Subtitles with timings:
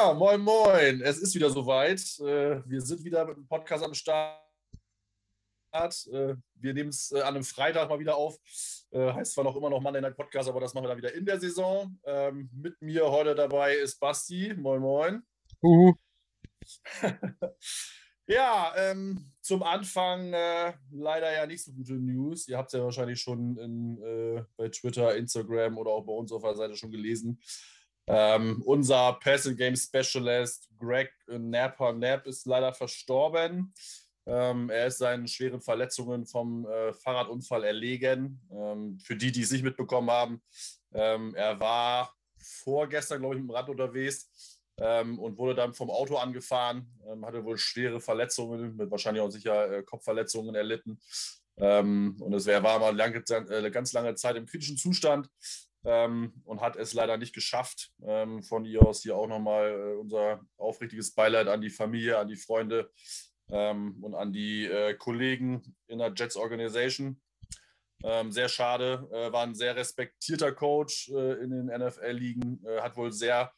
[0.00, 1.02] Ja, moin, moin.
[1.02, 2.00] Es ist wieder soweit.
[2.20, 4.40] Äh, wir sind wieder mit dem Podcast am Start.
[5.72, 8.38] Äh, wir nehmen es äh, an einem Freitag mal wieder auf.
[8.94, 11.12] Heißt zwar noch immer noch Mann in der Podcast, aber das machen wir dann wieder
[11.12, 11.98] in der Saison.
[12.04, 14.54] Ähm, mit mir heute dabei ist Basti.
[14.56, 15.22] Moin, moin.
[15.62, 15.92] Uh.
[18.26, 22.48] ja, ähm, zum Anfang äh, leider ja nicht so gute News.
[22.48, 26.32] Ihr habt es ja wahrscheinlich schon in, äh, bei Twitter, Instagram oder auch bei uns
[26.32, 27.38] auf der Seite schon gelesen.
[28.12, 33.72] Ähm, unser Passing Game Specialist Greg Napper Knapp ist leider verstorben.
[34.26, 38.40] Ähm, er ist seinen schweren Verletzungen vom äh, Fahrradunfall erlegen.
[38.50, 40.42] Ähm, für die, die es nicht mitbekommen haben,
[40.92, 45.88] ähm, er war vorgestern, glaube ich, mit dem Rad unterwegs ähm, und wurde dann vom
[45.88, 50.98] Auto angefahren, ähm, hatte wohl schwere Verletzungen, mit wahrscheinlich auch sicher äh, Kopfverletzungen erlitten.
[51.56, 55.28] und es war mal lange, äh, ganz lange Zeit im kritischen Zustand
[55.84, 57.92] ähm, und hat es leider nicht geschafft.
[58.04, 62.28] Ähm, von ihr aus hier auch nochmal äh, unser aufrichtiges Beileid an die Familie, an
[62.28, 62.90] die Freunde
[63.50, 67.20] ähm, und an die äh, Kollegen in der Jets Organization.
[68.02, 72.96] Ähm, sehr schade, äh, war ein sehr respektierter Coach äh, in den NFL-Ligen, äh, hat
[72.96, 73.52] wohl sehr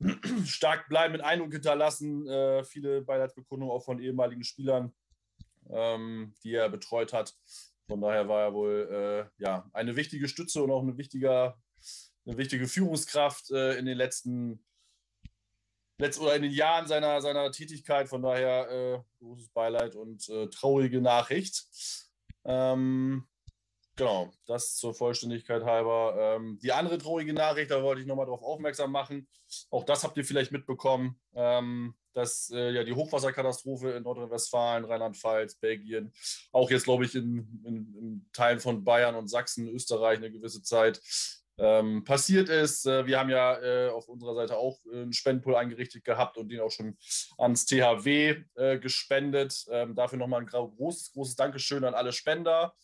[0.44, 4.94] stark bleibenden Eindruck hinterlassen, viele Beileidsbekundungen auch von ehemaligen Spielern,
[5.70, 7.34] ähm, die er betreut hat.
[7.88, 11.58] Von daher war er wohl äh, ja, eine wichtige Stütze und auch eine, wichtiger,
[12.26, 14.62] eine wichtige Führungskraft äh, in den letzten
[15.98, 18.08] letzt, oder in den Jahren seiner, seiner Tätigkeit.
[18.08, 21.66] Von daher äh, großes Beileid und äh, traurige Nachricht.
[22.44, 23.26] Ähm,
[23.96, 26.14] genau, das zur Vollständigkeit halber.
[26.36, 29.28] Ähm, die andere traurige Nachricht, da wollte ich nochmal darauf aufmerksam machen.
[29.70, 31.18] Auch das habt ihr vielleicht mitbekommen.
[31.34, 36.12] Ähm, dass äh, ja die Hochwasserkatastrophe in Nordrhein-Westfalen, Rheinland-Pfalz, Belgien,
[36.52, 40.62] auch jetzt glaube ich in, in, in, Teilen von Bayern und Sachsen, Österreich eine gewisse
[40.62, 41.00] Zeit
[41.58, 42.86] ähm, passiert ist.
[42.86, 46.60] Äh, wir haben ja äh, auf unserer Seite auch einen Spendenpool eingerichtet gehabt und den
[46.60, 46.96] auch schon
[47.36, 49.66] ans THW äh, gespendet.
[49.70, 52.74] Ähm, dafür nochmal ein großes, großes Dankeschön an alle Spender.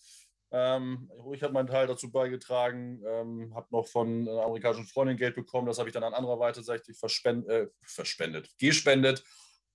[0.56, 5.34] Ähm, ich habe meinen Teil dazu beigetragen, ähm, habe noch von einer amerikanischen Freundin Geld
[5.34, 5.66] bekommen.
[5.66, 9.24] Das habe ich dann an anderer Seite verspend, äh, verspendet, gespendet.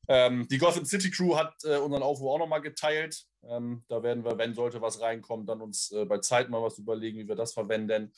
[0.07, 3.25] Ähm, die Gotham City Crew hat äh, unseren Aufruf auch nochmal geteilt.
[3.43, 6.77] Ähm, da werden wir, wenn sollte was reinkommen, dann uns äh, bei Zeit mal was
[6.77, 8.13] überlegen, wie wir das verwenden.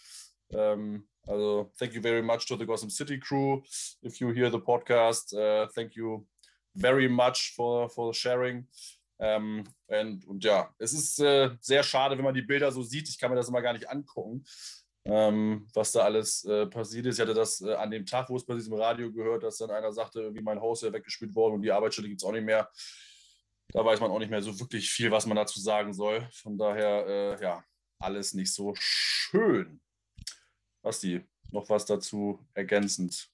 [0.52, 3.64] Ähm, also, thank you very much to the Gotham City Crew.
[4.04, 6.28] If you hear the podcast, uh, thank you
[6.76, 8.68] very much for, for sharing.
[9.24, 13.08] Ähm, und, und, ja, es ist äh, sehr schade, wenn man die Bilder so sieht.
[13.08, 14.44] Ich kann mir das immer gar nicht angucken,
[15.06, 17.20] ähm, was da alles äh, passiert ist.
[17.20, 19.70] Ich hatte das äh, an dem Tag, wo es bei diesem Radio gehört, dass dann
[19.70, 22.46] einer sagte, wie mein Haus wäre weggespielt worden und die Arbeitsstelle gibt es auch nicht
[22.46, 22.68] mehr.
[23.68, 26.28] Da weiß man auch nicht mehr so wirklich viel, was man dazu sagen soll.
[26.34, 27.64] Von daher, äh, ja,
[28.00, 29.80] alles nicht so schön.
[30.82, 31.22] Basti,
[31.52, 33.30] noch was dazu ergänzend?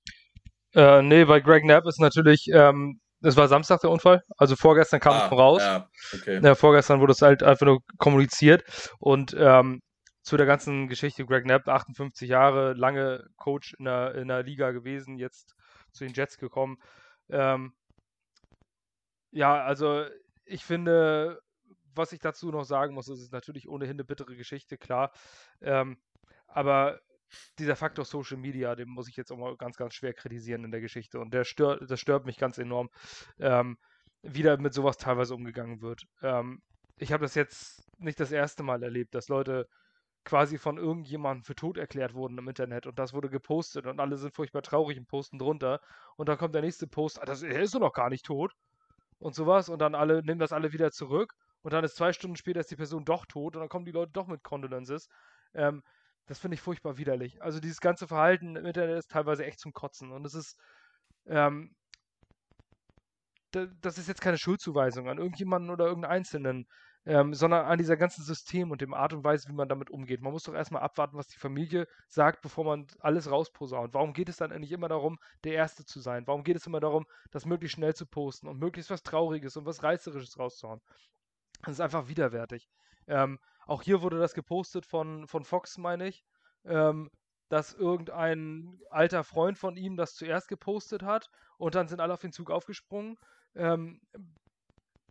[0.75, 4.99] Äh, nee, bei Greg Knapp ist natürlich ähm, das war Samstag der Unfall, also vorgestern
[4.99, 5.61] kam ah, es raus.
[5.61, 6.39] Ja, okay.
[6.41, 8.63] ja, vorgestern wurde es halt einfach nur kommuniziert
[8.99, 9.81] und ähm,
[10.21, 14.71] zu der ganzen Geschichte, Greg Knapp, 58 Jahre, lange Coach in der, in der Liga
[14.71, 15.55] gewesen, jetzt
[15.93, 16.77] zu den Jets gekommen.
[17.29, 17.73] Ähm,
[19.31, 20.05] ja, also
[20.45, 21.39] ich finde,
[21.95, 25.11] was ich dazu noch sagen muss, ist natürlich ohnehin eine bittere Geschichte, klar.
[25.61, 25.97] Ähm,
[26.47, 26.99] aber
[27.59, 30.71] dieser Faktor Social Media, den muss ich jetzt auch mal ganz, ganz schwer kritisieren in
[30.71, 31.19] der Geschichte.
[31.19, 32.89] Und der stört, das stört mich ganz enorm,
[33.39, 33.77] ähm,
[34.21, 36.03] wie da mit sowas teilweise umgegangen wird.
[36.21, 36.61] Ähm,
[36.97, 39.67] ich habe das jetzt nicht das erste Mal erlebt, dass Leute
[40.27, 44.17] quasi von irgendjemandem für tot erklärt wurden im Internet und das wurde gepostet und alle
[44.17, 45.79] sind furchtbar traurig und posten drunter
[46.17, 48.53] und dann kommt der nächste Post, ah, das, er ist doch noch gar nicht tot
[49.19, 52.35] und sowas und dann alle nehmen das alle wieder zurück und dann ist zwei Stunden
[52.35, 55.07] später ist die Person doch tot und dann kommen die Leute doch mit Condolences.
[55.53, 55.81] Ähm,
[56.27, 57.41] das finde ich furchtbar widerlich.
[57.41, 60.11] Also dieses ganze Verhalten im Internet ist teilweise echt zum Kotzen.
[60.11, 60.59] Und es ist,
[61.25, 61.73] ähm,
[63.51, 66.67] das ist jetzt keine Schuldzuweisung an irgendjemanden oder irgendeinen Einzelnen,
[67.05, 70.21] ähm, sondern an dieser ganzen System und dem Art und Weise, wie man damit umgeht.
[70.21, 73.93] Man muss doch erstmal abwarten, was die Familie sagt, bevor man alles rausposaunt.
[73.93, 76.27] Warum geht es dann eigentlich immer darum, der Erste zu sein?
[76.27, 79.65] Warum geht es immer darum, das möglichst schnell zu posten und möglichst was Trauriges und
[79.65, 80.81] was Reißerisches rauszuhauen?
[81.63, 82.67] Das ist einfach widerwärtig.
[83.07, 86.23] Ähm, auch hier wurde das gepostet von, von Fox, meine ich,
[86.65, 87.09] ähm,
[87.49, 92.21] dass irgendein alter Freund von ihm das zuerst gepostet hat und dann sind alle auf
[92.21, 93.17] den Zug aufgesprungen.
[93.55, 94.01] Ähm,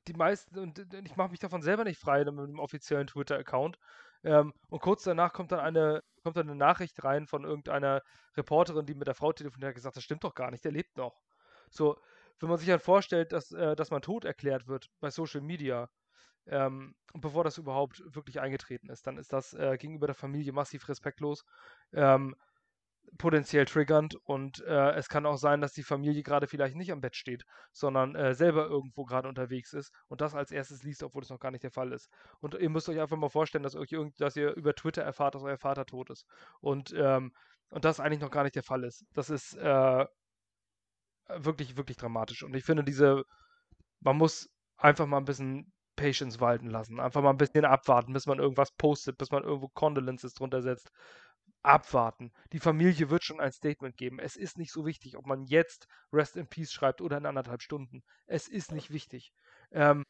[0.06, 3.78] die meisten, und ich mache mich davon selber nicht frei mit dem offiziellen Twitter-Account.
[4.22, 8.02] Ähm, und kurz danach kommt dann eine, kommt dann eine Nachricht rein von irgendeiner
[8.36, 10.96] Reporterin, die mit der Frau telefoniert hat, gesagt, das stimmt doch gar nicht, der lebt
[10.96, 11.20] noch.
[11.70, 11.98] So,
[12.38, 15.88] wenn man sich dann vorstellt, dass, äh, dass man tot erklärt wird bei Social Media,
[16.46, 20.88] ähm, bevor das überhaupt wirklich eingetreten ist, dann ist das äh, gegenüber der Familie massiv
[20.88, 21.44] respektlos.
[21.92, 22.34] Ähm,
[23.18, 27.00] potenziell triggernd und äh, es kann auch sein, dass die Familie gerade vielleicht nicht am
[27.00, 31.22] Bett steht, sondern äh, selber irgendwo gerade unterwegs ist und das als erstes liest, obwohl
[31.22, 32.08] es noch gar nicht der Fall ist.
[32.40, 35.34] Und ihr müsst euch einfach mal vorstellen, dass, euch irgend, dass ihr über Twitter erfahrt,
[35.34, 36.26] dass euer Vater tot ist.
[36.60, 37.32] Und, ähm,
[37.70, 39.04] und das eigentlich noch gar nicht der Fall ist.
[39.12, 40.06] Das ist äh,
[41.28, 42.42] wirklich, wirklich dramatisch.
[42.42, 43.24] Und ich finde, diese,
[44.00, 47.00] man muss einfach mal ein bisschen Patience walten lassen.
[47.00, 50.92] Einfach mal ein bisschen abwarten, bis man irgendwas postet, bis man irgendwo Condolences drunter setzt
[51.66, 52.32] abwarten.
[52.52, 54.20] Die Familie wird schon ein Statement geben.
[54.20, 57.60] Es ist nicht so wichtig, ob man jetzt Rest in Peace schreibt oder in anderthalb
[57.60, 58.02] Stunden.
[58.26, 59.32] Es ist nicht wichtig.
[59.72, 60.04] Ähm,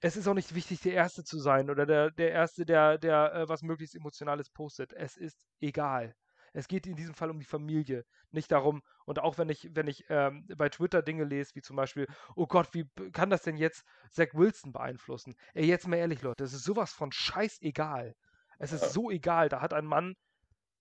[0.00, 3.34] es ist auch nicht wichtig, der Erste zu sein oder der, der Erste, der, der
[3.34, 4.92] äh, was möglichst Emotionales postet.
[4.92, 6.14] Es ist egal.
[6.52, 9.86] Es geht in diesem Fall um die Familie, nicht darum, und auch wenn ich, wenn
[9.86, 13.56] ich ähm, bei Twitter Dinge lese, wie zum Beispiel, oh Gott, wie kann das denn
[13.56, 15.34] jetzt Zach Wilson beeinflussen?
[15.54, 18.16] Ey, jetzt mal ehrlich, Leute, es ist sowas von scheißegal.
[18.58, 19.48] Es ist so egal.
[19.48, 20.16] Da hat ein Mann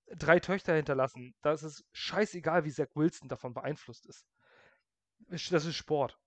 [0.07, 1.33] drei Töchter hinterlassen.
[1.41, 4.25] Da ist es scheißegal, wie Zach Wilson davon beeinflusst ist.
[5.27, 6.17] Das ist Sport.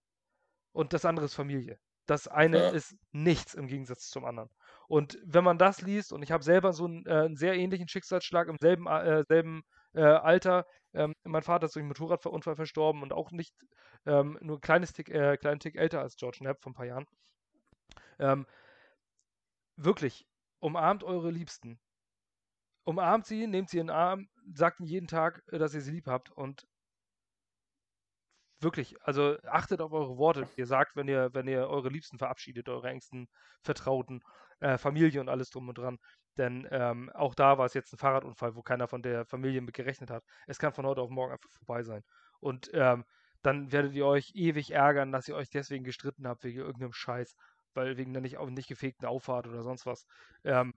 [0.72, 1.78] Und das andere ist Familie.
[2.06, 2.70] Das eine ja.
[2.70, 4.50] ist nichts im Gegensatz zum anderen.
[4.88, 7.88] Und wenn man das liest, und ich habe selber so einen, äh, einen, sehr ähnlichen
[7.88, 9.62] Schicksalsschlag im selben, äh, selben
[9.94, 13.54] äh, Alter, ähm, mein Vater ist durch einen Motorradunfall verstorben und auch nicht
[14.06, 16.86] ähm, nur ein kleines Tick, äh, kleinen Tick älter als George Knapp vor ein paar
[16.86, 17.06] Jahren.
[18.18, 18.46] Ähm,
[19.76, 20.26] wirklich,
[20.60, 21.80] umarmt eure Liebsten
[22.84, 25.92] umarmt sie, nehmt sie in den Arm, sagt ihnen jeden Tag, äh, dass ihr sie
[25.92, 26.66] lieb habt und
[28.62, 30.48] wirklich, also achtet auf eure Worte.
[30.56, 33.28] Ihr sagt, wenn ihr, wenn ihr eure Liebsten verabschiedet, eure engsten
[33.62, 34.20] Vertrauten,
[34.60, 35.98] äh, Familie und alles drum und dran.
[36.38, 39.74] Denn ähm, auch da war es jetzt ein Fahrradunfall, wo keiner von der Familie mit
[39.74, 40.24] gerechnet hat.
[40.46, 42.02] Es kann von heute auf morgen einfach vorbei sein.
[42.40, 43.04] Und ähm,
[43.42, 47.34] dann werdet ihr euch ewig ärgern, dass ihr euch deswegen gestritten habt wegen irgendeinem Scheiß,
[47.74, 50.06] weil wegen der nicht, nicht gefegten Auffahrt oder sonst was.
[50.44, 50.74] Ähm,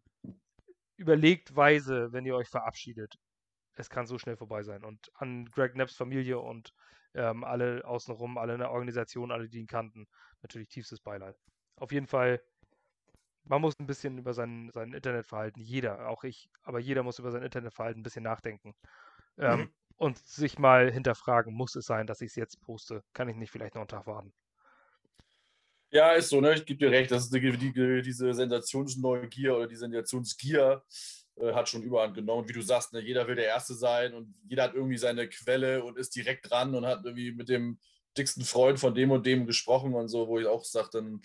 [0.98, 3.16] überlegt weise, wenn ihr euch verabschiedet.
[3.76, 4.84] Es kann so schnell vorbei sein.
[4.84, 6.72] Und an Greg Knapps Familie und
[7.16, 10.08] ähm, alle außenrum, alle in der Organisation, alle, die ihn kannten,
[10.42, 11.36] natürlich tiefstes Beileid.
[11.78, 12.42] Auf jeden Fall,
[13.44, 17.32] man muss ein bisschen über sein, sein Internetverhalten, jeder, auch ich, aber jeder muss über
[17.32, 18.76] sein Internetverhalten ein bisschen nachdenken.
[19.38, 19.74] Ähm, mhm.
[19.98, 23.04] Und sich mal hinterfragen, muss es sein, dass ich es jetzt poste?
[23.14, 24.34] Kann ich nicht vielleicht noch einen Tag warten?
[25.96, 26.56] Ja, ist so, ne?
[26.56, 30.84] Ich gebe dir recht, das ist die, die, diese Sensationsneugier oder die Sensationsgier
[31.38, 32.50] äh, hat schon überhand genommen.
[32.50, 33.00] Wie du sagst, ne?
[33.00, 36.76] jeder will der Erste sein und jeder hat irgendwie seine Quelle und ist direkt dran
[36.76, 37.80] und hat irgendwie mit dem
[38.18, 41.22] dicksten Freund von dem und dem gesprochen und so, wo ich auch sage, dann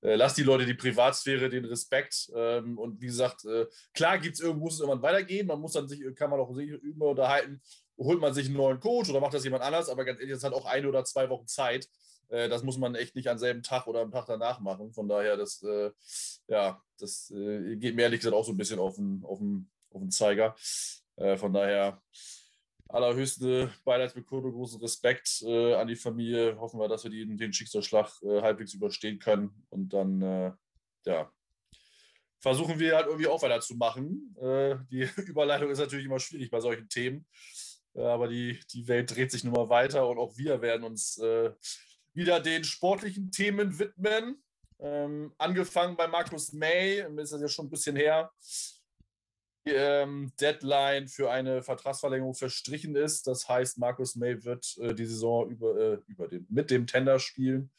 [0.00, 2.28] äh, lass die Leute die Privatsphäre, den Respekt.
[2.34, 5.46] Ähm, und wie gesagt, äh, klar gibt's irgendwo, muss es irgendwann weitergehen.
[5.46, 7.62] Man muss dann sich, kann man auch sich über unterhalten,
[7.96, 10.42] holt man sich einen neuen Coach oder macht das jemand anders, aber ganz ehrlich, es
[10.42, 11.88] hat auch eine oder zwei Wochen Zeit.
[12.28, 14.92] Äh, das muss man echt nicht am selben Tag oder am Tag danach machen.
[14.92, 15.90] Von daher, das, äh,
[16.46, 19.70] ja, das äh, geht mir ehrlich gesagt auch so ein bisschen auf den, auf den,
[19.90, 20.54] auf den Zeiger.
[21.16, 22.02] Äh, von daher
[22.88, 26.58] allerhöchste Beileidsbekundung, großen Respekt äh, an die Familie.
[26.58, 29.66] Hoffen wir, dass wir die, den Schicksalsschlag äh, halbwegs überstehen können.
[29.70, 30.56] Und dann,
[31.04, 31.30] ja,
[32.40, 34.36] versuchen wir halt irgendwie auch weiterzumachen.
[34.90, 37.26] die Überleitung ist natürlich immer schwierig bei solchen Themen.
[37.94, 41.20] Aber die, die Welt dreht sich nun mal weiter und auch wir werden uns
[42.14, 44.42] wieder den sportlichen Themen widmen.
[44.80, 48.30] Ähm, angefangen bei Markus May, ist das ja schon ein bisschen her.
[49.66, 53.26] Die, ähm, Deadline für eine Vertragsverlängerung verstrichen ist.
[53.26, 57.18] Das heißt, Markus May wird äh, die Saison über, äh, über den, mit dem Tender
[57.18, 57.70] spielen.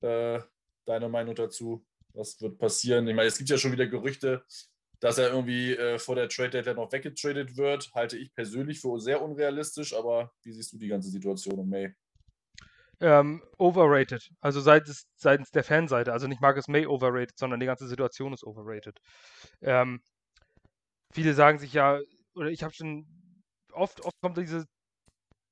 [0.00, 0.40] Äh,
[0.86, 1.84] deine Meinung dazu?
[2.14, 3.06] Was wird passieren?
[3.08, 4.44] Ich meine, es gibt ja schon wieder Gerüchte,
[5.00, 7.92] dass er irgendwie äh, vor der Trade Deadline noch weggetradet wird.
[7.94, 11.94] Halte ich persönlich für sehr unrealistisch, aber wie siehst du die ganze Situation um May?
[13.00, 14.30] Ähm, overrated.
[14.40, 16.12] Also seitens, seitens der Fanseite.
[16.12, 18.98] Also nicht Marcus May overrated, sondern die ganze Situation ist overrated.
[19.62, 20.00] Ähm,
[21.12, 22.00] viele sagen sich ja,
[22.34, 23.06] oder ich habe schon
[23.72, 24.66] oft, oft kommt diese.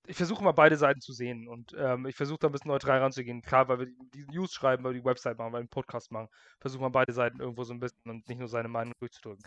[0.06, 2.98] Ich versuche mal beide Seiten zu sehen und ähm, ich versuche da ein bisschen neutral
[3.00, 3.40] ranzugehen.
[3.40, 6.12] Klar, weil wir die News schreiben, weil wir die Website machen, weil wir einen Podcast
[6.12, 6.28] machen.
[6.60, 9.42] Versuche mal beide Seiten irgendwo so ein bisschen und nicht nur seine Meinung durchzudrücken.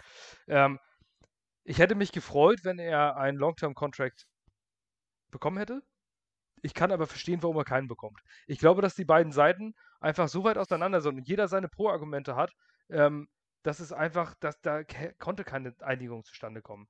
[0.47, 0.79] Ähm,
[1.63, 4.25] ich hätte mich gefreut, wenn er einen Long-Term-Contract
[5.31, 5.83] bekommen hätte
[6.61, 8.19] ich kann aber verstehen, warum er keinen bekommt.
[8.47, 12.35] Ich glaube, dass die beiden Seiten einfach so weit auseinander sind und jeder seine Pro-Argumente
[12.35, 12.53] hat,
[12.89, 13.27] ähm,
[13.63, 14.83] dass es einfach, dass da
[15.19, 16.87] konnte keine Einigung zustande kommen.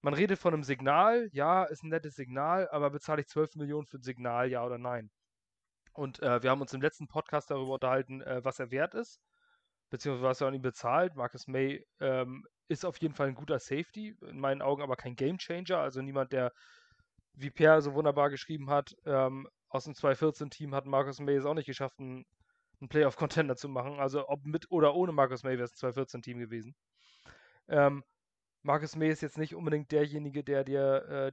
[0.00, 3.86] Man redet von einem Signal, ja, ist ein nettes Signal, aber bezahle ich 12 Millionen
[3.86, 5.10] für ein Signal, ja oder nein?
[5.92, 9.20] Und äh, wir haben uns im letzten Podcast darüber unterhalten, äh, was er wert ist,
[9.90, 11.14] beziehungsweise was er an ihm bezahlt.
[11.14, 15.14] Marcus May ähm, ist auf jeden Fall ein guter Safety, in meinen Augen aber kein
[15.14, 16.52] Gamechanger, also niemand, der
[17.34, 21.54] wie Pierre so wunderbar geschrieben hat, ähm, aus dem 214-Team hat Marcus May es auch
[21.54, 22.26] nicht geschafft, einen,
[22.80, 23.98] einen Playoff-Contender zu machen.
[23.98, 26.74] Also ob mit oder ohne Marcus May wäre es ein 214-Team gewesen.
[27.68, 28.04] Ähm,
[28.62, 31.32] Marcus May ist jetzt nicht unbedingt derjenige, der dir äh,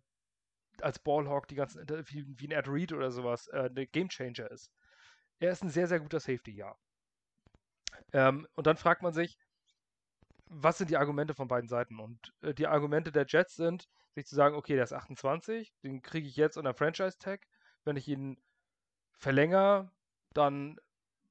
[0.81, 4.71] als Ballhawk die ganzen, wie, wie ein Ed Reed oder sowas, äh, der Gamechanger ist.
[5.39, 6.75] Er ist ein sehr, sehr guter Safety, ja.
[8.13, 9.37] Ähm, und dann fragt man sich,
[10.45, 11.99] was sind die Argumente von beiden Seiten?
[11.99, 16.01] Und äh, die Argumente der Jets sind, sich zu sagen, okay, der ist 28, den
[16.01, 17.45] kriege ich jetzt unter Franchise-Tag.
[17.85, 18.41] Wenn ich ihn
[19.17, 19.91] verlängere,
[20.33, 20.77] dann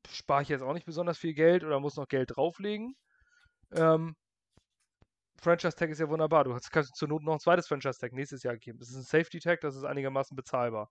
[0.08, 2.96] spare ich jetzt auch nicht besonders viel Geld oder muss noch Geld drauflegen.
[3.72, 4.16] Ähm,
[5.40, 6.44] Franchise-Tag ist ja wunderbar.
[6.44, 8.78] Du kannst zur Not noch ein zweites Franchise-Tag nächstes Jahr geben.
[8.78, 10.90] Das ist ein Safety-Tag, das ist einigermaßen bezahlbar.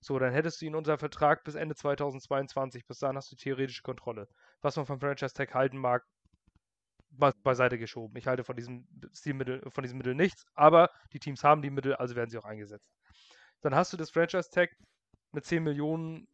[0.00, 2.86] So, dann hättest du ihn unter Vertrag bis Ende 2022.
[2.86, 4.28] Bis dahin hast du theoretische Kontrolle.
[4.60, 6.04] Was man vom Franchise-Tag halten mag,
[7.10, 8.16] beiseite geschoben.
[8.16, 11.94] Ich halte von diesem Stilmittel, von diesem Mittel nichts, aber die Teams haben die Mittel,
[11.94, 12.88] also werden sie auch eingesetzt.
[13.60, 14.70] Dann hast du das Franchise-Tag
[15.32, 16.28] mit 10 Millionen,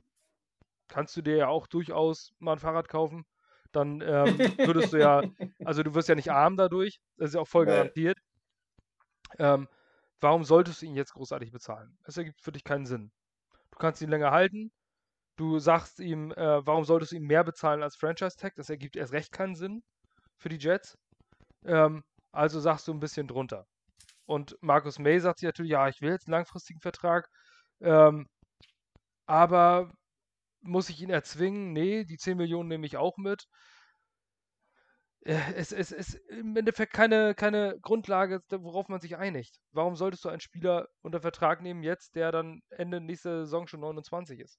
[0.88, 3.24] kannst du dir ja auch durchaus mal ein Fahrrad kaufen.
[3.72, 5.22] Dann ähm, würdest du ja,
[5.64, 8.18] also du wirst ja nicht arm dadurch, das ist ja auch voll garantiert.
[9.38, 9.68] Ähm,
[10.20, 11.96] warum solltest du ihn jetzt großartig bezahlen?
[12.04, 13.10] Es ergibt für dich keinen Sinn.
[13.70, 14.70] Du kannst ihn länger halten.
[15.36, 18.54] Du sagst ihm, äh, warum solltest du ihm mehr bezahlen als Franchise-Tag?
[18.54, 19.82] Das ergibt erst recht keinen Sinn
[20.38, 20.96] für die Jets.
[21.64, 23.66] Ähm, also sagst du ein bisschen drunter.
[24.26, 27.28] Und Markus May sagt sich natürlich, ja, ich will jetzt einen langfristigen Vertrag.
[27.80, 28.26] Ähm,
[29.26, 29.92] aber
[30.62, 31.72] muss ich ihn erzwingen?
[31.72, 33.46] Nee, die 10 Millionen nehme ich auch mit.
[35.24, 39.58] Äh, es, ist im Endeffekt keine, keine Grundlage, worauf man sich einigt.
[39.72, 43.80] Warum solltest du einen Spieler unter Vertrag nehmen jetzt, der dann Ende nächster Saison schon
[43.80, 44.58] 29 ist?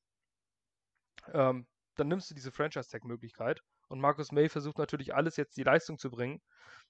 [1.34, 5.98] Ähm, dann nimmst du diese Franchise-Tag-Möglichkeit und Markus May versucht natürlich alles jetzt die Leistung
[5.98, 6.42] zu bringen.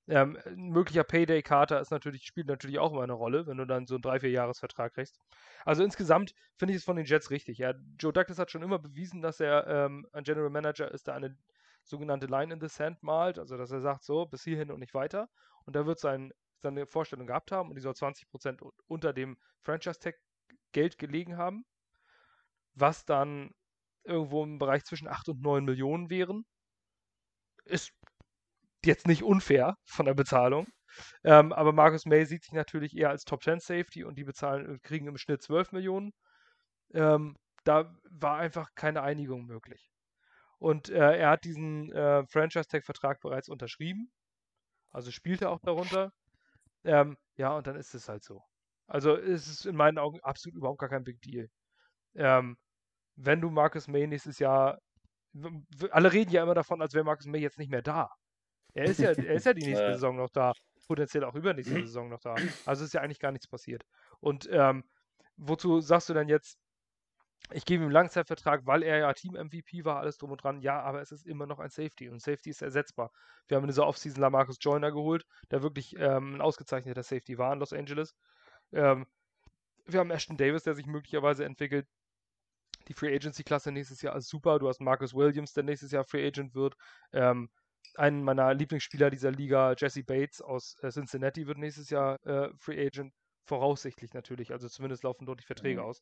[0.08, 3.96] Ähm, ein möglicher Payday-Kater natürlich, spielt natürlich auch immer eine Rolle, wenn du dann so
[3.96, 5.20] einen 3-4-Jahres-Vertrag kriegst.
[5.66, 7.58] Also insgesamt finde ich es von den Jets richtig.
[7.58, 11.16] Ja, Joe Douglas hat schon immer bewiesen, dass er ähm, ein General Manager ist, der
[11.16, 11.36] eine
[11.84, 14.94] sogenannte Line in the Sand malt, also dass er sagt, so, bis hierhin und nicht
[14.94, 15.28] weiter.
[15.66, 20.16] Und da wird sein, seine Vorstellung gehabt haben und die soll 20% unter dem Franchise-Tag
[20.72, 21.66] Geld gelegen haben,
[22.74, 23.52] was dann
[24.04, 26.46] irgendwo im Bereich zwischen 8 und 9 Millionen wären
[27.66, 27.92] ist
[28.86, 30.68] jetzt nicht unfair von der Bezahlung.
[31.24, 34.80] Ähm, aber Marcus May sieht sich natürlich eher als Top 10 Safety und die bezahlen,
[34.82, 36.14] kriegen im Schnitt 12 Millionen.
[36.94, 39.92] Ähm, da war einfach keine Einigung möglich.
[40.60, 44.12] Und äh, er hat diesen äh, Franchise-Tag-Vertrag bereits unterschrieben.
[44.92, 46.12] Also spielt er auch darunter.
[46.86, 48.42] Ähm, ja, und dann ist es halt so.
[48.88, 51.50] Also ist es in meinen Augen absolut überhaupt gar kein Big Deal.
[52.16, 52.58] Ähm,
[53.16, 54.80] wenn du Marcus May nächstes Jahr
[55.92, 58.10] alle reden ja immer davon, als wäre Marcus May jetzt nicht mehr da.
[58.74, 60.54] Er ist ja, er ist ja die nächste Saison noch da,
[60.88, 62.36] potenziell auch übernächste Saison noch da.
[62.66, 63.84] Also ist ja eigentlich gar nichts passiert.
[64.20, 64.84] Und ähm,
[65.38, 66.58] wozu sagst du denn jetzt,
[67.52, 70.62] ich gebe ihm einen Langzeitvertrag, weil er ja Team-MVP war, alles drum und dran.
[70.62, 73.12] Ja, aber es ist immer noch ein Safety und Safety ist ersetzbar.
[73.48, 77.54] Wir haben in dieser Offseason Lamarcus Joyner geholt, der wirklich ähm, ein ausgezeichneter Safety war
[77.54, 78.16] in Los Angeles.
[78.72, 79.06] Ähm,
[79.86, 81.88] wir haben Ashton Davis, der sich möglicherweise entwickelt.
[82.88, 84.60] Die Free Agency-Klasse nächstes Jahr ist super.
[84.60, 86.76] Du hast Marcus Williams, der nächstes Jahr Free Agent wird.
[87.14, 87.50] Ähm,
[87.96, 92.86] einen meiner Lieblingsspieler dieser Liga, Jesse Bates aus äh, Cincinnati, wird nächstes Jahr äh, Free
[92.86, 93.14] Agent.
[93.48, 94.52] Voraussichtlich natürlich.
[94.52, 95.88] Also zumindest laufen dort die Verträge mhm.
[95.88, 96.02] aus.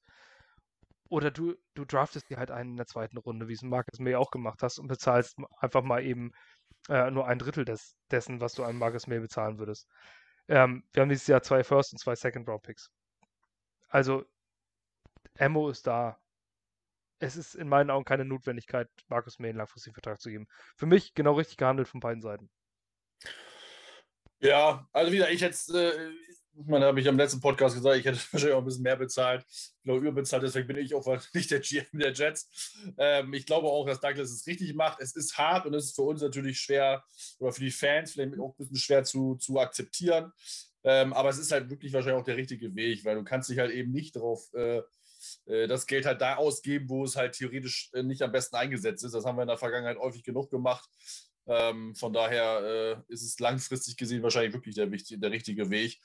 [1.09, 4.15] Oder du, du draftest dir halt einen in der zweiten Runde, wie es Marcus May
[4.15, 6.31] auch gemacht hast, und bezahlst einfach mal eben
[6.89, 9.87] äh, nur ein Drittel des, dessen, was du einem Marcus May bezahlen würdest.
[10.47, 12.89] Ähm, wir haben dieses Jahr zwei First- und zwei Second-Round-Picks.
[13.89, 14.25] Also,
[15.37, 16.17] Ammo ist da
[17.23, 20.47] es ist in meinen Augen keine Notwendigkeit, Markus May einen langfristigen Vertrag zu geben.
[20.75, 22.49] Für mich genau richtig gehandelt von beiden Seiten.
[24.39, 28.19] Ja, also wieder, ich jetzt, äh, ich habe ich am letzten Podcast gesagt, ich hätte
[28.31, 29.45] wahrscheinlich auch ein bisschen mehr bezahlt.
[29.83, 32.75] Glaube, überbezahlt, deswegen bin ich auch nicht der GM der Jets.
[32.97, 34.99] Ähm, ich glaube auch, dass Douglas es richtig macht.
[34.99, 37.05] Es ist hart und es ist für uns natürlich schwer,
[37.39, 40.33] oder für die Fans vielleicht auch ein bisschen schwer zu, zu akzeptieren.
[40.83, 43.59] Ähm, aber es ist halt wirklich wahrscheinlich auch der richtige Weg, weil du kannst dich
[43.59, 44.81] halt eben nicht darauf äh,
[45.45, 49.03] äh, das Geld halt da ausgeben, wo es halt theoretisch äh, nicht am besten eingesetzt
[49.03, 49.13] ist.
[49.13, 50.89] Das haben wir in der Vergangenheit häufig genug gemacht.
[51.45, 55.99] Ähm, von daher äh, ist es langfristig gesehen wahrscheinlich wirklich der, der richtige Weg.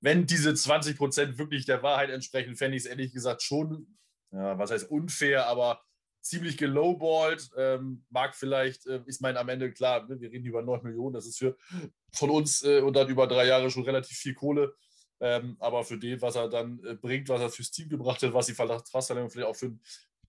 [0.00, 3.98] Wenn diese 20 Prozent wirklich der Wahrheit entsprechen, fände ich es ehrlich gesagt schon,
[4.32, 5.82] ja, was heißt unfair, aber
[6.20, 7.50] ziemlich gelowballt.
[7.56, 11.26] Ähm, mag vielleicht, äh, ist mein am Ende klar, wir reden über 9 Millionen, das
[11.26, 11.56] ist für
[12.12, 14.74] von uns äh, und dann über drei Jahre schon relativ viel Kohle.
[15.22, 18.34] Ähm, aber für den, was er dann äh, bringt, was er fürs Team gebracht hat,
[18.34, 19.80] was die Vertragsverlängerung vielleicht auch für ein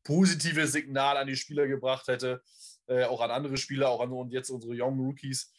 [0.03, 2.43] positives Signal an die Spieler gebracht hätte,
[2.85, 5.51] äh, auch an andere Spieler, auch an und jetzt unsere Young Rookies,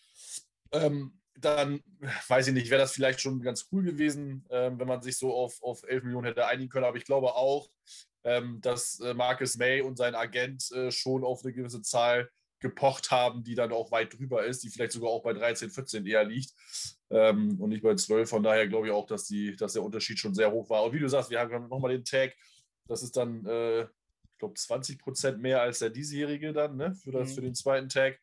[0.70, 1.82] ähm, dann
[2.28, 5.34] weiß ich nicht, wäre das vielleicht schon ganz cool gewesen, ähm, wenn man sich so
[5.34, 6.84] auf, auf 11 Millionen hätte einigen können.
[6.84, 7.68] Aber ich glaube auch,
[8.22, 13.10] ähm, dass äh, Marcus May und sein Agent äh, schon auf eine gewisse Zahl gepocht
[13.10, 16.24] haben, die dann auch weit drüber ist, die vielleicht sogar auch bei 13, 14 eher
[16.24, 16.52] liegt.
[17.14, 18.28] Ähm, und nicht bei 12.
[18.28, 20.84] Von daher glaube ich auch, dass, die, dass der Unterschied schon sehr hoch war.
[20.84, 22.34] Und wie du sagst, wir haben nochmal den Tag.
[22.88, 26.92] Das ist dann, äh, ich glaube, 20 Prozent mehr als der diesjährige dann, ne?
[26.96, 27.34] Für, das, mhm.
[27.34, 28.18] für den zweiten Tag.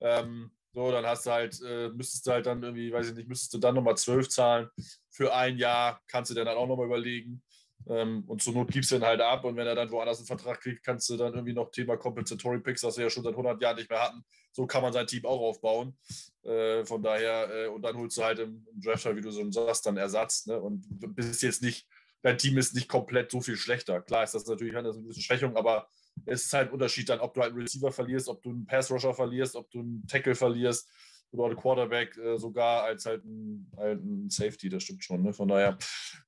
[0.00, 3.28] Ähm, so, dann hast du halt, äh, müsstest du halt dann irgendwie, weiß ich nicht,
[3.28, 4.70] müsstest du dann nochmal 12 zahlen.
[5.10, 7.42] Für ein Jahr kannst du dann halt auch nochmal überlegen.
[7.88, 9.44] Ähm, und zur Not gibst du ihn halt ab.
[9.44, 12.60] Und wenn er dann woanders einen Vertrag kriegt, kannst du dann irgendwie noch Thema Compensatory
[12.60, 14.24] Picks, was wir ja schon seit 100 Jahren nicht mehr hatten.
[14.52, 15.96] So kann man sein Team auch aufbauen.
[16.42, 19.50] Äh, von daher, äh, und dann holst du halt im, im Draft, wie du so
[19.50, 20.46] sagst, dann Ersatz.
[20.46, 20.60] Ne?
[20.60, 21.86] Und bist jetzt nicht,
[22.22, 24.00] dein Team ist nicht komplett so viel schlechter.
[24.02, 25.88] Klar ist das natürlich eine gewisse Schwächung, aber
[26.26, 28.66] es ist halt ein Unterschied dann, ob du halt einen Receiver verlierst, ob du einen
[28.66, 30.88] Pass-Rusher verlierst, ob du einen Tackle verlierst
[31.32, 35.22] oder einen Quarterback äh, sogar als halt ein, halt ein, Safety, das stimmt schon.
[35.22, 35.32] Ne?
[35.32, 35.78] Von daher,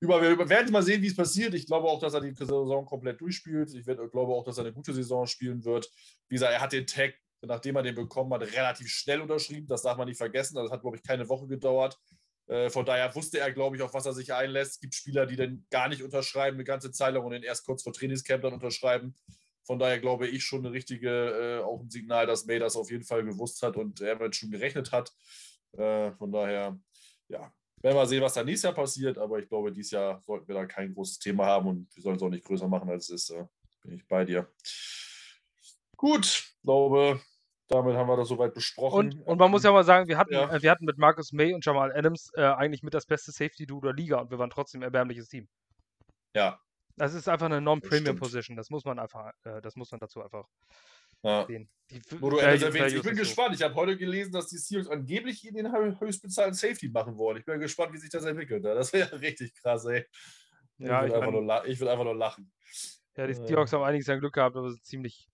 [0.01, 1.55] über, wir werden mal sehen, wie es passiert.
[1.55, 3.75] Ich glaube auch, dass er die Saison komplett durchspielt.
[3.75, 5.91] Ich glaube auch, dass er eine gute Saison spielen wird.
[6.29, 9.67] Wie gesagt, er hat den Tag, nachdem er den bekommen hat, relativ schnell unterschrieben.
[9.67, 10.55] Das darf man nicht vergessen.
[10.55, 11.99] Das hat, glaube ich, keine Woche gedauert.
[12.47, 14.73] Äh, von daher wusste er, glaube ich, auf was er sich einlässt.
[14.73, 17.65] Es gibt Spieler, die dann gar nicht unterschreiben, eine ganze Zeit lang und dann erst
[17.65, 19.15] kurz vor Trainingscamp dann unterschreiben.
[19.65, 22.91] Von daher glaube ich schon eine richtige, äh, auch ein Signal, dass May das auf
[22.91, 25.13] jeden Fall gewusst hat und er mit schon gerechnet hat.
[25.73, 26.79] Äh, von daher,
[27.29, 27.53] ja,
[27.83, 29.19] werden wir sehen, was da nächstes Jahr passiert.
[29.19, 32.17] Aber ich glaube, dieses Jahr sollten wir da kein großes Thema haben und wir sollen
[32.17, 33.37] es auch nicht größer machen, als es ist.
[33.37, 33.45] Äh,
[33.83, 34.49] bin ich bei dir.
[35.97, 37.21] Gut, ich glaube,
[37.69, 39.13] damit haben wir das soweit besprochen.
[39.13, 40.53] Und, und man muss ja mal sagen, wir hatten, ja.
[40.53, 43.81] äh, wir hatten mit Marcus May und Jamal Adams äh, eigentlich mit das beste Safety-Duo
[43.81, 45.49] der Liga und wir waren trotzdem ein erbärmliches Team.
[46.35, 46.61] Ja,
[46.97, 48.57] das ist einfach eine Non-Premium-Position.
[48.57, 50.47] Das muss man einfach, äh, das muss man dazu einfach
[51.23, 51.47] ja.
[51.47, 51.69] sehen.
[51.91, 53.55] Die, Wo du erwähnst, ich bin gespannt.
[53.55, 57.39] Ich habe heute gelesen, dass die Seahawks angeblich in den höchstbezahlten Safety machen wollen.
[57.39, 58.65] Ich bin gespannt, wie sich das entwickelt.
[58.65, 60.07] Das wäre richtig krass, ey.
[60.79, 62.51] Ja, ich, will einfach nur, ich will einfach nur lachen.
[63.17, 65.29] Ja, die Seahawks haben einiges an Glück gehabt, aber sind ziemlich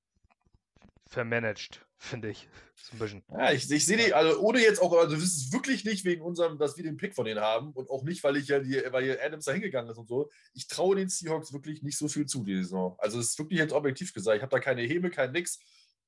[1.09, 2.49] vermanagt, finde ich.
[2.77, 3.25] So ein bisschen.
[3.31, 6.23] Ja, ich, ich sehe die, also ohne jetzt auch, also das ist wirklich nicht wegen
[6.23, 8.81] unserem, dass wir den Pick von denen haben und auch nicht, weil ich ja die,
[8.91, 10.31] weil hier Adams da hingegangen ist und so.
[10.55, 12.95] Ich traue den Seahawks wirklich nicht so viel zu, die Saison.
[12.99, 14.37] Also es ist wirklich jetzt objektiv gesagt.
[14.37, 15.59] Ich habe da keine Häme, kein Nix.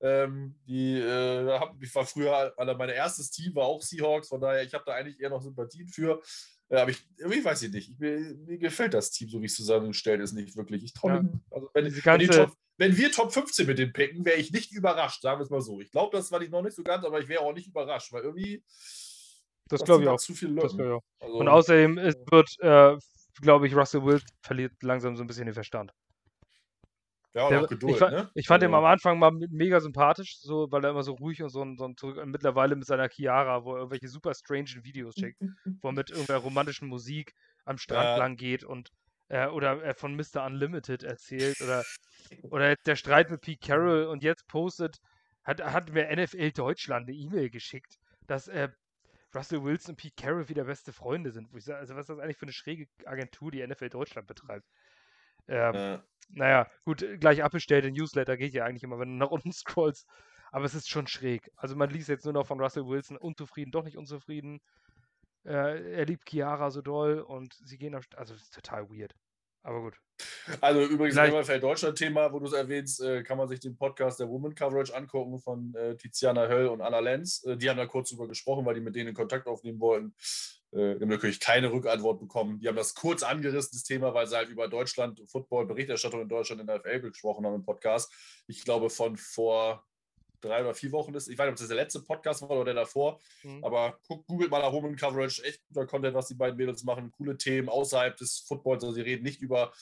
[0.02, 4.40] Ähm, die, äh, hab, ich war früher, also mein erstes Team war auch Seahawks, von
[4.40, 6.22] daher, ich habe da eigentlich eher noch Sympathien für.
[6.70, 9.56] Äh, aber ich, ich weiß nicht, ich, mir, mir, gefällt das Team, so wie es
[9.56, 10.84] zusammengestellt ist, nicht wirklich.
[10.84, 11.24] Ich traue ja.
[11.50, 15.22] also wenn, wenn, Top, wenn wir Top 15 mit den picken, wäre ich nicht überrascht,
[15.22, 15.80] sagen wir es mal so.
[15.80, 18.12] Ich glaube, das war ich noch nicht so ganz, aber ich wäre auch nicht überrascht,
[18.12, 18.62] weil irgendwie.
[19.68, 20.18] Das glaube ich auch.
[20.18, 21.02] Zu viel das ich auch.
[21.20, 22.96] Also, Und außerdem es wird, äh,
[23.40, 25.92] glaube ich, Russell Wilson verliert langsam so ein bisschen den Verstand.
[27.32, 28.30] Ja, und der, Geduld, ich, ne?
[28.34, 31.40] ich fand also, ihn am Anfang mal mega sympathisch, so, weil er immer so ruhig
[31.42, 34.82] und so, und, so und zurück, mittlerweile mit seiner Chiara, wo er irgendwelche super strange
[34.82, 35.40] Videos schickt,
[35.80, 38.16] wo er mit irgendeiner romantischen Musik am Strand ja.
[38.16, 38.90] lang geht und
[39.28, 40.44] äh, oder er von Mr.
[40.44, 41.84] Unlimited erzählt oder,
[42.50, 44.98] oder der Streit mit Pete Carroll und jetzt postet,
[45.44, 48.70] hat, hat mir NFL Deutschland eine E-Mail geschickt, dass äh,
[49.32, 51.48] Russell Wilson und Pete Carroll wieder beste Freunde sind.
[51.62, 54.66] Sag, also was ist das eigentlich für eine schräge Agentur, die NFL Deutschland betreibt?
[55.46, 56.04] Ähm, ja.
[56.32, 60.06] Naja, gut, gleich abbestellt, den Newsletter geht ja eigentlich immer, wenn du nach unten scrollst.
[60.52, 61.50] Aber es ist schon schräg.
[61.56, 64.60] Also man liest jetzt nur noch von Russell Wilson unzufrieden, doch nicht unzufrieden.
[65.44, 68.04] Äh, er liebt Chiara so doll und sie gehen auf.
[68.16, 69.14] Also, das ist total weird.
[69.62, 69.94] Aber gut.
[70.60, 74.28] Also, übrigens, MFL Deutschland-Thema, wo du es erwähnst, äh, kann man sich den Podcast der
[74.28, 77.44] Woman Coverage angucken von äh, Tiziana Höll und Anna Lenz.
[77.44, 80.14] Äh, die haben da kurz drüber gesprochen, weil die mit denen in Kontakt aufnehmen wollten.
[80.72, 82.60] Äh, natürlich keine Rückantwort bekommen.
[82.60, 86.28] Die haben das kurz angerissen, das Thema, weil sie halt über Deutschland, Football, Berichterstattung in
[86.28, 88.12] Deutschland in der FL gesprochen haben im Podcast.
[88.46, 89.84] Ich glaube, von vor
[90.40, 91.28] drei oder vier Wochen ist.
[91.28, 93.20] Ich weiß nicht, ob das der letzte Podcast war oder der davor.
[93.42, 93.64] Mhm.
[93.64, 95.42] Aber guck, googelt mal nach Women Coverage.
[95.42, 97.10] Echt guter Content, was die beiden Mädels machen.
[97.10, 98.84] Coole Themen außerhalb des Footballs.
[98.84, 99.72] Also sie reden nicht über,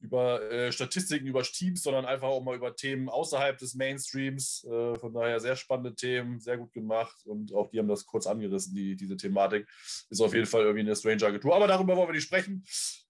[0.00, 4.64] über äh, Statistiken, über Teams, sondern einfach auch mal über Themen außerhalb des Mainstreams.
[4.64, 7.16] Äh, von daher sehr spannende Themen, sehr gut gemacht.
[7.26, 9.68] Und auch die haben das kurz angerissen, die, diese Thematik.
[10.10, 11.54] Ist auf jeden Fall irgendwie eine Stranger-Agentur.
[11.54, 12.64] Aber darüber wollen wir nicht sprechen.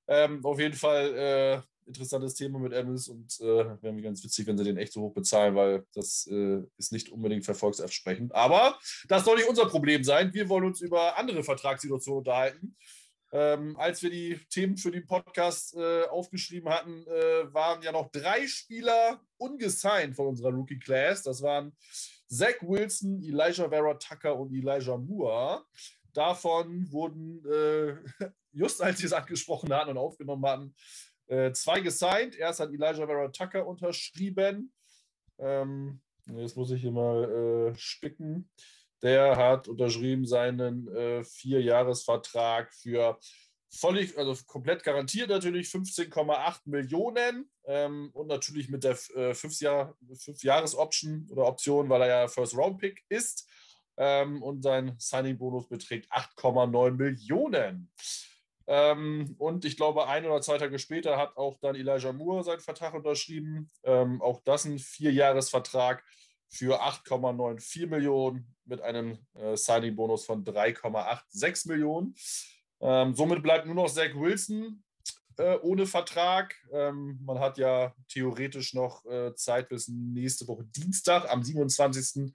[0.06, 4.46] Ähm, auf jeden Fall äh, interessantes Thema mit Evans und äh, wäre mir ganz witzig,
[4.46, 8.34] wenn sie den echt so hoch bezahlen, weil das äh, ist nicht unbedingt verfolgsersprechend.
[8.34, 10.32] Aber das soll nicht unser Problem sein.
[10.32, 12.76] Wir wollen uns über andere Vertragssituationen unterhalten.
[13.30, 18.10] Ähm, als wir die Themen für den Podcast äh, aufgeschrieben hatten, äh, waren ja noch
[18.10, 21.22] drei Spieler ungesigned von unserer Rookie Class.
[21.22, 21.76] Das waren
[22.26, 25.62] Zach Wilson, Elijah Vera Tucker und Elijah Moore.
[26.14, 27.96] Davon wurden, äh,
[28.52, 30.74] just als sie es angesprochen hatten und aufgenommen hatten,
[31.26, 32.34] äh, zwei gesigned.
[32.34, 34.72] Erst hat Elijah Vera Tucker unterschrieben.
[35.38, 36.00] Ähm,
[36.34, 38.48] jetzt muss ich hier mal äh, spicken.
[39.02, 43.18] Der hat unterschrieben seinen äh, Vierjahresvertrag für
[43.70, 49.96] völlig, also komplett garantiert natürlich 15,8 Millionen ähm, und natürlich mit der äh, fünf, Jahr,
[50.18, 53.46] fünf Jahres Option oder Option, weil er ja First Round Pick ist.
[53.96, 57.90] ähm, und sein Signing-Bonus beträgt 8,9 Millionen.
[58.68, 62.60] Ähm, und ich glaube, ein oder zwei Tage später hat auch dann Elijah Moore seinen
[62.60, 63.70] Vertrag unterschrieben.
[63.82, 66.04] Ähm, auch das ein Vierjahresvertrag
[66.48, 72.14] für 8,94 Millionen mit einem äh, Signing-Bonus von 3,86 Millionen.
[72.80, 74.82] Ähm, somit bleibt nur noch Zach Wilson
[75.38, 76.54] äh, ohne Vertrag.
[76.72, 81.30] Ähm, man hat ja theoretisch noch äh, Zeit bis nächste Woche Dienstag.
[81.30, 82.32] Am 27.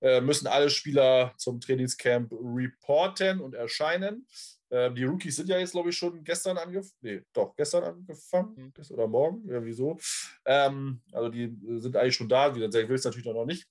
[0.00, 4.26] Äh, müssen alle Spieler zum Trainingscamp reporten und erscheinen.
[4.74, 6.98] Ähm, die Rookies sind ja jetzt, glaube ich, schon gestern angefangen.
[7.00, 8.56] Nee, doch, gestern angefangen.
[8.56, 8.72] Mhm.
[8.90, 9.96] Oder morgen, irgendwie so.
[10.44, 12.52] Ähm, also die sind eigentlich schon da.
[12.52, 13.68] Wie gesagt, ich will es natürlich noch nicht.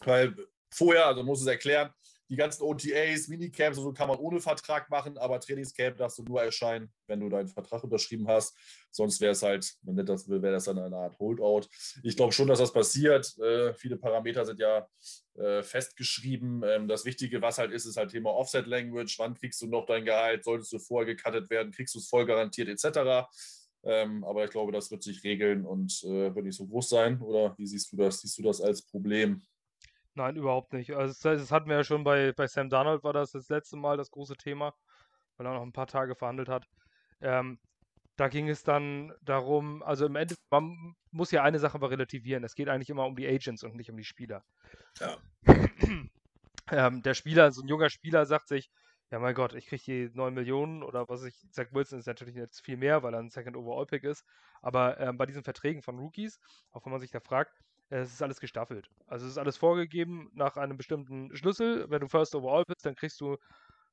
[0.00, 0.34] Weil
[0.72, 1.92] vorher, also muss es erklären,
[2.30, 6.22] die ganzen OTAs, Minicamps und so kann man ohne Vertrag machen, aber Trainingscamp darfst du
[6.22, 8.56] nur erscheinen, wenn du deinen Vertrag unterschrieben hast.
[8.90, 11.66] Sonst wäre es halt, man nennt das, wäre das dann eine Art Holdout.
[12.04, 13.36] Ich glaube schon, dass das passiert.
[13.38, 14.88] Äh, viele Parameter sind ja
[15.34, 16.62] äh, festgeschrieben.
[16.64, 19.18] Ähm, das Wichtige, was halt ist, ist halt Thema Offset Language.
[19.18, 20.44] Wann kriegst du noch dein Gehalt?
[20.44, 21.72] Solltest du vorher gecuttet werden?
[21.72, 23.28] Kriegst du es voll garantiert etc.
[23.82, 27.20] Ähm, aber ich glaube, das wird sich regeln und äh, wird nicht so groß sein.
[27.20, 28.20] Oder wie siehst du das?
[28.20, 29.42] Siehst du das als Problem?
[30.14, 30.92] Nein, überhaupt nicht.
[30.92, 33.76] Also das, das hatten wir ja schon bei, bei Sam Darnold, war das das letzte
[33.76, 34.74] Mal das große Thema,
[35.36, 36.66] weil er noch ein paar Tage verhandelt hat.
[37.20, 37.58] Ähm,
[38.16, 42.44] da ging es dann darum, also im Endeffekt, man muss ja eine Sache aber relativieren.
[42.44, 44.44] Es geht eigentlich immer um die Agents und nicht um die Spieler.
[44.98, 45.16] Ja.
[46.70, 48.70] ähm, der Spieler, so ein junger Spieler sagt sich,
[49.10, 52.34] ja mein Gott, ich kriege hier 9 Millionen oder was ich, Zach Wilson ist natürlich
[52.34, 54.24] jetzt viel mehr, weil er ein Second Overall Pick ist,
[54.60, 56.38] aber ähm, bei diesen Verträgen von Rookies,
[56.72, 57.52] auch wenn man sich da fragt,
[57.90, 58.88] es ist alles gestaffelt.
[59.06, 61.90] Also es ist alles vorgegeben nach einem bestimmten Schlüssel.
[61.90, 63.36] Wenn du First Overall bist, dann kriegst du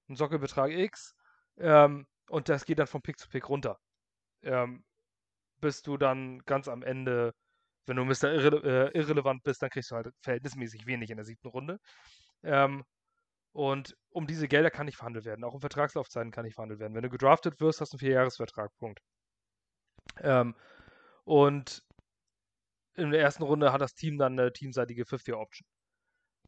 [0.08, 1.16] einen Sockelbetrag X
[1.58, 3.80] ähm, und das geht dann von Pick zu Pick runter.
[4.44, 4.84] Ähm,
[5.60, 7.34] bis du dann ganz am Ende,
[7.88, 8.32] wenn du Mr.
[8.32, 11.80] Irre äh, irrelevant bist, dann kriegst du halt verhältnismäßig wenig in der siebten Runde.
[12.44, 12.84] Ähm,
[13.54, 15.44] und um diese Gelder kann nicht verhandelt werden.
[15.44, 16.94] Auch um Vertragslaufzeiten kann nicht verhandelt werden.
[16.94, 18.70] Wenn du gedraftet wirst, hast du einen Vierjahresvertrag.
[18.78, 19.00] Punkt.
[20.22, 20.56] Ähm,
[21.24, 21.84] und
[22.98, 25.68] in der ersten Runde hat das Team dann eine teamseitige Fifth-Year-Option.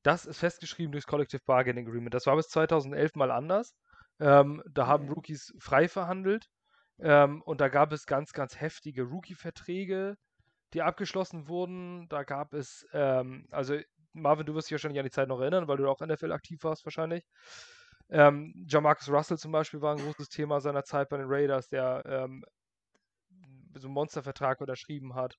[0.03, 2.13] Das ist festgeschrieben durchs Collective Bargaining Agreement.
[2.13, 3.75] Das war bis 2011 mal anders.
[4.19, 5.09] Ähm, da haben.
[5.09, 6.49] Rookies frei verhandelt
[6.99, 10.17] ähm, und da gab es ganz, ganz heftige Rookie-Verträge,
[10.73, 12.07] die abgeschlossen wurden.
[12.09, 13.77] Da gab es, ähm, also
[14.13, 16.63] Marvin, du wirst dich wahrscheinlich an die Zeit noch erinnern, weil du auch NFL aktiv
[16.63, 17.25] warst wahrscheinlich.
[18.09, 22.03] Ähm, Jamarcus Russell zum Beispiel war ein großes Thema seiner Zeit bei den Raiders, der
[22.05, 22.43] ähm,
[23.75, 25.35] so einen Monstervertrag unterschrieben hat.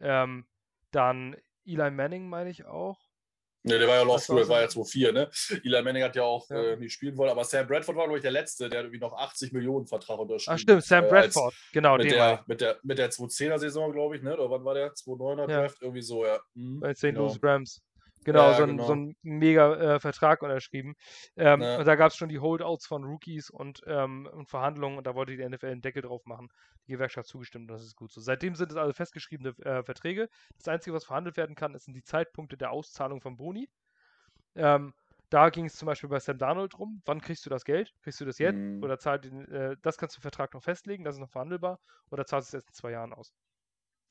[0.00, 0.46] Ähm,
[0.94, 2.98] dann Eli Manning, meine ich auch.
[3.66, 5.30] Ne, der war ja noch früher, war ja 2-4, ne?
[5.64, 6.72] Eli Manning hat ja auch ja.
[6.72, 9.14] Äh, nicht spielen wollen, aber Sam Bradford war, glaube ich, der Letzte, der irgendwie noch
[9.14, 11.96] 80 Millionen Vertrag unterschrieben Ach stimmt, Sam äh, Bradford, äh, genau.
[11.96, 14.34] Mit der, mit der, mit der 210er-Saison, glaube ich, ne?
[14.34, 14.92] Oder wann war der?
[14.92, 15.80] 2-9er Draft?
[15.80, 15.86] Ja.
[15.86, 16.38] Irgendwie so, ja.
[16.52, 17.04] Mhm, Bei St.
[17.12, 17.52] Louis genau.
[17.52, 17.82] Rams.
[18.24, 18.86] Genau, ja, so, ein, genau.
[18.86, 20.94] so ein mega äh, Vertrag unterschrieben.
[21.36, 21.78] Ähm, ja.
[21.78, 25.14] Und da gab es schon die Holdouts von Rookies und, ähm, und, Verhandlungen und da
[25.14, 26.48] wollte die NFL einen Deckel drauf machen.
[26.86, 28.20] Die Gewerkschaft zugestimmt und das ist gut so.
[28.20, 30.28] Seitdem sind es also festgeschriebene äh, Verträge.
[30.56, 33.68] Das Einzige, was verhandelt werden kann, sind die Zeitpunkte der Auszahlung von Boni.
[34.54, 34.94] Ähm,
[35.30, 37.02] da ging es zum Beispiel bei Sam Darnold drum.
[37.06, 37.92] Wann kriegst du das Geld?
[38.02, 38.56] Kriegst du das jetzt?
[38.56, 38.82] Mhm.
[38.82, 41.80] Oder zahlt den, äh, das kannst du im Vertrag noch festlegen, das ist noch verhandelbar.
[42.10, 43.34] Oder zahlst du es erst in zwei Jahren aus?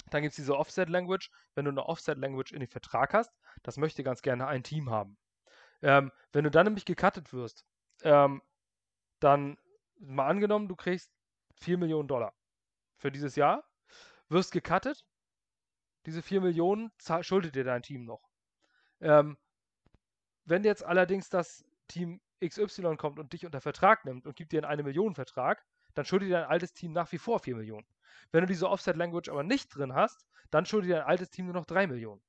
[0.09, 1.31] Dann gibt es diese Offset-Language.
[1.55, 5.17] Wenn du eine Offset-Language in den Vertrag hast, das möchte ganz gerne ein Team haben.
[5.81, 7.65] Ähm, wenn du dann nämlich gecuttet wirst,
[8.03, 8.41] ähm,
[9.19, 9.57] dann
[9.99, 11.11] mal angenommen, du kriegst
[11.57, 12.33] 4 Millionen Dollar
[12.97, 13.63] für dieses Jahr,
[14.29, 15.05] wirst gecuttet,
[16.05, 18.29] diese 4 Millionen schuldet dir dein Team noch.
[18.99, 19.37] Ähm,
[20.45, 24.59] wenn jetzt allerdings das Team XY kommt und dich unter Vertrag nimmt und gibt dir
[24.59, 25.63] einen 1 Millionen Vertrag,
[25.93, 27.85] dann schuldet dir dein altes Team nach wie vor 4 Millionen.
[28.31, 31.53] Wenn du diese Offset-Language aber nicht drin hast, dann schuldet dir dein altes Team nur
[31.53, 32.21] noch 3 Millionen.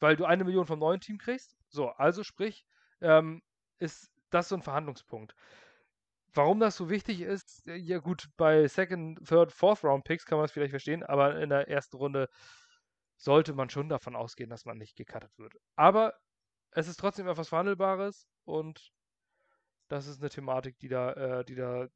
[0.00, 1.56] Weil du eine Million vom neuen Team kriegst.
[1.68, 2.64] So, also sprich,
[3.00, 3.42] ähm,
[3.78, 5.34] ist das so ein Verhandlungspunkt.
[6.32, 10.38] Warum das so wichtig ist, äh, ja gut, bei Second, Third, Fourth Round Picks kann
[10.38, 12.28] man das vielleicht verstehen, aber in der ersten Runde
[13.16, 15.54] sollte man schon davon ausgehen, dass man nicht gecuttet wird.
[15.76, 16.14] Aber
[16.72, 18.92] es ist trotzdem etwas Verhandelbares und
[19.88, 21.86] das ist eine Thematik, die da, äh, die da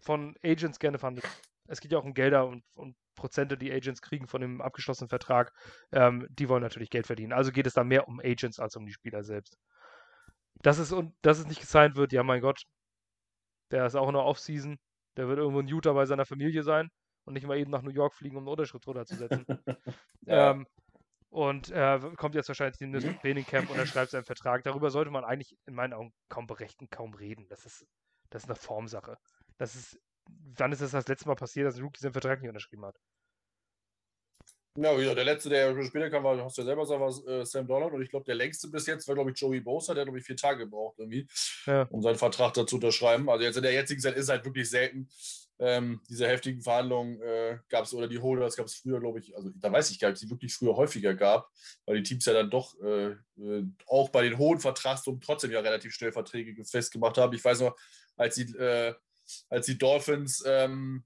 [0.00, 1.28] von Agents gerne verhandelt
[1.68, 5.08] es geht ja auch um Gelder und, und Prozente, die Agents kriegen von dem abgeschlossenen
[5.08, 5.52] Vertrag.
[5.92, 7.32] Ähm, die wollen natürlich Geld verdienen.
[7.32, 9.58] Also geht es da mehr um Agents als um die Spieler selbst.
[10.62, 12.62] Dass es, und, dass es nicht gesigned wird, ja mein Gott,
[13.70, 14.78] der ist auch in der Offseason.
[15.16, 16.90] Der wird irgendwo in Utah bei seiner Familie sein
[17.24, 19.44] und nicht mal eben nach New York fliegen, um eine Unterschrift drunter zu setzen.
[20.22, 20.52] ja.
[20.52, 20.66] ähm,
[21.28, 24.64] und äh, kommt jetzt wahrscheinlich in das Training Camp und er schreibt seinen Vertrag.
[24.64, 27.46] Darüber sollte man eigentlich in meinen Augen kaum berechten, kaum reden.
[27.48, 27.86] Das ist,
[28.28, 29.16] das ist eine Formsache.
[29.56, 29.98] Das ist
[30.28, 32.96] wann ist das das letzte Mal passiert, dass ein Rookie seinen Vertrag nicht unterschrieben hat?
[34.78, 37.44] Ja, wie der letzte, der später kam, war, hast du ja selber gesagt, war äh,
[37.44, 37.92] Sam Donald.
[37.92, 39.92] Und ich glaube, der längste bis jetzt war, glaube ich, Joey Bosa.
[39.92, 41.26] Der hat, glaube ich, vier Tage gebraucht, irgendwie,
[41.66, 41.82] ja.
[41.90, 43.28] um seinen Vertrag dazu unterschreiben.
[43.28, 45.08] Also jetzt in der jetzigen Zeit ist es halt wirklich selten.
[45.58, 49.36] Ähm, diese heftigen Verhandlungen äh, gab es, oder die Holders gab es früher, glaube ich,
[49.36, 51.48] also da weiß ich gar nicht, ob es die wirklich früher häufiger gab,
[51.84, 55.60] weil die Teams ja dann doch äh, äh, auch bei den hohen Vertragssummen trotzdem ja
[55.60, 57.34] relativ schnell Verträge festgemacht haben.
[57.34, 57.76] Ich weiß noch,
[58.16, 58.94] als die, äh,
[59.48, 61.04] als die Dolphins ähm,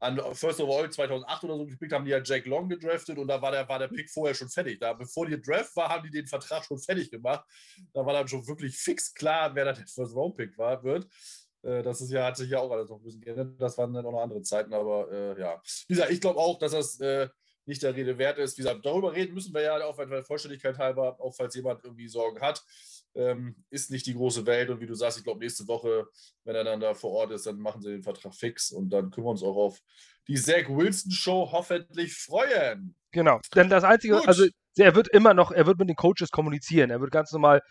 [0.00, 3.28] an First of All 2008 oder so gespielt haben, die ja Jack Long gedraftet und
[3.28, 4.78] da war der, war der Pick vorher schon fertig.
[4.78, 7.44] Da, bevor die Draft war, haben die den Vertrag schon fertig gemacht.
[7.92, 11.06] Da war dann schon wirklich fix klar, wer da der First Round Pick war, wird.
[11.62, 13.60] Äh, das ist ja, hat sich ja auch alles noch ein bisschen geändert.
[13.60, 15.60] Das waren dann auch noch andere Zeiten, aber äh, ja.
[15.88, 17.28] Wie gesagt, ich glaube auch, dass das äh,
[17.64, 18.58] nicht der Rede wert ist.
[18.58, 22.08] Wie gesagt, darüber reden müssen wir ja auch, weil Vollständigkeit halber, auch falls jemand irgendwie
[22.08, 22.62] Sorgen hat
[23.14, 24.70] ähm, ist nicht die große Welt.
[24.70, 26.06] Und wie du sagst, ich glaube, nächste Woche,
[26.44, 29.10] wenn er dann da vor Ort ist, dann machen sie den Vertrag fix und dann
[29.10, 29.80] können wir uns auch auf
[30.26, 32.96] die Zach Wilson Show hoffentlich freuen.
[33.12, 34.28] Genau, denn das Einzige, Gut.
[34.28, 34.46] also
[34.76, 37.62] er wird immer noch, er wird mit den Coaches kommunizieren, er wird ganz normal.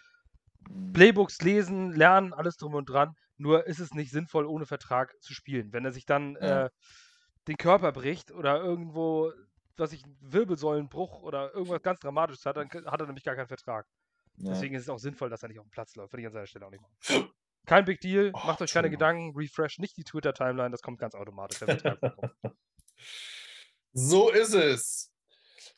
[0.93, 3.15] Playbooks lesen, lernen, alles drum und dran.
[3.35, 5.73] Nur ist es nicht sinnvoll, ohne Vertrag zu spielen.
[5.73, 6.65] Wenn er sich dann ja.
[6.65, 6.69] äh,
[7.49, 9.33] den Körper bricht oder irgendwo,
[9.75, 13.85] was ich, Wirbelsäulenbruch oder irgendwas ganz Dramatisches hat, dann hat er nämlich gar keinen Vertrag.
[14.37, 14.51] Ja.
[14.51, 16.13] Deswegen ist es auch sinnvoll, dass er nicht auf dem Platz läuft.
[16.13, 17.29] Würde ich an seiner Stelle auch nicht machen.
[17.65, 21.15] Kein Big Deal, oh, macht euch keine Gedanken, refresh nicht die Twitter-Timeline, das kommt ganz
[21.15, 21.59] automatisch.
[23.93, 25.13] so ist es.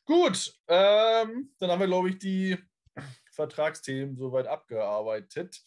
[0.03, 2.57] Gut, ähm, dann haben wir, glaube ich, die
[3.31, 5.61] Vertragsthemen soweit abgearbeitet.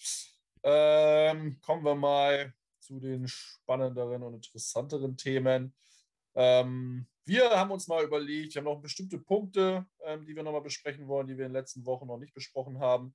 [0.65, 5.75] Ähm, kommen wir mal zu den spannenderen und interessanteren Themen.
[6.35, 10.63] Ähm, wir haben uns mal überlegt, wir haben noch bestimmte Punkte, ähm, die wir nochmal
[10.63, 13.15] besprechen wollen, die wir in den letzten Wochen noch nicht besprochen haben.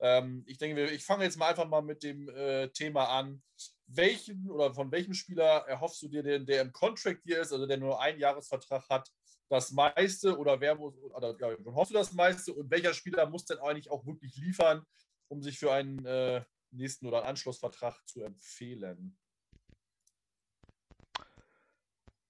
[0.00, 3.42] Ähm, ich denke, ich fange jetzt mal einfach mal mit dem äh, Thema an.
[3.86, 7.66] Welchen oder von welchem Spieler erhoffst du dir denn, der im Contract hier ist, also
[7.66, 9.10] der nur einen Jahresvertrag hat,
[9.48, 13.46] das meiste oder wer muss, oder ja, hoffst du das meiste und welcher Spieler muss
[13.46, 14.84] denn eigentlich auch wirklich liefern,
[15.28, 19.16] um sich für einen äh, nächsten oder einen Anschlussvertrag zu empfehlen?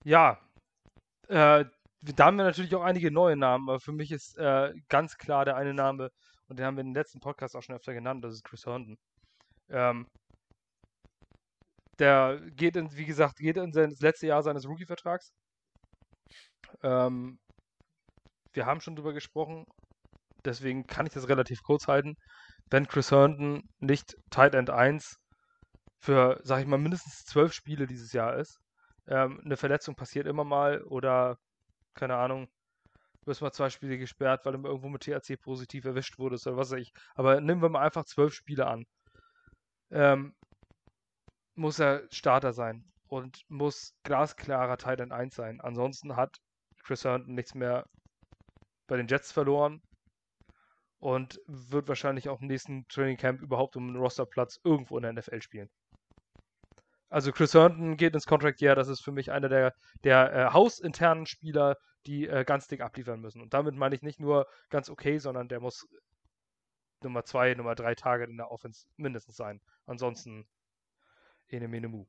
[0.05, 0.39] Ja,
[1.29, 1.65] äh,
[2.13, 5.45] da haben wir natürlich auch einige neue Namen, aber für mich ist äh, ganz klar
[5.45, 6.11] der eine Name,
[6.49, 8.67] und den haben wir in den letzten Podcast auch schon öfter genannt, das ist Chris
[8.67, 8.97] Herndon.
[9.71, 10.07] Ähm,
[11.99, 15.33] der geht, in, wie gesagt, geht in das letzte Jahr seines Rookie-Vertrags.
[16.83, 17.39] Ähm,
[18.53, 19.65] wir haben schon drüber gesprochen,
[20.45, 22.17] deswegen kann ich das relativ kurz halten.
[22.71, 25.17] Wenn Chris Herndon nicht Tight End 1
[26.01, 28.59] für, sag ich mal, mindestens zwölf Spiele dieses Jahr ist,
[29.07, 31.39] ähm, eine Verletzung passiert immer mal oder,
[31.95, 32.49] keine Ahnung,
[33.21, 36.57] du wirst mal zwei Spiele gesperrt, weil du irgendwo mit THC positiv erwischt wurdest oder
[36.57, 36.93] was weiß ich.
[37.15, 38.87] Aber nehmen wir mal einfach zwölf Spiele an.
[39.91, 40.35] Ähm,
[41.55, 45.61] muss er Starter sein und muss glasklarer Titan 1 sein.
[45.61, 46.39] Ansonsten hat
[46.83, 47.87] Chris Herndon nichts mehr
[48.87, 49.81] bei den Jets verloren
[50.99, 55.13] und wird wahrscheinlich auch im nächsten Training Camp überhaupt um einen Rosterplatz irgendwo in der
[55.13, 55.71] NFL spielen.
[57.15, 59.73] Also Chris Herndon geht ins Contract Year, das ist für mich einer der,
[60.03, 63.41] der äh, hausinternen Spieler, die äh, ganz dick abliefern müssen.
[63.41, 65.87] Und damit meine ich nicht nur ganz okay, sondern der muss
[67.05, 69.61] Nummer zwei, Nummer drei Tage in der Offense mindestens sein.
[69.87, 70.49] Ansonsten
[71.47, 72.07] ene mene mu.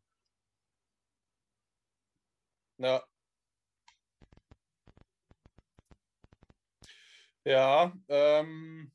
[2.79, 3.03] Ja.
[7.43, 8.91] Ja, ähm,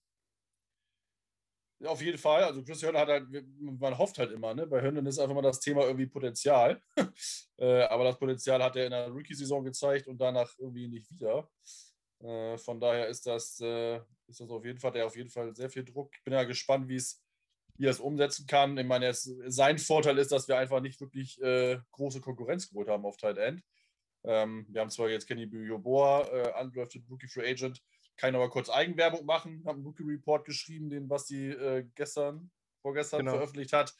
[1.84, 2.44] auf jeden Fall.
[2.44, 3.26] Also Chris Hörner hat halt,
[3.60, 4.66] man hofft halt immer, ne?
[4.66, 6.80] Bei Hörner ist einfach mal das Thema irgendwie Potenzial.
[7.58, 11.48] äh, aber das Potenzial hat er in der Rookie-Saison gezeigt und danach irgendwie nicht wieder.
[12.20, 15.54] Äh, von daher ist das, äh, ist das auf jeden Fall, der auf jeden Fall
[15.54, 16.12] sehr viel Druck.
[16.16, 17.22] Ich bin ja gespannt, wie es
[17.80, 18.76] wie er es umsetzen kann.
[18.76, 22.88] Ich meine, es, sein Vorteil ist, dass wir einfach nicht wirklich äh, große Konkurrenz geholt
[22.88, 23.62] haben auf Tight End.
[24.22, 27.82] Ähm, wir haben zwar jetzt Kenny Bujoboa, äh, undrafted Rookie Free Agent,
[28.20, 29.62] kann ich aber kurz Eigenwerbung machen.
[29.64, 32.50] Habe einen Rookie Report geschrieben, den Basti äh, gestern,
[32.82, 33.32] vorgestern genau.
[33.32, 33.94] veröffentlicht hat.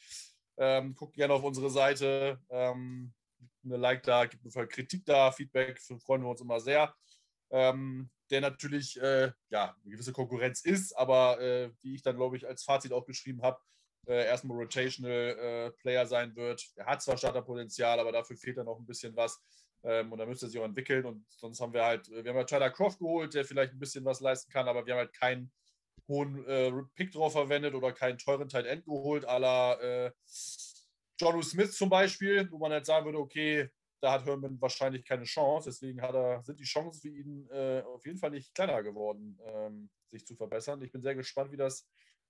[0.57, 2.39] Ähm, guckt gerne auf unsere Seite.
[2.49, 3.13] Ähm,
[3.63, 6.93] eine Like da, gibt eine Kritik da, Feedback, freuen wir uns immer sehr.
[7.49, 12.37] Ähm, der natürlich äh, ja, eine gewisse Konkurrenz ist, aber äh, wie ich dann, glaube
[12.37, 13.59] ich, als Fazit auch geschrieben habe,
[14.07, 16.63] äh, erstmal Rotational äh, Player sein wird.
[16.75, 19.41] Er hat zwar Starterpotenzial, aber dafür fehlt dann noch ein bisschen was.
[19.83, 21.05] Ähm, und da müsste sich auch entwickeln.
[21.05, 24.05] Und sonst haben wir halt, wir haben ja Tyler Croft geholt, der vielleicht ein bisschen
[24.05, 25.51] was leisten kann, aber wir haben halt keinen
[26.07, 30.11] hohen äh, Pick drauf verwendet oder keinen teuren Tight End geholt, à la äh,
[31.17, 33.69] John Smith zum Beispiel, wo man halt sagen würde, okay,
[34.01, 35.69] da hat Herman wahrscheinlich keine Chance.
[35.69, 39.89] Deswegen er, sind die Chancen für ihn äh, auf jeden Fall nicht kleiner geworden, ähm,
[40.07, 40.81] sich zu verbessern.
[40.81, 41.87] Ich bin sehr gespannt, wie das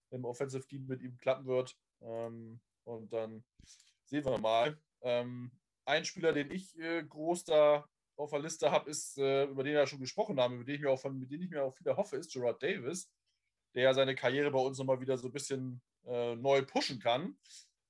[0.09, 1.75] im Offensive Team mit ihm klappen wird.
[2.01, 3.43] Ähm, und dann
[4.05, 4.77] sehen wir mal.
[5.01, 5.51] Ähm,
[5.85, 7.85] ein Spieler, den ich äh, groß da
[8.17, 10.75] auf der Liste habe, ist, äh, über den wir ja schon gesprochen haben, über den
[10.75, 13.09] ich mir auch von, mit dem ich mir auch wieder hoffe, ist Gerard Davis,
[13.75, 17.37] der ja seine Karriere bei uns nochmal wieder so ein bisschen äh, neu pushen kann.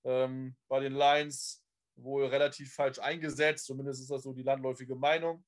[0.04, 1.64] Ähm, bei den Lions
[1.96, 5.44] wohl relativ falsch eingesetzt, zumindest ist das so die landläufige Meinung.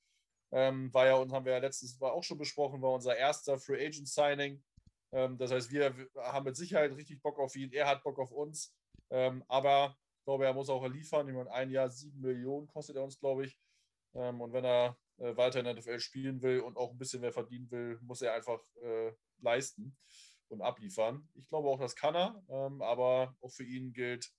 [0.52, 3.58] Ähm, war ja, und haben wir ja letztes Mal auch schon besprochen, war unser erster
[3.58, 4.64] Free Agent Signing.
[5.12, 8.32] Ähm, das heißt, wir haben mit Sicherheit richtig Bock auf ihn, er hat Bock auf
[8.32, 8.76] uns.
[9.10, 11.28] Ähm, aber ich glaube, er muss auch liefern.
[11.28, 13.60] Ich meine, ein Jahr sieben Millionen kostet er uns, glaube ich.
[14.14, 17.20] Ähm, und wenn er äh, weiter in der NFL spielen will und auch ein bisschen
[17.20, 19.98] mehr verdienen will, muss er einfach äh, leisten
[20.48, 21.28] und abliefern.
[21.34, 24.32] Ich glaube auch, das kann er, ähm, aber auch für ihn gilt,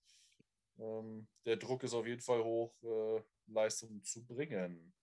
[0.78, 4.94] ähm, der Druck ist auf jeden Fall hoch, äh, Leistung zu bringen.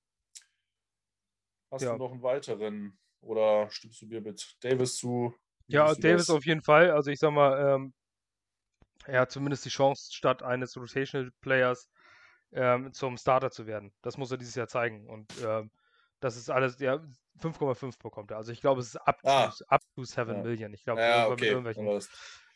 [1.69, 1.91] Hast ja.
[1.91, 5.35] du noch einen weiteren oder stimmst du mir mit Davis zu?
[5.67, 6.35] Ja, Davis das?
[6.35, 6.89] auf jeden Fall.
[6.89, 7.93] Also ich sag mal, ähm,
[9.05, 11.89] er hat zumindest die Chance, statt eines Rotational Players
[12.53, 13.93] ähm, zum Starter zu werden.
[14.01, 15.07] Das muss er dieses Jahr zeigen.
[15.07, 15.71] Und ähm,
[16.19, 17.01] das ist alles, ja,
[17.41, 18.37] 5,5 bekommt er.
[18.37, 19.47] Also ich glaube, es ist up ah.
[19.47, 20.43] to, up to 7 ja.
[20.43, 20.73] Million.
[20.73, 21.31] Ich glaube, ja, okay.
[21.31, 21.99] mit irgendwelchen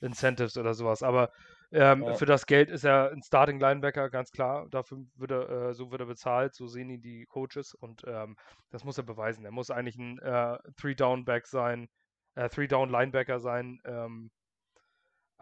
[0.02, 1.02] Incentives oder sowas.
[1.02, 1.32] Aber
[1.72, 2.14] ähm, ja.
[2.14, 4.68] für das Geld ist er ein Starting Linebacker, ganz klar.
[4.70, 8.38] Dafür wird er, äh, so wird er bezahlt, so sehen ihn die Coaches und ähm,
[8.70, 9.46] das muss er beweisen.
[9.46, 11.90] Er muss eigentlich ein äh, Three-Down-Back sein,
[12.36, 13.80] äh, Three-Down-Linebacker sein.
[13.86, 14.30] Ähm,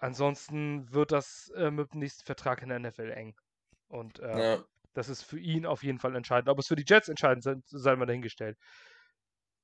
[0.04, 3.36] ansonsten wird das äh, mit dem nächsten Vertrag in der NFL eng.
[3.88, 4.64] Und äh, ja.
[4.94, 6.50] das ist für ihn auf jeden Fall entscheidend.
[6.50, 8.58] Ob es für die Jets entscheidend ist, sei mal dahingestellt.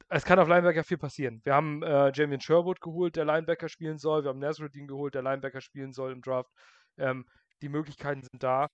[0.08, 1.42] Es kann auf Linebacker viel passieren.
[1.44, 4.24] Wir haben äh, Jamian Sherwood geholt, der Linebacker spielen soll.
[4.24, 6.52] Wir haben Nasruddin geholt, der Linebacker spielen soll im Draft.
[6.98, 7.26] Ähm,
[7.62, 8.70] die Möglichkeiten sind da.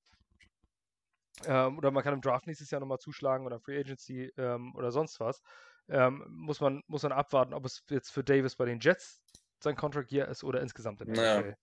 [1.46, 4.92] Ähm, oder man kann im Draft nächstes Jahr nochmal zuschlagen oder Free Agency ähm, oder
[4.92, 5.42] sonst was.
[5.90, 9.22] Ähm, muss, man, muss man abwarten, ob es jetzt für Davis bei den Jets
[9.66, 11.56] sein Contract Year ist oder insgesamt in der NFL.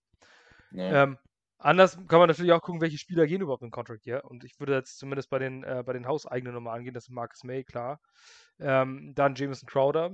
[0.71, 1.03] Ja.
[1.03, 1.17] Ähm,
[1.63, 4.25] Anders kann man natürlich auch gucken, welche Spieler gehen überhaupt in Contract Year.
[4.25, 6.93] Und ich würde jetzt zumindest bei den, äh, bei den Hauseigenen nochmal angehen.
[6.93, 8.01] Das ist Marcus May, klar.
[8.59, 10.11] Ähm, dann Jameson Crowder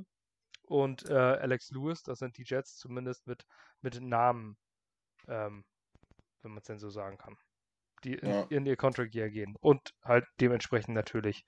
[0.68, 2.04] und äh, Alex Lewis.
[2.04, 3.48] Das sind die Jets zumindest mit,
[3.82, 4.58] mit Namen,
[5.28, 5.66] ähm,
[6.44, 7.36] wenn man es denn so sagen kann.
[8.04, 8.46] Die in, ja.
[8.50, 9.56] in ihr Contract Year gehen.
[9.60, 11.44] Und halt dementsprechend natürlich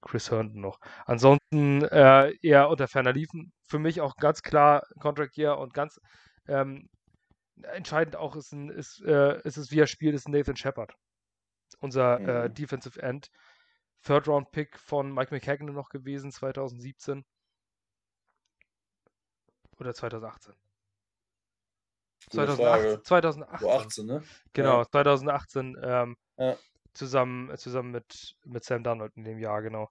[0.00, 0.78] Chris Herndon noch.
[1.04, 3.52] Ansonsten äh, eher unter ferner liefen.
[3.66, 5.98] Für mich auch ganz klar Contract Year und ganz
[6.48, 6.88] ähm,
[7.62, 10.94] entscheidend auch ist, ein, ist, äh, ist es, wie er spielt, ist Nathan Shepard.
[11.80, 12.28] Unser äh, mhm.
[12.28, 13.30] äh, Defensive End.
[14.02, 17.24] Third Round Pick von Mike McHagan noch gewesen, 2017.
[19.78, 20.54] Oder 2018.
[22.30, 23.68] 2008, 2018.
[23.68, 24.22] 18, ne?
[24.52, 24.88] Genau, ja.
[24.90, 26.56] 2018 ähm, ja.
[26.94, 29.88] zusammen, zusammen mit, mit Sam Darnold in dem Jahr, genau.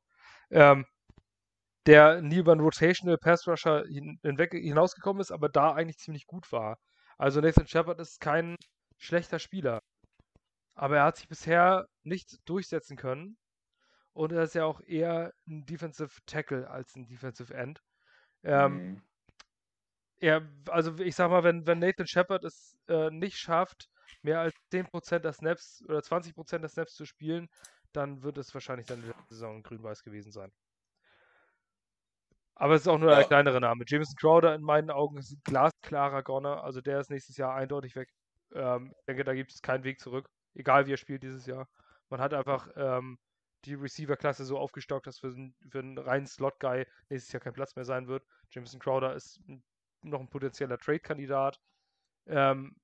[0.49, 0.85] Ähm,
[1.85, 6.51] der nie über einen Rotational Pass Rusher hinweg hinausgekommen ist, aber da eigentlich ziemlich gut
[6.51, 6.77] war.
[7.17, 8.55] Also Nathan Shepard ist kein
[8.97, 9.81] schlechter Spieler.
[10.75, 13.38] Aber er hat sich bisher nicht durchsetzen können.
[14.13, 17.81] Und er ist ja auch eher ein Defensive Tackle als ein Defensive End.
[18.43, 19.01] Ähm, mhm.
[20.19, 23.89] Er, also ich sag mal, wenn, wenn Nathan Shepard es äh, nicht schafft,
[24.21, 27.49] mehr als 10% der Snaps oder 20% der Snaps zu spielen,
[27.93, 30.51] dann wird es wahrscheinlich seine Saison grün-weiß gewesen sein.
[32.56, 33.17] Aber es ist auch nur ja.
[33.17, 33.84] ein kleinere Name.
[33.86, 36.63] Jameson Crowder in meinen Augen ist ein glasklarer Gonner.
[36.63, 38.10] Also der ist nächstes Jahr eindeutig weg.
[38.54, 40.30] Ähm, ich denke, da gibt es keinen Weg zurück.
[40.54, 41.67] Egal wie er spielt dieses Jahr.
[42.10, 43.17] Man hat einfach ähm,
[43.65, 45.36] die Receiver-Klasse so aufgestockt, dass für,
[45.69, 48.23] für einen reinen Slot-Guy nächstes Jahr kein Platz mehr sein wird.
[48.51, 49.41] Jameson Crowder ist
[50.09, 51.59] noch ein potenzieller Trade-Kandidat.
[52.27, 52.75] Ähm,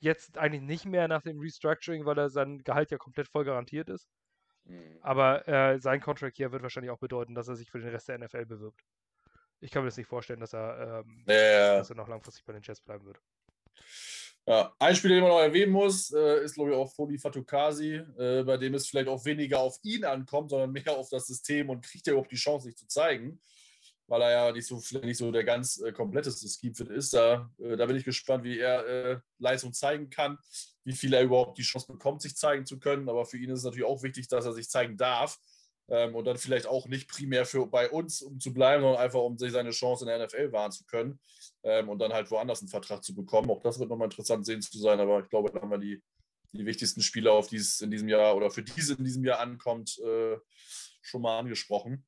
[0.00, 3.88] jetzt eigentlich nicht mehr nach dem Restructuring, weil er sein Gehalt ja komplett voll garantiert
[3.88, 4.08] ist.
[4.64, 4.98] Mhm.
[5.00, 8.08] Aber äh, sein Contract hier wird wahrscheinlich auch bedeuten, dass er sich für den Rest
[8.08, 8.82] der NFL bewirbt
[9.64, 11.78] ich kann mir das nicht vorstellen, dass er, ähm, ja.
[11.78, 13.18] dass er noch langfristig bei den Jets bleiben wird.
[14.46, 17.94] Ja, ein Spieler, den man noch erwähnen muss, äh, ist, glaube ich, auch Fodi Fatukasi,
[17.94, 21.70] äh, bei dem es vielleicht auch weniger auf ihn ankommt, sondern mehr auf das System
[21.70, 23.40] und kriegt er überhaupt die Chance, sich zu zeigen,
[24.06, 27.14] weil er ja nicht so, nicht so der ganz äh, kompletteste Scheme-Fit ist.
[27.14, 30.38] Da, äh, da bin ich gespannt, wie er äh, Leistung zeigen kann,
[30.84, 33.08] wie viel er überhaupt die Chance bekommt, sich zeigen zu können.
[33.08, 35.38] Aber für ihn ist es natürlich auch wichtig, dass er sich zeigen darf.
[35.88, 39.20] Ähm, und dann vielleicht auch nicht primär für bei uns, um zu bleiben, sondern einfach,
[39.20, 41.20] um sich seine Chance in der NFL wahren zu können
[41.62, 43.50] ähm, und dann halt woanders einen Vertrag zu bekommen.
[43.50, 46.02] Auch das wird nochmal interessant sehen zu sein, aber ich glaube, da haben wir die,
[46.52, 49.40] die wichtigsten Spieler, auf die es in diesem Jahr oder für diese in diesem Jahr
[49.40, 50.38] ankommt, äh,
[51.02, 52.06] schon mal angesprochen.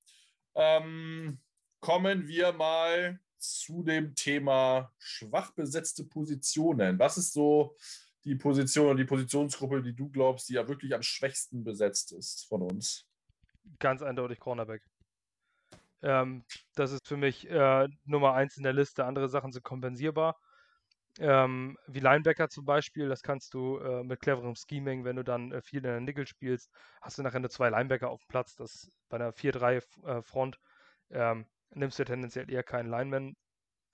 [0.54, 1.38] Ähm,
[1.80, 6.98] kommen wir mal zu dem Thema schwach besetzte Positionen.
[6.98, 7.76] Was ist so
[8.24, 12.46] die Position und die Positionsgruppe, die du glaubst, die ja wirklich am schwächsten besetzt ist
[12.48, 13.06] von uns?
[13.78, 14.82] ganz eindeutig Cornerback.
[16.02, 19.04] Ähm, das ist für mich äh, Nummer eins in der Liste.
[19.04, 20.36] Andere Sachen sind kompensierbar.
[21.18, 25.50] ähm, wie Linebacker zum Beispiel, das kannst du äh, mit cleverem Scheming, wenn du dann
[25.52, 26.70] äh, viel in der Nickel spielst,
[27.00, 28.54] hast du nachher nur zwei Linebacker auf dem Platz.
[28.54, 30.60] Das bei einer 4-3-Front
[31.08, 33.34] äh, ähm, nimmst du tendenziell eher keinen Lineman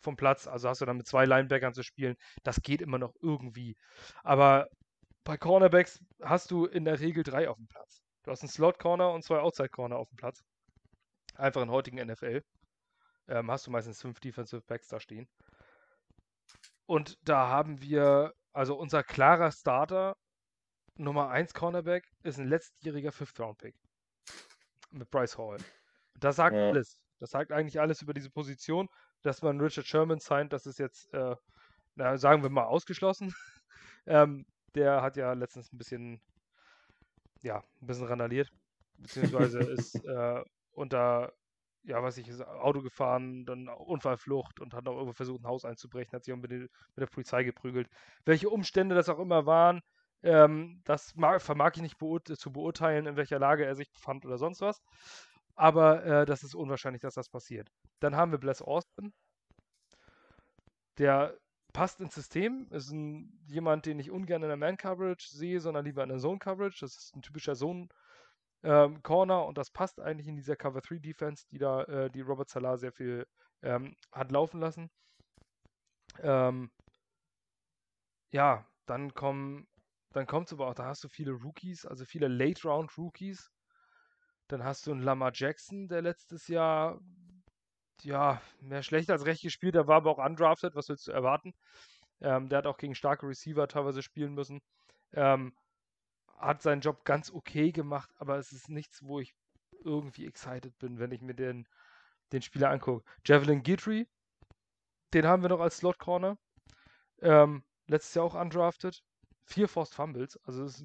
[0.03, 2.17] vom Platz, also hast du dann mit zwei Linebackern zu spielen.
[2.43, 3.77] Das geht immer noch irgendwie.
[4.23, 4.69] Aber
[5.25, 8.03] bei Cornerbacks hast du in der Regel drei auf dem Platz.
[8.25, 10.43] Du hast einen Slot-Corner und zwei Outside-Corner auf dem Platz.
[11.35, 12.43] Einfach in heutigen NFL.
[13.29, 15.29] Ähm, hast du meistens fünf Defensive Backs da stehen.
[16.87, 20.17] Und da haben wir, also unser klarer Starter,
[20.97, 23.75] Nummer 1 Cornerback, ist ein letztjähriger Fifth-Round-Pick.
[24.91, 25.59] Mit Bryce Hall.
[26.19, 26.69] Das sagt ja.
[26.69, 26.99] alles.
[27.23, 28.89] Das sagt eigentlich alles über diese Position.
[29.23, 31.37] Dass man Richard Sherman signed, das ist jetzt, äh,
[31.95, 33.33] na, sagen wir mal, ausgeschlossen.
[34.07, 34.45] ähm,
[34.75, 36.21] der hat ja letztens ein bisschen,
[37.43, 38.51] ja, ein bisschen randaliert.
[38.99, 40.43] Beziehungsweise ist äh,
[40.73, 41.33] unter
[41.85, 45.65] ja, weiß ich, ist Auto gefahren, dann Unfallflucht und hat auch irgendwo versucht, ein Haus
[45.65, 47.89] einzubrechen, hat sich auch mit, mit der Polizei geprügelt.
[48.25, 49.81] Welche Umstände das auch immer waren,
[50.23, 54.25] ähm, das mag, vermag ich nicht beurt zu beurteilen, in welcher Lage er sich befand
[54.25, 54.81] oder sonst was.
[55.63, 57.71] Aber äh, das ist unwahrscheinlich, dass das passiert.
[58.01, 59.13] Dann haben wir Bless Austin.
[60.99, 61.39] Der
[61.73, 66.03] passt ins System, ist ein, jemand, den ich ungern in der Man-Coverage sehe, sondern lieber
[66.03, 66.81] in der Zone-Coverage.
[66.81, 67.87] Das ist ein typischer Zone-
[68.65, 72.49] ähm, und das passt eigentlich in dieser Cover 3 Defense, die da äh, die Robert
[72.49, 73.25] Salah sehr viel
[73.63, 74.91] ähm, hat laufen lassen.
[76.19, 76.73] Ähm,
[78.33, 79.69] ja, dann kommen,
[80.11, 83.53] dann kommt aber auch, da hast du viele Rookies, also viele Late Round Rookies.
[84.49, 87.01] Dann hast du einen Lamar Jackson, der letztes Jahr
[88.03, 91.55] ja mehr schlecht als recht gespielt, der war aber auch undrafted, was willst du erwarten?
[92.21, 94.61] Ähm, der hat auch gegen starke Receiver teilweise spielen müssen.
[95.13, 95.55] Ähm,
[96.39, 99.35] hat seinen Job ganz okay gemacht, aber es ist nichts, wo ich
[99.85, 101.67] irgendwie excited bin, wenn ich mir den,
[102.33, 103.05] den Spieler angucke.
[103.25, 104.09] Javelin Guidry,
[105.15, 106.37] den haben wir noch als Slot Corner.
[107.21, 109.03] Ähm, letztes Jahr auch undrafted.
[109.45, 110.85] Vier Forced Fumbles, also ist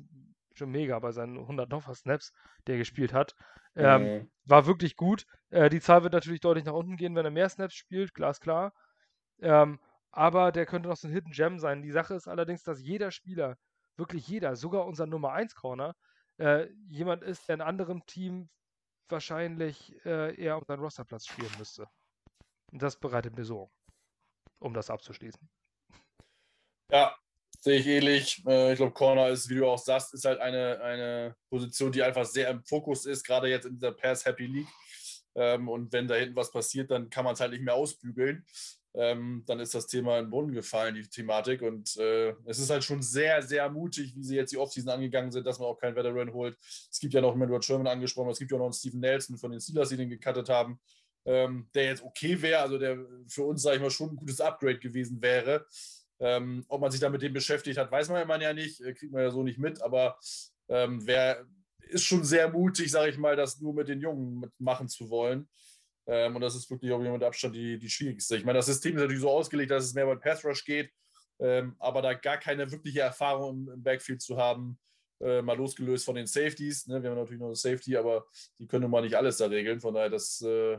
[0.57, 2.33] schon mega bei seinen 100 noch Snaps,
[2.67, 3.35] die er gespielt hat.
[3.75, 4.31] Ähm, mhm.
[4.45, 5.25] War wirklich gut.
[5.49, 8.73] Äh, die Zahl wird natürlich deutlich nach unten gehen, wenn er mehr Snaps spielt, glasklar.
[9.39, 9.79] Ähm,
[10.11, 11.83] aber der könnte noch so ein Hidden Gem sein.
[11.83, 13.57] Die Sache ist allerdings, dass jeder Spieler,
[13.97, 15.95] wirklich jeder, sogar unser Nummer 1 Corner,
[16.37, 18.49] äh, jemand ist, der in einem anderen Team
[19.09, 21.87] wahrscheinlich äh, eher um seinen Rosterplatz spielen müsste.
[22.71, 23.71] Und das bereitet mir Sorgen,
[24.59, 25.47] um das abzuschließen.
[26.91, 27.15] Ja,
[27.61, 28.43] sehe ich ähnlich.
[28.47, 32.03] Äh, ich glaube, Corner ist, wie du auch sagst, ist halt eine, eine Position, die
[32.03, 34.67] einfach sehr im Fokus ist, gerade jetzt in dieser Pass-Happy League.
[35.35, 38.45] Ähm, und wenn da hinten was passiert, dann kann man es halt nicht mehr ausbügeln
[38.97, 41.61] ähm, dann ist das Thema in den Brunnen gefallen, die Thematik.
[41.61, 45.31] Und äh, es ist halt schon sehr, sehr mutig, wie sie jetzt die Offseason angegangen
[45.31, 46.57] sind, dass man auch keinen Veteran holt.
[46.59, 49.51] Es gibt ja noch, du Sherman angesprochen es gibt ja noch einen Steven Nelson von
[49.51, 50.79] den Steelers, die den gecuttet haben,
[51.25, 54.41] ähm, der jetzt okay wäre, also der für uns, sage ich mal, schon ein gutes
[54.41, 55.67] Upgrade gewesen wäre.
[56.19, 59.11] Ähm, ob man sich da mit dem beschäftigt hat, weiß man ja nicht, äh, kriegt
[59.11, 60.17] man ja so nicht mit, aber
[60.67, 61.45] ähm, wer
[61.89, 65.47] ist schon sehr mutig, sage ich mal, das nur mit den Jungen machen zu wollen.
[66.07, 68.37] Ähm, und das ist wirklich auch mit Abstand die, die schwierigste.
[68.37, 70.91] Ich meine, das System ist natürlich so ausgelegt, dass es mehr bei Pass Rush geht,
[71.39, 74.79] ähm, aber da gar keine wirkliche Erfahrung im Backfield zu haben,
[75.19, 76.87] äh, mal losgelöst von den Safeties.
[76.87, 77.01] Ne?
[77.01, 78.25] Wir haben natürlich noch Safety, aber
[78.59, 79.79] die können mal nicht alles da regeln.
[79.79, 80.77] Von daher, das, äh,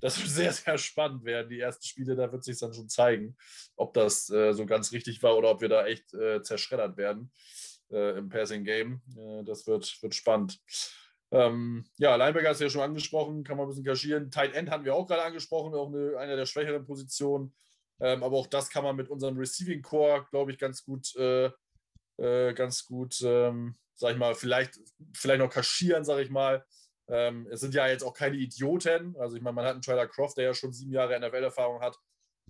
[0.00, 1.48] das wird sehr, sehr spannend werden.
[1.48, 3.36] Die ersten Spiele, da wird sich dann schon zeigen,
[3.76, 7.32] ob das äh, so ganz richtig war oder ob wir da echt äh, zerschreddert werden
[7.90, 9.02] äh, im Passing Game.
[9.16, 10.60] Äh, das wird, wird spannend.
[11.32, 14.30] Ähm, ja, Linebacker hast du ja schon angesprochen, kann man ein bisschen kaschieren.
[14.30, 17.54] Tight End hatten wir auch gerade angesprochen, auch eine, eine der schwächeren Positionen.
[18.00, 21.50] Ähm, aber auch das kann man mit unserem Receiving Core, glaube ich, ganz gut, äh,
[22.16, 24.80] äh, ganz gut, ähm, sag ich mal, vielleicht,
[25.14, 26.64] vielleicht noch kaschieren, sage ich mal.
[27.10, 29.16] Ähm, es sind ja jetzt auch keine Idioten.
[29.18, 31.98] Also ich meine, man hat einen Tyler Croft, der ja schon sieben Jahre NFL-Erfahrung hat.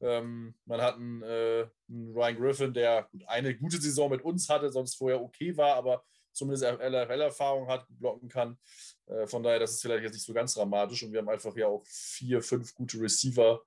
[0.03, 4.71] Ähm, man hat einen, äh, einen, Ryan Griffin, der eine gute Saison mit uns hatte,
[4.71, 8.59] sonst vorher okay war, aber zumindest LFL-Erfahrung hat, blocken kann.
[9.07, 11.55] Äh, von daher, das ist vielleicht jetzt nicht so ganz dramatisch und wir haben einfach
[11.57, 13.63] ja auch vier, fünf gute Receiver,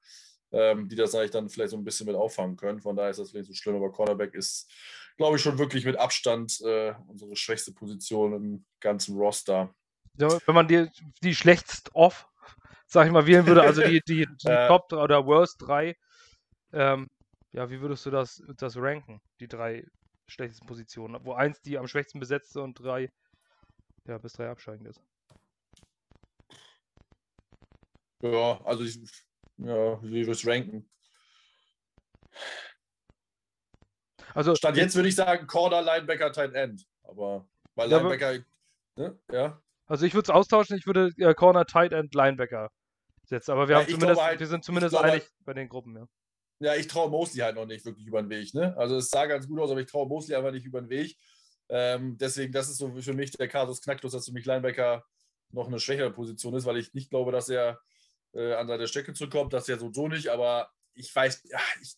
[0.51, 2.81] ähm, die das eigentlich dann vielleicht so ein bisschen mit auffangen können.
[2.81, 4.71] Von daher ist das vielleicht so schlimm, aber Cornerback ist,
[5.17, 9.75] glaube ich, schon wirklich mit Abstand äh, unsere schwächste Position im ganzen Roster.
[10.15, 10.87] Wenn man die,
[11.21, 12.27] die schlechtest off,
[12.85, 15.95] sag ich mal, wählen würde, also die, die, die äh, Top oder Worst 3,
[16.73, 17.09] ähm,
[17.51, 19.85] ja, wie würdest du das, das ranken, die drei
[20.27, 23.11] schlechtesten Positionen, wo eins die am schwächsten besetzte und drei,
[24.05, 25.01] ja, bis drei absteigend ist.
[28.21, 28.99] Ja, also ich,
[29.57, 30.89] ja, wie würde es ranken?
[34.33, 36.87] Also, Stand jetzt würde ich sagen Corner, Linebacker, Tight End.
[37.03, 38.43] Aber bei ja, Linebacker,
[38.95, 39.19] ne?
[39.31, 39.62] ja.
[39.93, 42.71] Also ich würde es austauschen, ich würde äh, Corner, Tight End, Linebacker
[43.27, 43.51] setzen.
[43.51, 46.07] Aber wir, ja, haben zumindest, halt, wir sind zumindest einig halt, bei den Gruppen, ja
[46.57, 48.55] Ja, ich traue Mosley halt noch nicht wirklich über den Weg.
[48.55, 48.75] Ne?
[48.75, 51.15] Also es sah ganz gut aus, aber ich traue Mosley einfach nicht über den Weg.
[51.69, 55.05] Ähm, deswegen, das ist so für mich der Kasus Knacktus, dass für mich Linebacker
[55.51, 57.79] noch eine schwächere Position ist, weil ich nicht glaube, dass er
[58.33, 59.53] äh, an seine Strecke zurückkommt.
[59.53, 61.95] Das ist ja so, so nicht, aber ich weiß, ja, ich,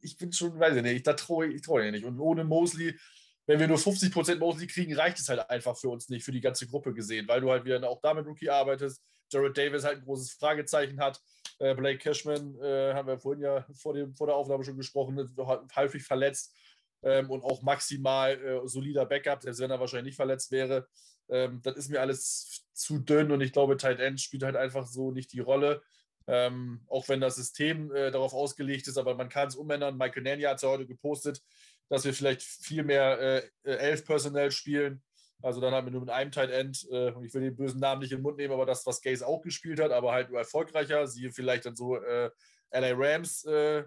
[0.00, 2.06] ich bin schon, weiß ich nicht, da traue ich, ich traue nicht.
[2.06, 2.98] Und ohne Mosley,
[3.46, 6.40] wenn wir nur 50% Mosley kriegen, reicht es halt einfach für uns nicht, für die
[6.40, 9.02] ganze Gruppe gesehen, weil du halt wieder auch damit Rookie arbeitest.
[9.30, 11.20] Jared Davis halt ein großes Fragezeichen hat.
[11.58, 15.18] Äh, Blake Cashman, äh, haben wir vorhin ja vor, dem, vor der Aufnahme schon gesprochen,
[15.18, 15.36] ist
[15.76, 16.54] häufig verletzt
[17.02, 20.88] ähm, und auch maximal äh, solider Backup, selbst wenn er wahrscheinlich nicht verletzt wäre.
[21.28, 24.86] Ähm, das ist mir alles zu dünn und ich glaube, Tight End spielt halt einfach
[24.86, 25.82] so nicht die Rolle.
[26.28, 29.96] Ähm, auch wenn das System äh, darauf ausgelegt ist, aber man kann es umändern.
[29.96, 31.40] Michael Nania hat es ja heute gepostet,
[31.88, 35.02] dass wir vielleicht viel mehr äh, äh elf Personell spielen.
[35.42, 38.00] Also dann haben wir nur mit einem Tight End, äh, ich will den bösen Namen
[38.00, 40.38] nicht in den Mund nehmen, aber das, was Gaze auch gespielt hat, aber halt nur
[40.38, 41.06] erfolgreicher.
[41.06, 42.30] Siehe vielleicht dann so äh,
[42.72, 43.84] LA Rams äh,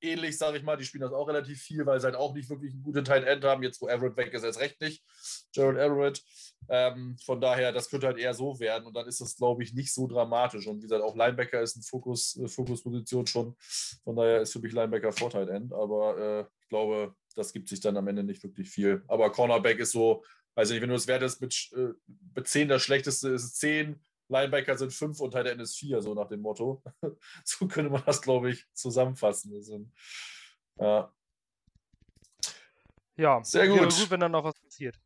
[0.00, 0.76] ähnlich, sage ich mal.
[0.76, 3.24] Die spielen das auch relativ viel, weil sie halt auch nicht wirklich einen guten Tight
[3.24, 3.62] End haben.
[3.62, 5.02] Jetzt, wo Everett weg ist, erst recht nicht.
[5.52, 6.22] Jared Everett.
[6.68, 9.72] Ähm, von daher, das könnte halt eher so werden und dann ist das, glaube ich,
[9.72, 10.66] nicht so dramatisch.
[10.66, 13.56] Und wie gesagt, auch Linebacker ist eine Fokus, äh, Fokusposition schon.
[14.04, 17.68] Von daher ist für mich Linebacker vor Tight End, aber äh, ich glaube, das gibt
[17.68, 19.04] sich dann am Ende nicht wirklich viel.
[19.06, 20.24] Aber Cornerback ist so,
[20.54, 21.92] weiß nicht, wenn du das wertest mit, äh,
[22.34, 26.14] mit 10, das schlechteste ist 10, Linebacker sind 5 und Tight End ist 4, so
[26.14, 26.82] nach dem Motto.
[27.44, 29.62] so könnte man das, glaube ich, zusammenfassen.
[29.62, 29.92] Sind,
[30.80, 31.12] ja.
[33.16, 33.94] ja, sehr gut.
[33.94, 34.98] gut, wenn dann noch was passiert.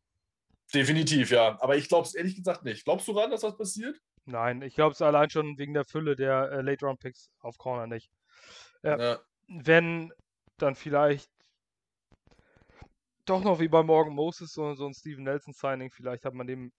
[0.73, 1.61] Definitiv, ja.
[1.61, 2.85] Aber ich glaube es ehrlich gesagt nicht.
[2.85, 3.99] Glaubst du ran, dass was passiert?
[4.25, 8.09] Nein, ich glaube es allein schon wegen der Fülle der äh, Late-Round-Picks auf Corner nicht.
[8.83, 9.19] Äh, ja.
[9.47, 10.13] Wenn,
[10.57, 11.29] dann vielleicht
[13.31, 15.91] doch noch wie bei Morgan Moses so, so ein Steven Nelson-Signing.
[15.91, 16.71] Vielleicht hat man dem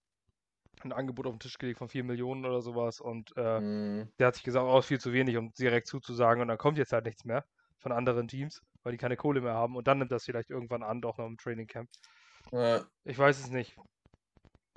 [0.83, 4.09] ein Angebot auf den Tisch gelegt von 4 Millionen oder sowas und äh, mhm.
[4.19, 6.77] der hat sich gesagt, oh, ist viel zu wenig, um direkt zuzusagen und dann kommt
[6.77, 7.45] jetzt halt nichts mehr
[7.77, 10.83] von anderen Teams, weil die keine Kohle mehr haben und dann nimmt das vielleicht irgendwann
[10.83, 11.89] an, doch noch im Training Camp.
[12.51, 12.83] Ja.
[13.03, 13.77] Ich weiß es nicht.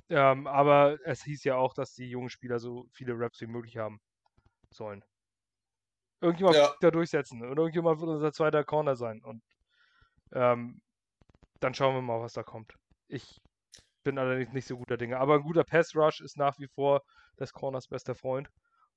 [0.09, 3.77] Ähm, aber es hieß ja auch, dass die jungen Spieler so viele Raps wie möglich
[3.77, 3.99] haben
[4.71, 5.03] sollen.
[6.21, 6.63] Irgendjemand ja.
[6.63, 9.43] wird da durchsetzen und irgendjemand wird unser zweiter Corner sein und
[10.31, 10.81] ähm,
[11.59, 12.73] dann schauen wir mal, was da kommt.
[13.07, 13.39] Ich
[14.03, 15.19] bin allerdings nicht so guter Dinge.
[15.19, 17.03] Aber ein guter Pass Rush ist nach wie vor
[17.39, 18.49] des Corners bester Freund.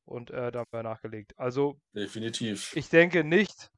[0.05, 1.33] Und äh, da haben wir nachgelegt.
[1.37, 1.81] Also.
[1.95, 2.75] Definitiv.
[2.77, 3.71] Ich denke nicht,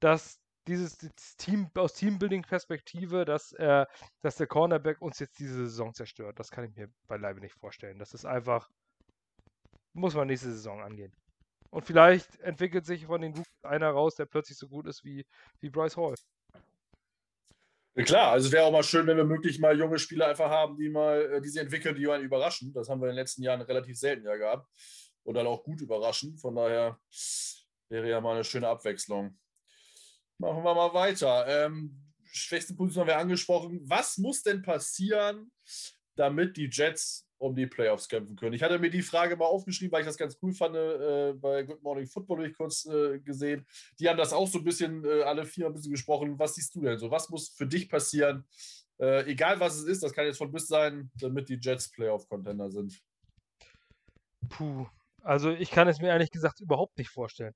[0.00, 0.98] dass dieses
[1.38, 3.86] Team aus Teambuilding-Perspektive, dass, äh,
[4.20, 6.38] dass der Cornerback uns jetzt diese Saison zerstört.
[6.38, 7.98] Das kann ich mir beileibe nicht vorstellen.
[7.98, 8.68] Das ist einfach.
[9.94, 11.12] Muss man nächste Saison angehen.
[11.70, 15.26] Und vielleicht entwickelt sich von den Rookies einer raus, der plötzlich so gut ist wie,
[15.60, 16.14] wie Bryce Hall.
[18.04, 20.88] Klar, also wäre auch mal schön, wenn wir möglich mal junge Spieler einfach haben, die
[20.88, 22.72] mal, äh, die sich entwickeln, die einen überraschen.
[22.72, 24.68] Das haben wir in den letzten Jahren relativ selten ja gehabt.
[25.24, 26.38] Und dann auch gut überraschen.
[26.38, 26.98] Von daher
[27.88, 29.38] wäre ja mal eine schöne Abwechslung.
[30.38, 31.46] Machen wir mal weiter.
[31.46, 33.80] Ähm, schwächste Position haben wir angesprochen.
[33.84, 35.50] Was muss denn passieren,
[36.14, 38.52] damit die Jets um die Playoffs kämpfen können.
[38.52, 40.74] Ich hatte mir die Frage mal aufgeschrieben, weil ich das ganz cool fand.
[40.76, 43.66] Äh, bei Good Morning Football habe ich kurz äh, gesehen.
[43.98, 46.38] Die haben das auch so ein bisschen, äh, alle vier ein bisschen gesprochen.
[46.38, 47.10] Was siehst du denn so?
[47.10, 48.44] Was muss für dich passieren?
[49.00, 52.70] Äh, egal was es ist, das kann jetzt von bis sein, damit die Jets Playoff-Contender
[52.70, 53.00] sind.
[54.48, 54.86] Puh,
[55.22, 57.54] also ich kann es mir ehrlich gesagt überhaupt nicht vorstellen.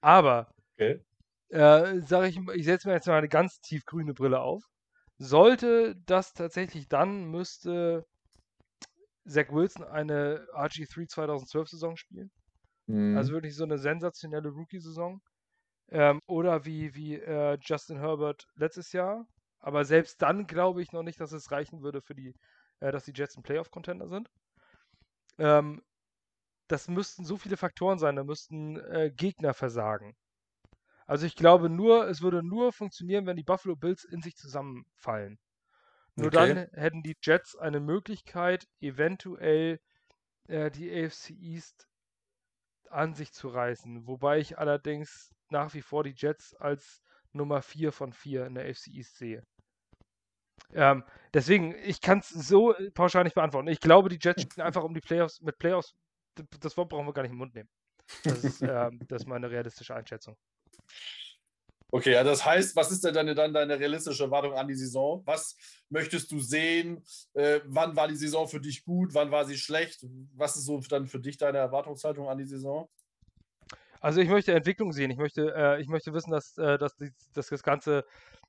[0.00, 1.02] Aber, okay.
[1.48, 4.64] Äh, sage ich, ich setze mir jetzt mal eine ganz tiefgrüne Brille auf.
[5.18, 8.04] Sollte das tatsächlich dann, müsste
[9.26, 12.30] Zach Wilson eine RG3 2012 Saison spielen.
[12.86, 13.16] Mhm.
[13.16, 15.20] Also wirklich so eine sensationelle Rookie-Saison.
[15.90, 19.26] Ähm, oder wie, wie äh, Justin Herbert letztes Jahr.
[19.60, 22.34] Aber selbst dann glaube ich noch nicht, dass es reichen würde für die,
[22.80, 24.28] äh, dass die Jets ein Playoff-Contender sind.
[25.38, 25.82] Ähm,
[26.68, 30.16] das müssten so viele Faktoren sein, da müssten äh, Gegner versagen.
[31.06, 35.38] Also ich glaube nur, es würde nur funktionieren, wenn die Buffalo Bills in sich zusammenfallen.
[36.16, 36.54] Nur okay.
[36.54, 39.80] dann hätten die Jets eine Möglichkeit, eventuell
[40.48, 41.88] äh, die AFC East
[42.90, 44.06] an sich zu reißen.
[44.06, 47.02] Wobei ich allerdings nach wie vor die Jets als
[47.32, 49.44] Nummer 4 von 4 in der AFC East sehe.
[50.72, 53.68] Ähm, deswegen, ich kann es so pauschal nicht beantworten.
[53.68, 55.94] Ich glaube, die Jets spielen einfach um die Playoffs mit Playoffs.
[56.60, 57.68] Das Wort brauchen wir gar nicht im Mund nehmen.
[58.22, 60.36] Das ist, ähm, das ist meine realistische Einschätzung.
[61.94, 65.22] Okay, ja, das heißt, was ist denn deine, dann deine realistische Erwartung an die Saison?
[65.26, 65.56] Was
[65.90, 67.04] möchtest du sehen?
[67.34, 69.14] Äh, wann war die Saison für dich gut?
[69.14, 70.04] Wann war sie schlecht?
[70.34, 72.88] Was ist so dann für dich deine Erwartungshaltung an die Saison?
[74.00, 75.12] Also ich möchte Entwicklung sehen.
[75.12, 78.04] Ich möchte, äh, ich möchte wissen, dass, äh, dass, die, dass, das ganze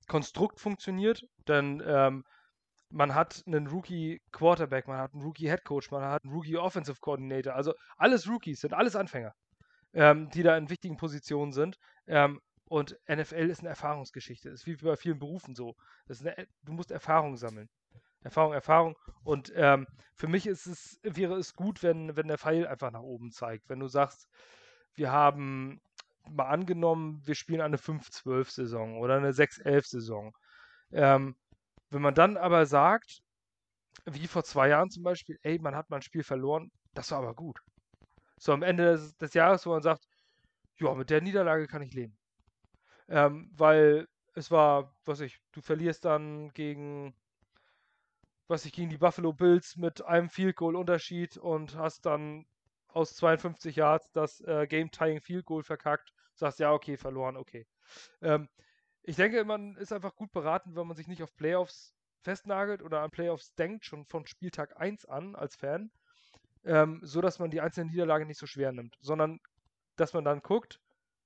[0.08, 1.22] Konstrukt funktioniert.
[1.48, 2.24] Denn ähm,
[2.90, 6.58] man hat einen Rookie Quarterback, man hat einen Rookie Head Coach, man hat einen Rookie
[6.58, 7.54] Offensive Coordinator.
[7.54, 9.36] Also alles Rookies, sind alles Anfänger,
[9.94, 11.78] ähm, die da in wichtigen Positionen sind.
[12.08, 14.50] Ähm, Und NFL ist eine Erfahrungsgeschichte.
[14.50, 15.76] Das ist wie bei vielen Berufen so.
[16.08, 17.70] Eine, du musst Erfahrung sammeln.
[18.22, 18.98] Erfahrung, Erfahrung.
[19.24, 19.86] Und ähm,
[20.16, 23.70] für mich ist es, wäre es gut, wenn, wenn der Pfeil einfach nach oben zeigt.
[23.70, 24.28] Wenn du sagst,
[24.96, 25.80] wir haben
[26.28, 30.36] mal angenommen, wir spielen eine 5-12-Saison oder eine 6-11-Saison.
[30.92, 31.36] Ähm,
[31.92, 33.22] wenn man dann aber sagt,
[34.06, 37.20] wie vor zwei Jahren zum Beispiel, ey, man hat mal ein Spiel verloren, das war
[37.20, 37.60] aber gut.
[38.38, 40.08] So am Ende des, des Jahres, wo man sagt,
[40.78, 42.18] ja, mit der Niederlage kann ich leben.
[43.08, 47.16] Ähm, weil es war, was ich, du verlierst dann gegen,
[48.48, 52.46] was ich, gegen die Buffalo Bills mit einem Field Goal Unterschied und hast dann
[52.88, 56.14] aus 52 Yards das äh, Game-Tying Field Goal verkackt.
[56.34, 57.66] Sagst, ja, okay, verloren, okay.
[58.22, 58.50] Ähm,
[59.04, 63.02] ich denke, man ist einfach gut beraten, wenn man sich nicht auf Playoffs festnagelt oder
[63.02, 65.92] an Playoffs denkt, schon von Spieltag 1 an als Fan,
[66.66, 69.40] ähm, so dass man die einzelnen Niederlagen nicht so schwer nimmt, sondern
[69.96, 70.82] dass man dann guckt,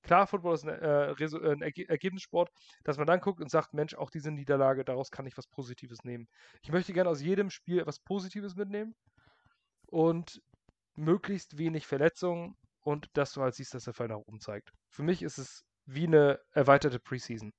[0.10, 2.50] klar, Football ist ein, äh, ein Erge Ergebnissport,
[2.84, 6.04] dass man dann guckt und sagt, Mensch, auch diese Niederlage, daraus kann ich was Positives
[6.04, 6.28] nehmen.
[6.64, 8.96] Ich möchte gerne aus jedem Spiel etwas Positives mitnehmen
[9.86, 10.42] und
[10.96, 14.72] möglichst wenig Verletzungen und dass du halt siehst, dass der Fall nach oben zeigt.
[14.90, 17.54] Für mich ist es wie eine erweiterte Preseason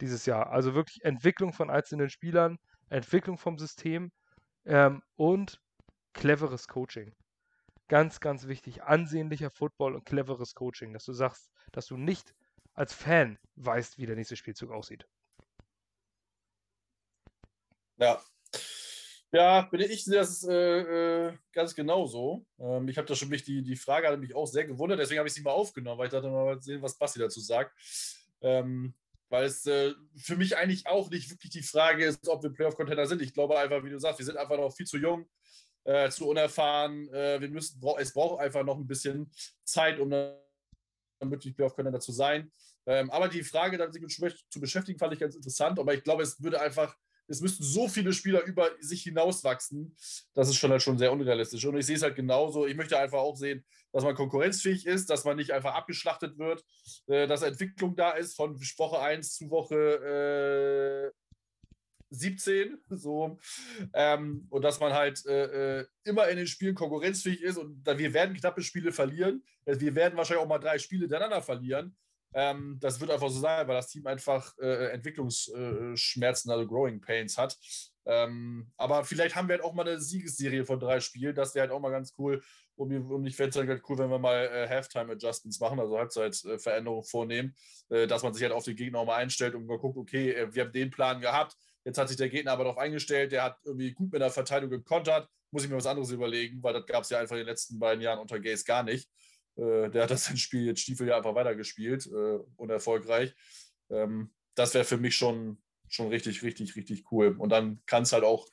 [0.00, 0.50] dieses Jahr.
[0.50, 2.58] Also wirklich Entwicklung von einzelnen Spielern,
[2.88, 4.10] Entwicklung vom System
[4.64, 5.60] ähm, und
[6.12, 7.14] cleveres Coaching.
[7.88, 8.82] Ganz, ganz wichtig.
[8.82, 12.34] Ansehnlicher Football und cleveres Coaching, dass du sagst, dass du nicht
[12.74, 15.06] als Fan weißt, wie der nächste Spielzug aussieht.
[17.96, 18.22] Ja.
[19.32, 22.46] Ja, bin ich sehe das äh, äh, ganz genau so.
[22.58, 25.18] Ähm, ich habe da schon mich, die, die Frage hat mich auch sehr gewundert, deswegen
[25.18, 27.74] habe ich sie mal aufgenommen, weil ich dachte mal sehen, was Basti dazu sagt.
[28.40, 28.94] Ähm,
[29.28, 33.06] weil es äh, für mich eigentlich auch nicht wirklich die Frage ist, ob wir Playoff-Contender
[33.06, 33.20] sind.
[33.20, 35.28] Ich glaube einfach, wie du sagst, wir sind einfach noch viel zu jung,
[35.88, 37.08] äh, zu unerfahren.
[37.12, 39.30] Äh, wir müssen, es braucht einfach noch ein bisschen
[39.64, 40.34] Zeit, um dann
[41.20, 42.52] wirklich Playoff-Contender zu sein.
[42.86, 44.12] Ähm, aber die Frage, dann sich mit
[44.50, 45.78] zu beschäftigen, fand ich ganz interessant.
[45.78, 46.94] Aber ich glaube, es würde einfach
[47.28, 49.94] es müssten so viele Spieler über sich hinauswachsen,
[50.34, 51.64] das ist schon halt schon sehr unrealistisch.
[51.66, 52.66] Und ich sehe es halt genauso.
[52.66, 56.64] Ich möchte einfach auch sehen, dass man konkurrenzfähig ist, dass man nicht einfach abgeschlachtet wird,
[57.06, 61.27] äh, dass Entwicklung da ist von Woche 1 zu Woche äh,
[62.10, 63.38] 17, so,
[63.94, 67.98] ähm, und dass man halt äh, äh, immer in den Spielen konkurrenzfähig ist und da,
[67.98, 69.42] wir werden knappe Spiele verlieren.
[69.64, 71.96] Wir werden wahrscheinlich auch mal drei Spiele hintereinander verlieren.
[72.34, 77.38] Ähm, das wird einfach so sein, weil das Team einfach äh, Entwicklungsschmerzen, also Growing Pains
[77.38, 77.56] hat.
[78.04, 81.34] Ähm, aber vielleicht haben wir halt auch mal eine Siegesserie von drei Spielen.
[81.34, 82.42] Das wäre halt auch mal ganz cool.
[82.76, 87.04] Um, um ich fände es halt cool, wenn wir mal äh, Halftime-Adjustments machen, also Halbzeitveränderungen
[87.04, 87.54] vornehmen,
[87.88, 90.30] äh, dass man sich halt auf den Gegner auch mal einstellt und mal guckt, okay,
[90.30, 91.56] äh, wir haben den Plan gehabt.
[91.88, 94.76] Jetzt hat sich der Gegner aber darauf eingestellt, der hat irgendwie gut mit der Verteidigung
[94.76, 95.26] gekontert.
[95.50, 97.78] Muss ich mir was anderes überlegen, weil das gab es ja einfach in den letzten
[97.78, 99.08] beiden Jahren unter Gaze gar nicht.
[99.56, 103.34] Äh, der hat das Spiel jetzt Stiefel ja einfach weitergespielt, äh, unerfolgreich.
[103.88, 107.34] Ähm, das wäre für mich schon, schon richtig, richtig, richtig cool.
[107.38, 108.46] Und dann kann es halt auch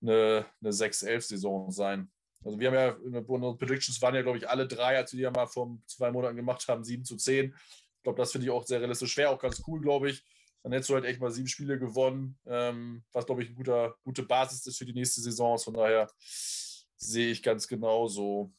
[0.00, 2.12] eine, eine 6-11-Saison sein.
[2.44, 5.24] Also wir haben ja, unsere Predictions waren ja, glaube ich, alle drei, als wir die
[5.24, 7.46] ja mal vor zwei Monaten gemacht haben, 7 zu 10.
[7.46, 9.12] Ich glaube, das finde ich auch sehr realistisch.
[9.12, 10.22] Schwer, auch ganz cool, glaube ich.
[10.62, 13.96] Dann hättest du halt echt mal sieben Spiele gewonnen, ähm, was, glaube ich, eine guter,
[14.04, 15.58] gute Basis ist für die nächste Saison.
[15.58, 18.52] Von daher sehe ich ganz genauso.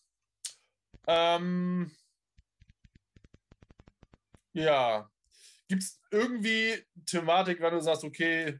[1.08, 1.91] Ähm,
[4.54, 5.10] ja.
[5.68, 8.60] Gibt es irgendwie Thematik, wenn du sagst, okay,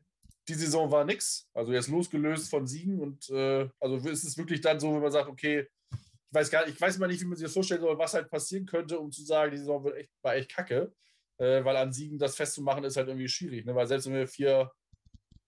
[0.50, 4.62] die Saison war nix, also jetzt losgelöst von Siegen und äh, also ist es wirklich
[4.62, 7.26] dann so, wenn man sagt, okay, ich weiß gar nicht, ich weiß mal nicht, wie
[7.26, 9.98] man sich das vorstellen soll, was halt passieren könnte, um zu sagen, die Saison wird
[9.98, 10.94] echt, war echt kacke,
[11.40, 13.76] äh, weil an Siegen das festzumachen ist halt irgendwie schwierig, ne?
[13.76, 14.72] weil selbst wenn wir 4,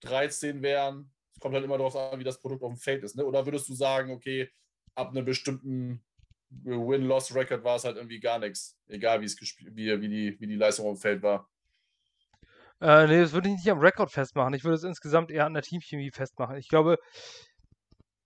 [0.00, 3.16] 13 wären, es kommt halt immer darauf an, wie das Produkt auf dem Feld ist,
[3.16, 3.24] ne?
[3.24, 4.50] oder würdest du sagen, okay,
[4.94, 6.04] ab einem bestimmten
[6.64, 8.76] Win-Loss-Record war es halt irgendwie gar nichts.
[8.88, 11.48] Egal, wie, wie, wie, die, wie die Leistung auf dem Feld war.
[12.80, 14.54] Äh, nee, das würde ich nicht am Rekord festmachen.
[14.54, 16.56] Ich würde es insgesamt eher an der Teamchemie festmachen.
[16.56, 16.98] Ich glaube,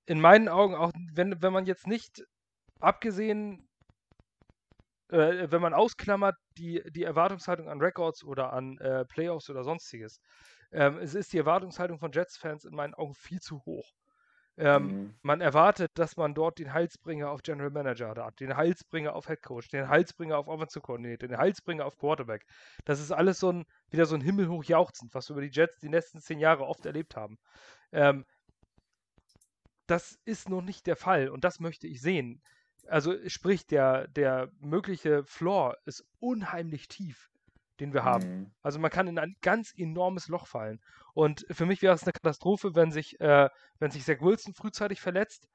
[0.07, 2.25] in meinen Augen, auch wenn, wenn man jetzt nicht
[2.81, 3.66] abgesehen,
[5.09, 10.21] äh, wenn man ausklammert die, die Erwartungshaltung an Records oder an äh, Playoffs oder sonstiges,
[10.73, 13.93] ähm, es ist die Erwartungshaltung von Jets-Fans in meinen Augen viel zu hoch.
[14.59, 15.15] Ähm, mhm.
[15.21, 19.43] Man erwartet, dass man dort den Heilsbringer auf General Manager hat, den Heilsbringer auf Head
[19.43, 22.47] Coach, den Heilsbringer auf Offensive Coordinator, den Heilsbringer auf Quarterback.
[22.87, 25.79] Das ist alles so ein, wieder so ein himmelhoch jauchzend, was wir über die Jets
[25.81, 27.39] die letzten zehn Jahre oft erlebt haben.
[27.93, 28.25] Ähm,
[29.87, 32.43] das ist noch nicht der Fall und das möchte ich sehen.
[32.89, 37.31] Also sprich, der, der mögliche Floor ist unheimlich tief
[37.81, 38.29] den wir haben.
[38.29, 38.51] Mhm.
[38.63, 40.81] Also man kann in ein ganz enormes Loch fallen.
[41.15, 45.01] Und für mich wäre es eine Katastrophe, wenn sich, äh, wenn sich Zach Wilson frühzeitig
[45.01, 45.49] verletzt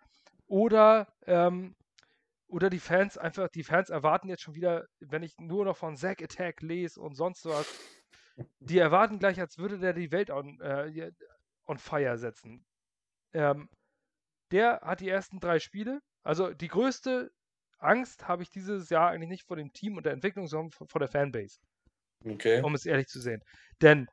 [0.47, 1.75] oder, ähm,
[2.47, 5.95] oder die Fans einfach, die Fans erwarten jetzt schon wieder, wenn ich nur noch von
[5.95, 7.67] Zack Attack lese und sonst was,
[8.59, 11.11] die erwarten gleich, als würde der die Welt on, äh,
[11.67, 12.65] on fire setzen.
[13.33, 13.69] Ähm,
[14.51, 16.01] der hat die ersten drei Spiele.
[16.23, 17.31] Also die größte
[17.79, 20.99] Angst habe ich dieses Jahr eigentlich nicht vor dem Team und der Entwicklung, sondern vor
[20.99, 21.59] der Fanbase.
[22.23, 22.61] Okay.
[22.61, 23.43] Um es ehrlich zu sehen.
[23.81, 24.07] Denn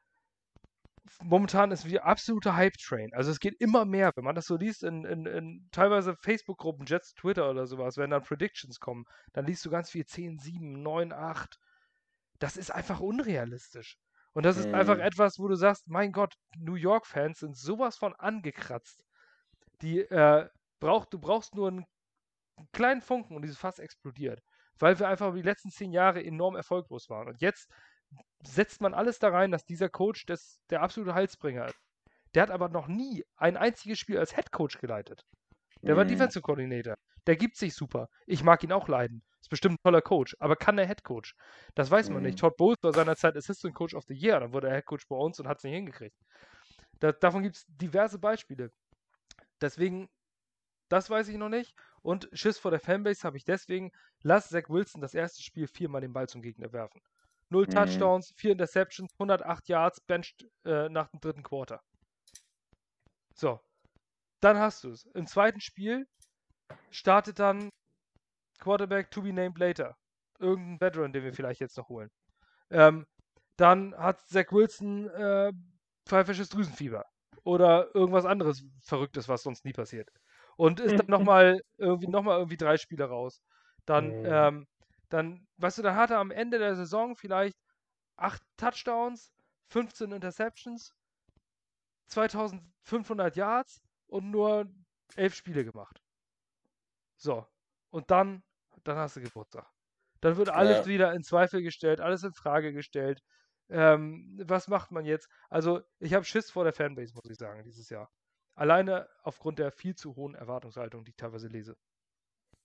[1.23, 3.13] momentan ist wie absoluter Hype-Train.
[3.13, 6.87] Also es geht immer mehr, wenn man das so liest in, in, in teilweise Facebook-Gruppen,
[6.87, 10.83] Jets, Twitter oder sowas, wenn dann Predictions kommen, dann liest du ganz viel 10, 7,
[10.83, 11.59] 9, 8.
[12.39, 13.99] Das ist einfach unrealistisch.
[14.33, 14.75] Und das ist mhm.
[14.75, 19.05] einfach etwas, wo du sagst, mein Gott, New York-Fans sind sowas von angekratzt.
[19.83, 20.49] Die, äh,
[20.81, 21.87] braucht, du brauchst nur einen
[22.73, 24.41] kleinen Funken und dieses Fass explodiert.
[24.79, 27.29] Weil wir einfach über die letzten zehn Jahre enorm erfolglos waren.
[27.29, 27.69] Und jetzt
[28.45, 31.79] setzt man alles da rein, dass dieser Coach das, der absolute Halsbringer ist.
[32.35, 35.25] Der hat aber noch nie ein einziges Spiel als Head Coach geleitet.
[35.83, 35.99] Der mhm.
[35.99, 36.95] war Defensive Coordinator.
[37.27, 38.09] Der gibt sich super.
[38.27, 39.23] Ich mag ihn auch leiden.
[39.41, 40.37] Ist bestimmt ein toller Coach.
[40.41, 41.35] Aber kann der Head Coach?
[41.75, 42.27] Das weiß man mhm.
[42.27, 42.39] nicht.
[42.39, 44.41] Todd Bowles war seinerzeit Assistant Coach of the Year.
[44.41, 46.17] Dann wurde er Head Coach bei uns und hat es nicht hingekriegt.
[47.01, 48.71] Da, davon gibt es diverse Beispiele.
[49.61, 50.09] Deswegen,
[50.89, 51.75] das weiß ich noch nicht.
[52.03, 53.93] Und Schiss vor der Fanbase habe ich deswegen.
[54.23, 57.01] Lass Zach Wilson das erste Spiel viermal den Ball zum Gegner werfen.
[57.51, 57.71] Null mhm.
[57.71, 61.83] Touchdowns, vier Interceptions, 108 Yards, benched äh, nach dem dritten Quarter.
[63.35, 63.61] So.
[64.41, 65.05] Dann hast du es.
[65.15, 66.07] Im zweiten Spiel
[66.91, 67.71] startet dann
[68.59, 69.97] Quarterback to be named later.
[70.39, 72.11] Irgendein Veteran, den wir vielleicht jetzt noch holen.
[72.71, 73.07] Ähm,
[73.57, 75.53] dann hat Zach Wilson äh,
[76.07, 77.05] pfeifisches Drüsenfieber.
[77.45, 80.11] Oder irgendwas anderes Verrücktes, was sonst nie passiert.
[80.59, 83.41] Und ist dann nochmal irgendwie, noch irgendwie drei Spiele raus.
[83.87, 84.67] Dann ähm,
[85.09, 87.57] dann, weißt du, dann hat er am Ende der Saison vielleicht
[88.17, 89.33] 8 Touchdowns,
[89.69, 90.95] 15 Interceptions,
[92.09, 94.67] 2500 Yards und nur
[95.17, 96.01] 11 Spiele gemacht.
[97.17, 97.47] So.
[97.91, 98.43] Und dann,
[98.85, 99.67] dann hast du Geburtstag.
[100.21, 100.87] Dann wird alles ja.
[100.87, 103.23] wieder in Zweifel gestellt, alles in Frage gestellt.
[103.71, 105.29] Ähm, was macht man jetzt?
[105.49, 108.11] Also, ich habe Schiss vor der Fanbase, muss ich sagen, dieses Jahr.
[108.59, 111.77] Alleine aufgrund der viel zu hohen Erwartungshaltung, die ich teilweise lese.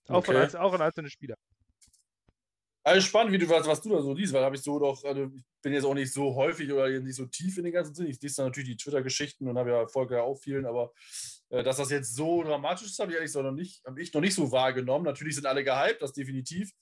[0.08, 0.48] Auch, okay.
[0.48, 1.36] von, auch in einzelne Spieler.
[2.82, 5.02] Also spannend, wie du was, was du da so liest, weil habe ich so doch,
[5.04, 7.94] also ich bin jetzt auch nicht so häufig oder nicht so tief in den ganzen
[7.94, 8.08] Sinn.
[8.08, 10.92] Ich lese dann natürlich die Twitter-Geschichten und habe ja Folge auch vielen, aber
[11.50, 14.12] äh, dass das jetzt so dramatisch ist, habe ich ehrlich gesagt noch nicht, habe ich
[14.12, 15.04] noch nicht so wahrgenommen.
[15.04, 16.72] Natürlich sind alle gehypt, das definitiv.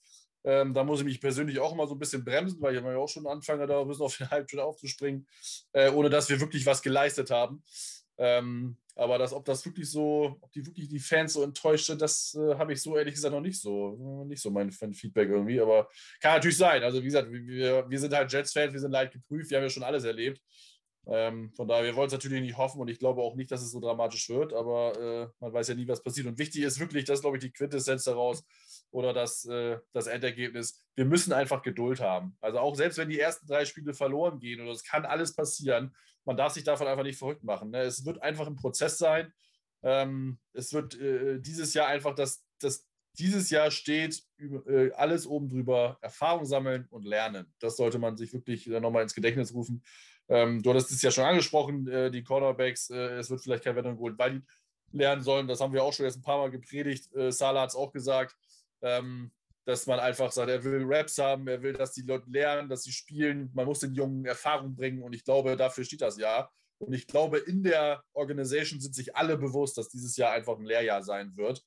[0.43, 2.97] Ähm, da muss ich mich persönlich auch immer so ein bisschen bremsen, weil ich ja
[2.97, 5.27] auch schon anfange, da ein bisschen auf den Hype aufzuspringen,
[5.71, 7.63] äh, ohne dass wir wirklich was geleistet haben.
[8.17, 12.01] Ähm, aber das, ob das wirklich so, ob die wirklich die Fans so enttäuscht sind,
[12.01, 15.59] das äh, habe ich so ehrlich gesagt noch nicht so, nicht so mein, Feedback irgendwie.
[15.59, 15.87] Aber
[16.21, 16.83] kann natürlich sein.
[16.83, 19.69] Also wie gesagt, wir, wir sind halt Jets-Fans, wir sind leicht geprüft, wir haben ja
[19.69, 20.41] schon alles erlebt.
[21.05, 23.61] Ähm, von daher, wir wollen es natürlich nicht hoffen und ich glaube auch nicht, dass
[23.61, 26.27] es so dramatisch wird, aber äh, man weiß ja nie, was passiert.
[26.27, 28.43] Und wichtig ist wirklich, das glaube ich, die Quintessenz daraus
[28.93, 30.85] oder das, äh, das Endergebnis.
[30.95, 32.37] Wir müssen einfach Geduld haben.
[32.41, 35.95] Also auch selbst wenn die ersten drei Spiele verloren gehen oder es kann alles passieren,
[36.25, 37.71] man darf sich davon einfach nicht verrückt machen.
[37.71, 37.81] Ne?
[37.81, 39.33] Es wird einfach ein Prozess sein.
[39.81, 42.87] Ähm, es wird äh, dieses Jahr einfach das, das
[43.19, 44.23] dieses Jahr steht
[44.67, 47.51] äh, alles oben drüber, Erfahrung sammeln und lernen.
[47.59, 49.83] Das sollte man sich wirklich nochmal ins Gedächtnis rufen.
[50.29, 53.75] Ähm, du hattest es ja schon angesprochen, äh, die Cornerbacks, äh, es wird vielleicht kein
[53.75, 54.41] Veteran geholt, weil die
[54.93, 55.47] lernen sollen.
[55.47, 57.13] Das haben wir auch schon jetzt ein paar Mal gepredigt.
[57.13, 58.35] Äh, Salah hat es auch gesagt,
[58.83, 59.31] ähm,
[59.65, 62.83] dass man einfach sagt, er will Raps haben, er will, dass die Leute lernen, dass
[62.83, 63.49] sie spielen.
[63.53, 66.51] Man muss den Jungen Erfahrung bringen und ich glaube, dafür steht das Jahr.
[66.79, 70.65] Und ich glaube, in der Organisation sind sich alle bewusst, dass dieses Jahr einfach ein
[70.65, 71.63] Lehrjahr sein wird.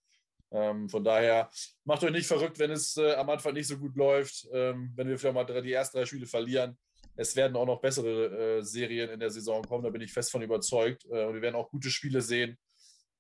[0.53, 1.51] Ähm, von daher
[1.85, 5.09] macht euch nicht verrückt, wenn es äh, am Anfang nicht so gut läuft, ähm, wenn
[5.09, 6.79] wir vielleicht mal die ersten drei Spiele verlieren.
[7.17, 10.31] Es werden auch noch bessere äh, Serien in der Saison kommen, da bin ich fest
[10.31, 11.07] von überzeugt.
[11.07, 12.59] Äh, und wir werden auch gute Spiele sehen.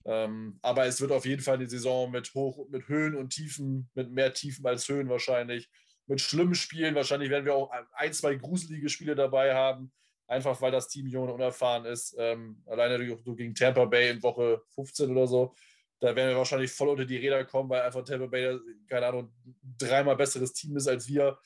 [0.06, 3.90] Ähm, aber es wird auf jeden Fall eine Saison mit, Hoch, mit Höhen und Tiefen,
[3.94, 5.68] mit mehr Tiefen als Höhen wahrscheinlich,
[6.06, 6.94] mit schlimmen Spielen.
[6.94, 9.92] Wahrscheinlich werden wir auch ein, zwei gruselige Spiele dabei haben,
[10.28, 12.14] einfach weil das Team jung und unerfahren ist.
[12.18, 15.54] Ähm, alleine gegen Tampa Bay in Woche 15 oder so
[16.00, 19.32] da werden wir wahrscheinlich voll unter die Räder kommen, weil einfach Tampa Bay, keine Ahnung,
[19.78, 21.38] dreimal besseres Team ist als wir.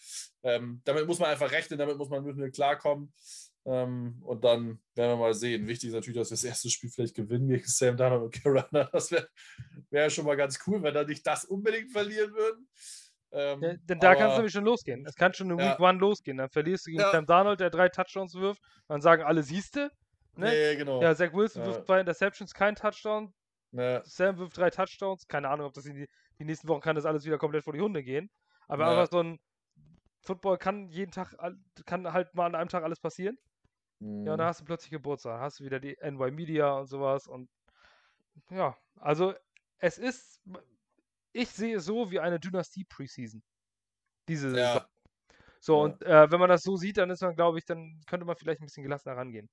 [0.43, 3.13] Ähm, damit muss man einfach rechnen, damit muss man müssen wir klarkommen.
[3.67, 5.67] Ähm, und dann werden wir mal sehen.
[5.67, 8.89] Wichtig ist natürlich, dass wir das erste Spiel vielleicht gewinnen gegen Sam Darnold und Carolina.
[8.93, 9.29] Das wäre
[9.91, 12.69] wär schon mal ganz cool, wenn da nicht das unbedingt verlieren würden.
[13.33, 15.07] Ähm, ja, denn da kann es nämlich schon losgehen.
[15.07, 15.73] Es kann schon in ja.
[15.73, 16.39] Week One losgehen.
[16.39, 17.13] Dann verlierst du gegen ja.
[17.13, 18.63] Sam Darnold, der drei Touchdowns wirft.
[18.89, 19.91] Dann sagen alle, siehste.
[20.37, 20.71] Ne?
[20.71, 21.03] Ja, genau.
[21.03, 23.33] Ja, Zach Wilson wirft zwei Interceptions, kein Touchdown.
[23.73, 24.03] Ja.
[24.05, 25.29] Sam wirft drei Touchdowns.
[25.29, 26.09] Keine Ahnung, ob das in die,
[26.39, 28.31] die, nächsten Wochen kann das alles wieder komplett vor die Hunde gehen.
[28.67, 28.91] Aber ja.
[28.91, 29.39] einfach so ein
[30.23, 31.35] Football kann jeden Tag,
[31.87, 33.39] kann halt mal an einem Tag alles passieren.
[34.01, 34.27] Mhm.
[34.27, 35.41] Ja, und dann hast du plötzlich Geburtstag.
[35.41, 37.27] Hast du wieder die NY Media und sowas.
[37.27, 37.49] Und
[38.51, 39.35] ja, also
[39.79, 40.43] es ist,
[41.33, 43.43] ich sehe es so wie eine Dynastie-Preseason.
[44.29, 44.73] Diese ja.
[44.73, 44.87] Saison.
[45.61, 45.83] So, ja.
[45.85, 48.37] und äh, wenn man das so sieht, dann ist man, glaube ich, dann könnte man
[48.37, 49.49] vielleicht ein bisschen gelassener rangehen.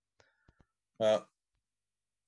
[0.99, 1.27] Ja.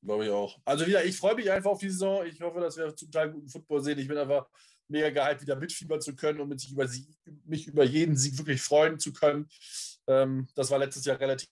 [0.02, 0.58] Glaube ich auch.
[0.64, 2.26] Also wieder, ich freue mich einfach auf die Saison.
[2.26, 4.00] Ich hoffe, dass wir zum Teil guten Football sehen.
[4.00, 4.50] Ich bin einfach
[4.88, 7.08] mega gehypt, wieder mitfiebern zu können und mich über, sie,
[7.46, 9.50] mich über jeden Sieg wirklich freuen zu können.
[10.08, 11.50] Ähm, das war letztes Jahr relativ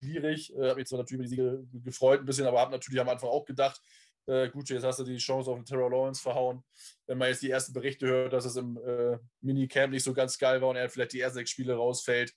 [0.00, 0.54] schwierig.
[0.54, 3.08] Äh, habe mich zwar natürlich über die Siege gefreut ein bisschen, aber habe natürlich am
[3.08, 3.80] Anfang auch gedacht,
[4.26, 6.62] äh, gut, jetzt hast du die Chance auf den Terror Lawrence verhauen.
[7.06, 10.38] Wenn man jetzt die ersten Berichte hört, dass es im äh, Minicamp nicht so ganz
[10.38, 12.34] geil war und er vielleicht die ersten sechs Spiele rausfällt,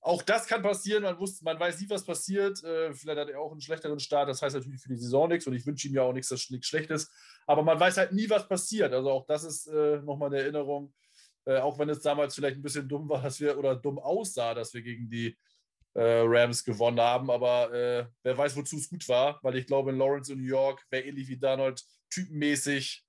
[0.00, 1.02] auch das kann passieren.
[1.02, 2.62] Man, wusste, man weiß nie, was passiert.
[2.62, 4.28] Äh, vielleicht hat er auch einen schlechteren Start.
[4.28, 6.68] Das heißt natürlich für die Saison nichts und ich wünsche ihm ja auch nichts, nichts
[6.68, 7.10] Schlechtes.
[7.44, 8.92] Aber man weiß halt nie, was passiert.
[8.92, 10.94] Also auch das ist äh, nochmal eine Erinnerung.
[11.44, 14.54] Äh, auch wenn es damals vielleicht ein bisschen dumm war, dass wir oder dumm aussah,
[14.54, 15.36] dass wir gegen die
[16.02, 17.30] Rams gewonnen haben.
[17.30, 20.46] Aber äh, wer weiß, wozu es gut war, weil ich glaube, in Lawrence in New
[20.46, 23.04] York wäre ähnlich wie Donald typenmäßig.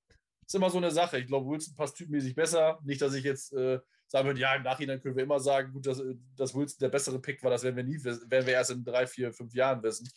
[0.45, 1.19] Ist immer so eine Sache.
[1.19, 2.79] Ich glaube, Wilson passt typenmäßig besser.
[2.83, 5.85] Nicht, dass ich jetzt äh, sagen würden, ja, im Nachhinein können wir immer sagen, gut,
[5.85, 6.01] dass,
[6.35, 9.05] dass Wilson der bessere Pick war, das werden wir nie werden wir erst in drei,
[9.05, 10.09] vier, fünf Jahren wissen.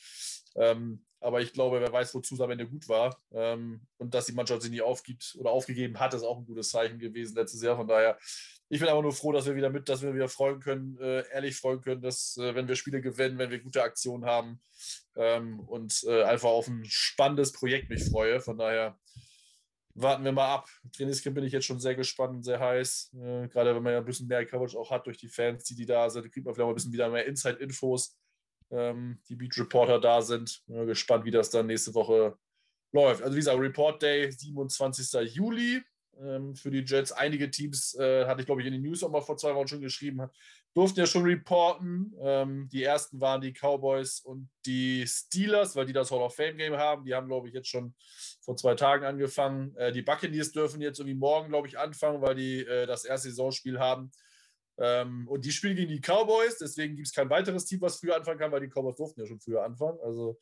[0.57, 3.21] Ähm, aber ich glaube, wer weiß, wozu es am Ende gut war.
[3.33, 6.71] Ähm, und dass die Mannschaft sich nie aufgibt oder aufgegeben hat, ist auch ein gutes
[6.71, 7.77] Zeichen gewesen letztes Jahr.
[7.77, 8.19] Von daher,
[8.73, 11.25] ich bin aber nur froh, dass wir wieder mit, dass wir wieder freuen können, äh,
[11.33, 14.63] ehrlich freuen können, dass äh, wenn wir Spiele gewinnen, wenn wir gute Aktionen haben
[15.17, 18.41] ähm, und äh, einfach auf ein spannendes Projekt mich freue.
[18.41, 18.97] Von daher,
[19.95, 20.69] warten wir mal ab.
[20.93, 23.13] Trainingscamp bin ich jetzt schon sehr gespannt und sehr heiß.
[23.15, 25.75] Äh, gerade wenn man ja ein bisschen mehr Coverage auch hat durch die Fans, die,
[25.75, 28.17] die da sind, kriegt man vielleicht auch ein bisschen wieder mehr Inside-Infos,
[28.71, 30.63] ähm, die Beat Reporter da sind.
[30.69, 32.39] Äh, gespannt, wie das dann nächste Woche
[32.93, 33.23] läuft.
[33.23, 35.35] Also wie gesagt, Report Day, 27.
[35.35, 35.83] Juli
[36.19, 37.13] ähm, für die Jets.
[37.13, 39.69] Einige Teams, äh, hatte ich glaube ich in den News auch mal vor zwei Wochen
[39.69, 40.23] schon geschrieben,
[40.75, 42.15] durften ja schon reporten.
[42.21, 46.57] Ähm, die ersten waren die Cowboys und die Steelers, weil die das Hall of Fame
[46.57, 47.05] Game haben.
[47.05, 47.95] Die haben, glaube ich, jetzt schon
[48.41, 49.75] vor zwei Tagen angefangen.
[49.77, 53.29] Äh, die Buccaneers dürfen jetzt irgendwie morgen, glaube ich, anfangen, weil die äh, das erste
[53.29, 54.11] Saisonspiel haben.
[54.79, 58.17] Ähm, und die spielen gegen die Cowboys, deswegen gibt es kein weiteres Team, was früher
[58.17, 59.99] anfangen kann, weil die Cowboys durften ja schon früher anfangen.
[60.03, 60.39] Also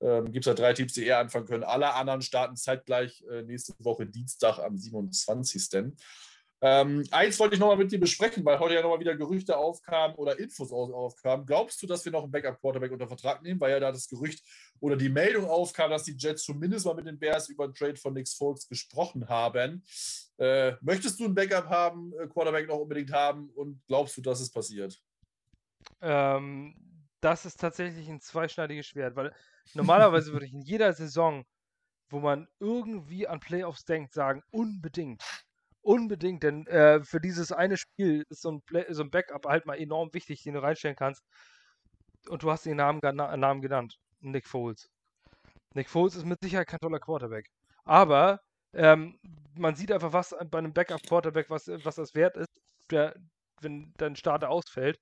[0.00, 1.64] ähm, gibt es halt drei Teams, die eher anfangen können.
[1.64, 5.94] Alle anderen starten zeitgleich äh, nächste Woche Dienstag am 27.
[6.62, 10.16] Ähm, eins wollte ich nochmal mit dir besprechen, weil heute ja nochmal wieder Gerüchte aufkamen
[10.16, 11.44] oder Infos aufkamen.
[11.44, 14.42] Glaubst du, dass wir noch einen Backup-Quarterback unter Vertrag nehmen, weil ja da das Gerücht
[14.80, 17.96] oder die Meldung aufkam, dass die Jets zumindest mal mit den Bears über den Trade
[17.96, 19.84] von Nick Folks gesprochen haben?
[20.38, 24.40] Äh, möchtest du einen Backup haben, äh, Quarterback noch unbedingt haben und glaubst du, dass
[24.40, 24.98] es passiert?
[26.00, 26.74] Ähm,
[27.20, 29.34] das ist tatsächlich ein zweischneidiges Schwert, weil
[29.74, 31.44] normalerweise würde ich in jeder Saison,
[32.08, 35.22] wo man irgendwie an Playoffs denkt, sagen, unbedingt.
[35.82, 39.66] Unbedingt, denn äh, für dieses eine Spiel ist so ein, Play so ein Backup halt
[39.66, 41.22] mal enorm wichtig, den du reinstellen kannst.
[42.28, 43.96] Und du hast den Namen, Namen genannt.
[44.20, 44.88] Nick Foles.
[45.74, 47.46] Nick Foles ist mit Sicherheit kein toller Quarterback.
[47.84, 48.40] Aber
[48.72, 49.18] ähm,
[49.54, 52.50] man sieht einfach, was bei einem Backup-Quarterback, was, was das wert ist,
[52.90, 53.14] der,
[53.60, 54.98] wenn dein Starter ausfällt.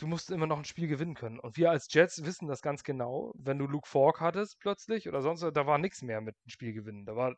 [0.00, 1.38] Du musst immer noch ein Spiel gewinnen können.
[1.38, 3.32] Und wir als Jets wissen das ganz genau.
[3.36, 6.72] Wenn du Luke Falk hattest plötzlich oder sonst, da war nichts mehr mit dem Spiel
[6.72, 7.04] gewinnen.
[7.04, 7.34] Da war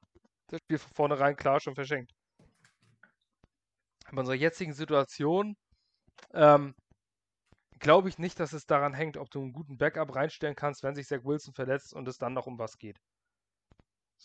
[0.47, 2.13] das Spiel von vornherein klar schon verschenkt.
[4.13, 5.57] In unserer jetzigen Situation
[6.35, 6.77] ähm,
[7.81, 10.95] glaube ich nicht, dass es daran hängt, ob du einen guten Backup reinstellen kannst, wenn
[10.95, 13.01] sich Zach Wilson verletzt und es dann noch um was geht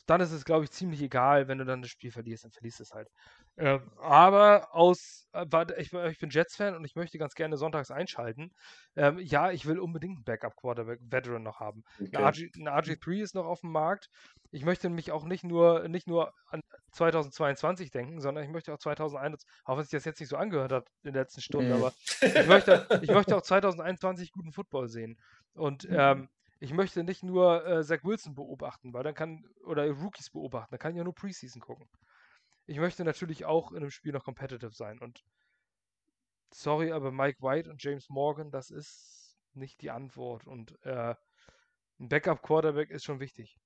[0.06, 2.80] dann ist es, glaube ich, ziemlich egal, wenn du dann das Spiel verlierst, dann verlierst
[2.80, 3.10] du es halt.
[3.58, 5.46] Äh, aber aus, äh,
[5.78, 8.52] ich, ich, bin Jets-Fan und ich möchte ganz gerne sonntags einschalten.
[8.96, 11.84] Ähm, ja, ich will unbedingt einen Backup-Quarterback-Veteran noch haben.
[12.00, 12.16] Okay.
[12.18, 14.10] Eine, RG, eine RG3 ist noch auf dem Markt.
[14.52, 18.80] Ich möchte mich auch nicht nur, nicht nur an 2022 denken, sondern ich möchte auch
[18.80, 21.78] 2021, auch wenn sich das jetzt nicht so angehört hat in den letzten Stunden, mhm.
[21.78, 25.18] aber ich möchte, ich möchte auch 2021 guten Football sehen.
[25.54, 25.96] Und mhm.
[25.98, 26.30] ähm,
[26.60, 30.80] ich möchte nicht nur äh, Zach Wilson beobachten, weil dann kann, oder Rookies beobachten, dann
[30.80, 31.88] kann ich ja nur Preseason gucken.
[32.66, 35.24] Ich möchte natürlich auch in einem Spiel noch competitive sein und
[36.54, 41.16] sorry, aber Mike White und James Morgan, das ist nicht die Antwort und äh,
[42.00, 43.58] ein Backup-Quarterback ist schon wichtig.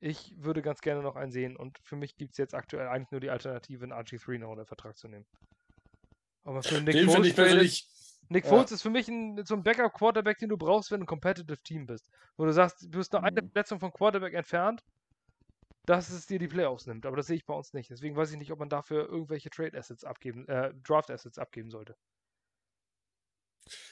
[0.00, 3.12] Ich würde ganz gerne noch einen sehen und für mich gibt es jetzt aktuell eigentlich
[3.12, 5.26] nur die Alternative, einen RG3 noch unter Vertrag zu nehmen.
[6.44, 7.88] Aber für Nick Den finde ich persönlich
[8.28, 8.76] Nick Foles ja.
[8.76, 11.86] ist für mich ein, so ein Backup-Quarterback, den du brauchst, wenn du ein Competitive Team
[11.86, 12.08] bist.
[12.36, 13.50] Wo du sagst, du bist nur eine mhm.
[13.50, 14.82] Verletzung vom Quarterback entfernt,
[15.86, 17.04] dass es dir die Playoffs nimmt.
[17.06, 17.90] Aber das sehe ich bei uns nicht.
[17.90, 21.70] Deswegen weiß ich nicht, ob man dafür irgendwelche Trade Assets abgeben, äh, Draft Assets abgeben
[21.70, 21.96] sollte.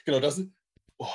[0.05, 0.51] Genau, das ist.
[0.99, 1.07] Oh,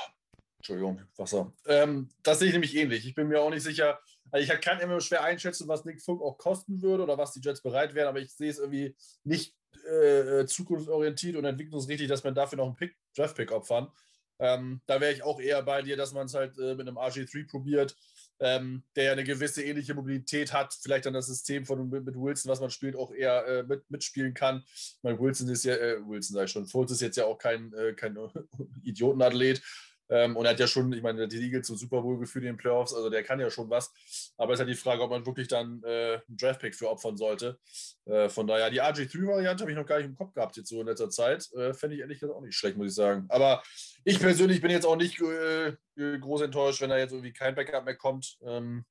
[0.58, 1.54] Entschuldigung, Wasser.
[1.68, 3.06] Ähm, das sehe ich nämlich ähnlich.
[3.06, 4.00] Ich bin mir auch nicht sicher.
[4.32, 7.40] Also ich kann immer schwer einschätzen, was Nick Funk auch kosten würde oder was die
[7.40, 12.36] Jets bereit wären, aber ich sehe es irgendwie nicht äh, zukunftsorientiert und entwicklungsrichtig, dass man
[12.36, 13.92] dafür noch einen Pick, Draft-Pick opfern.
[14.40, 16.98] Ähm, da wäre ich auch eher bei dir, dass man es halt äh, mit einem
[16.98, 17.96] RG3 probiert,
[18.40, 22.16] ähm, der ja eine gewisse ähnliche Mobilität hat, vielleicht dann das System von mit, mit
[22.16, 24.64] Wilson, was man spielt, auch eher äh, mit, mitspielen kann.
[24.68, 27.38] Ich meine, Wilson ist ja, äh, Wilson sag ich schon, Fultz ist jetzt ja auch
[27.38, 28.18] kein, äh, kein
[28.84, 29.62] Idiotenathlet.
[30.10, 32.52] Ähm, und er hat ja schon, ich meine, die Eagles zum Super Bowl geführt in
[32.52, 33.92] den Playoffs, also der kann ja schon was.
[34.38, 37.18] Aber es ist halt die Frage, ob man wirklich dann äh, einen Draftpick für opfern
[37.18, 37.60] sollte.
[38.06, 40.82] Äh, von daher, die RG3-Variante habe ich noch gar nicht im Kopf gehabt jetzt so
[40.82, 41.52] in letzter Zeit.
[41.54, 43.26] Äh, Fände ich ehrlich gesagt auch nicht schlecht, muss ich sagen.
[43.30, 43.64] Aber
[44.04, 47.56] ich persönlich bin jetzt auch nicht äh, äh, groß enttäuscht, wenn da jetzt irgendwie kein
[47.56, 48.38] Backup mehr kommt.
[48.46, 48.86] Ähm,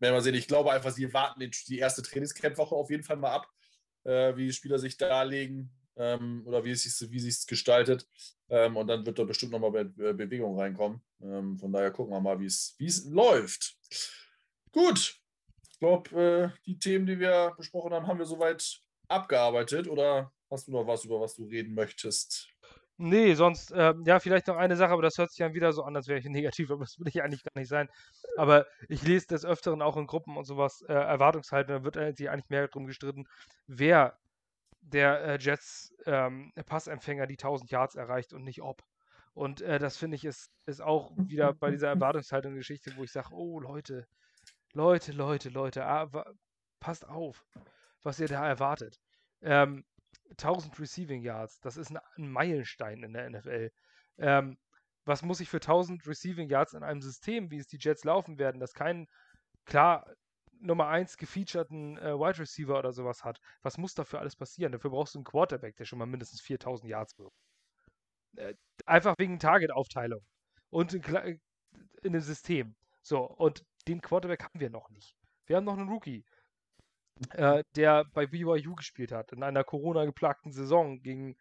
[0.00, 0.34] werden wir sehen.
[0.34, 3.48] Ich glaube einfach, sie warten die erste Trainingscamp-Woche auf jeden Fall mal ab,
[4.04, 8.06] äh, wie die Spieler sich darlegen ähm, oder wie es sich wie sich's gestaltet.
[8.48, 11.02] Ähm, und dann wird da bestimmt nochmal Be Bewegung reinkommen.
[11.20, 13.76] Ähm, von daher gucken wir mal, wie es läuft.
[14.72, 15.16] Gut.
[15.70, 19.88] Ich glaube, äh, die Themen, die wir besprochen haben, haben wir soweit abgearbeitet.
[19.88, 22.48] Oder hast du noch was, über was du reden möchtest?
[23.00, 25.84] Nee, sonst, äh, ja, vielleicht noch eine Sache, aber das hört sich dann wieder so
[25.84, 27.88] an, als wäre ich negativ, aber das will ich eigentlich gar nicht sein.
[28.36, 32.48] Aber ich lese des Öfteren auch in Gruppen und sowas äh, Erwartungshaltung, da wird eigentlich
[32.48, 33.28] mehr darum gestritten,
[33.68, 34.18] wer
[34.90, 38.82] der äh, Jets ähm, Passempfänger die 1000 Yards erreicht und nicht ob.
[39.34, 43.28] Und äh, das finde ich ist, ist auch wieder bei dieser Erwartungshaltung-Geschichte, wo ich sage,
[43.32, 44.06] oh Leute,
[44.72, 46.10] Leute, Leute, Leute, ah,
[46.80, 47.44] passt auf,
[48.02, 48.98] was ihr da erwartet.
[49.42, 49.84] Ähm,
[50.30, 53.70] 1000 Receiving Yards, das ist ein, ein Meilenstein in der NFL.
[54.18, 54.58] Ähm,
[55.04, 58.38] was muss ich für 1000 Receiving Yards in einem System, wie es die Jets laufen
[58.38, 59.06] werden, das kein,
[59.64, 60.04] klar,
[60.60, 64.72] Nummer 1 gefeaturten äh, Wide Receiver oder sowas hat, was muss dafür alles passieren?
[64.72, 67.36] Dafür brauchst du einen Quarterback, der schon mal mindestens 4000 Yards wirft.
[68.36, 68.54] Äh,
[68.86, 70.24] einfach wegen Target-Aufteilung
[70.70, 71.02] und in,
[72.02, 72.76] in dem System.
[73.02, 75.16] So, und den Quarterback haben wir noch nicht.
[75.46, 76.24] Wir haben noch einen Rookie,
[77.30, 81.36] äh, der bei BYU gespielt hat, in einer Corona-geplagten Saison gegen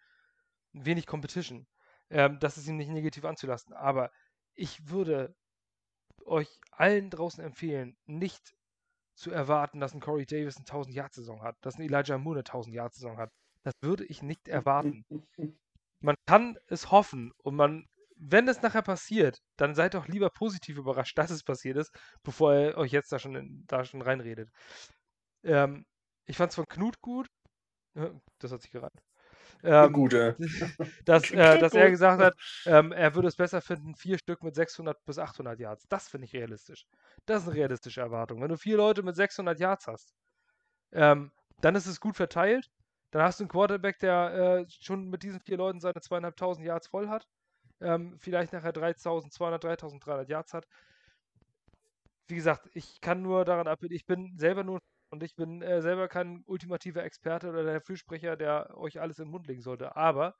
[0.74, 1.68] wenig Competition.
[2.10, 3.74] Ähm, das ist ihm nicht negativ anzulassen.
[3.74, 4.12] Aber
[4.54, 5.36] ich würde
[6.26, 8.57] euch allen draußen empfehlen, nicht
[9.18, 13.18] zu erwarten, dass ein Corey Davis eine 1000-Yard-Saison hat, dass ein Elijah Moore eine 1000-Yard-Saison
[13.18, 13.32] hat.
[13.64, 15.04] Das würde ich nicht erwarten.
[16.00, 20.78] Man kann es hoffen und man, wenn es nachher passiert, dann seid doch lieber positiv
[20.78, 21.92] überrascht, dass es passiert ist,
[22.24, 24.50] bevor ihr euch jetzt da schon, in, da schon reinredet.
[25.44, 25.86] Ähm,
[26.26, 27.28] ich fand es von Knut gut.
[28.40, 29.02] Das hat sich gereimt.
[29.64, 30.36] Ähm, Gute.
[31.06, 32.36] dass, äh, dass er gesagt hat,
[32.66, 35.88] ähm, er würde es besser finden, vier Stück mit 600 bis 800 Yards.
[35.90, 36.86] Das finde ich realistisch.
[37.26, 38.42] Das ist eine realistische Erwartung.
[38.42, 40.14] Wenn du vier Leute mit 600 Yards hast,
[40.92, 41.32] ähm,
[41.62, 42.70] dann ist es gut verteilt.
[43.12, 46.88] Dann hast du einen Quarterback, der äh, schon mit diesen vier Leuten seine zweieinhalbtausend Yards
[46.88, 47.28] voll hat.
[47.80, 50.68] Ähm, vielleicht nachher 3200, 3300 Yards hat.
[52.28, 55.82] Wie gesagt, ich kann nur daran appellieren, ich bin selber nur und ich bin äh,
[55.82, 59.96] selber kein ultimativer Experte oder der Fürsprecher, der euch alles in den Mund legen sollte.
[59.96, 60.36] Aber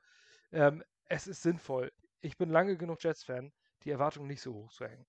[0.52, 1.92] ähm, es ist sinnvoll.
[2.20, 3.52] Ich bin lange genug Jets-Fan,
[3.84, 5.06] die Erwartungen nicht so hoch zu hängen.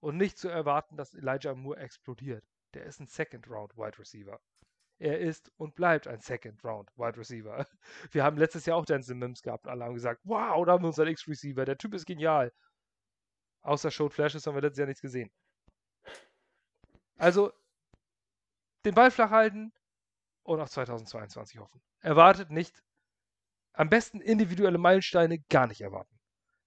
[0.00, 2.44] Und nicht zu erwarten, dass Elijah Moore explodiert.
[2.74, 4.40] Der ist ein Second-Round-Wide Receiver.
[4.98, 7.66] Er ist und bleibt ein Second-Round-Wide Receiver.
[8.12, 10.82] Wir haben letztes Jahr auch Denzel Mims gehabt und alle haben gesagt, wow, da haben
[10.82, 11.64] wir unseren X-Receiver.
[11.64, 12.52] Der Typ ist genial.
[13.62, 15.30] Außer Showed Flashes haben wir letztes Jahr nichts gesehen.
[17.16, 17.52] Also,
[18.84, 19.72] den Ball flach halten
[20.42, 21.80] und auf 2022 hoffen.
[22.00, 22.82] Erwartet nicht,
[23.74, 26.18] am besten individuelle Meilensteine gar nicht erwarten.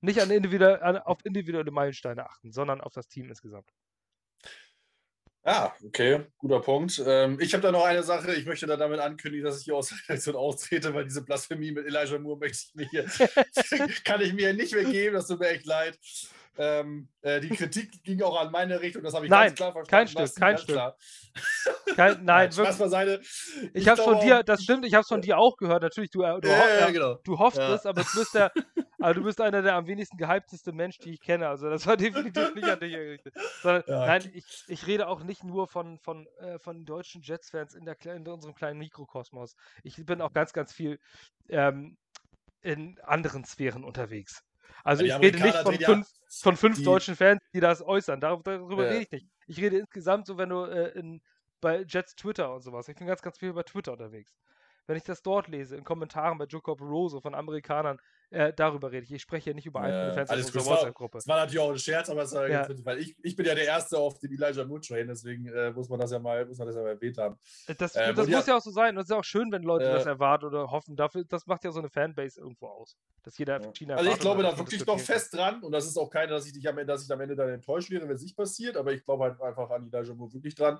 [0.01, 3.70] Nicht an individuelle, an, auf individuelle Meilensteine achten, sondern auf das Team insgesamt.
[5.47, 7.01] Ja, okay, guter Punkt.
[7.05, 8.34] Ähm, ich habe da noch eine Sache.
[8.34, 11.72] Ich möchte da damit ankündigen, dass ich hier aus der Redaktion austrete, weil diese Blasphemie
[11.72, 13.05] mit Elijah Moore möchte ich mir hier,
[14.03, 15.16] kann ich mir nicht mehr geben.
[15.16, 15.99] Das tut mir echt leid.
[16.58, 19.72] Ähm, äh, die Kritik ging auch an meine Richtung, das habe ich nein, ganz klar
[19.74, 19.89] verstanden.
[19.89, 20.78] Kein Stück, kein Stück.
[21.95, 22.89] Kein, nein, nein wirklich.
[22.89, 23.20] Seite.
[23.22, 25.82] Ich, ich habe von dir, das stimmt, ich habe es von dir auch gehört.
[25.82, 27.16] Natürlich, du, du, ja, ja, genau.
[27.24, 27.74] du hoffst ja.
[27.74, 28.51] es, aber du bist, der,
[28.99, 31.47] aber du bist einer der am wenigsten gehyptesten Menschen, die ich kenne.
[31.47, 33.34] Also das war definitiv nicht an dich gerichtet.
[33.62, 37.88] Sondern, nein, ich, ich rede auch nicht nur von, von, äh, von deutschen Jets-Fans in,
[37.88, 39.56] in unserem kleinen Mikrokosmos.
[39.84, 40.99] Ich bin auch ganz, ganz viel
[41.49, 41.97] ähm,
[42.62, 44.43] in anderen Sphären unterwegs.
[44.84, 48.19] Also ich rede nicht von fünf, von fünf deutschen Fans, die das äußern.
[48.19, 48.89] Darüber, ja.
[48.89, 49.28] rede ich nicht.
[49.47, 51.21] Ich rede insgesamt so, wenn du äh, in,
[51.61, 52.88] bei Jets Twitter und sowas.
[52.88, 54.36] Ich bin ganz, ganz viel über Twitter unterwegs
[54.88, 57.99] wenn ich das dort lese, in Kommentaren bei Jacob Rose von Amerikanern,
[58.36, 59.13] äh, darüber rede ich.
[59.13, 61.17] Ich spreche ja nicht über einzelne Fans aus unserer WhatsApp-Gruppe.
[61.19, 62.67] Das war natürlich auch ein Scherz, aber es war ja.
[62.83, 65.88] Weil ich, ich bin ja der Erste auf dem Elijah Moon Train, deswegen äh, muss
[65.88, 67.38] man das ja mal, muss man das ja mal erwähnt haben.
[67.67, 68.97] Äh, das, ähm, das muss ja, ja auch so sein.
[68.97, 70.97] Und es ist auch schön, wenn Leute das erwarten oder hoffen.
[70.97, 72.97] Dafür, das macht ja so eine Fanbase irgendwo aus.
[73.23, 76.09] Dass jeder verschiedene Also ich glaube da wirklich noch fest dran und das ist auch
[76.09, 78.21] keine, dass ich dich am Ende, dass ich am Ende dann enttäuscht werde, wenn es
[78.21, 80.79] nicht passiert, aber ich glaube halt einfach an Elijah Moore wirklich dran.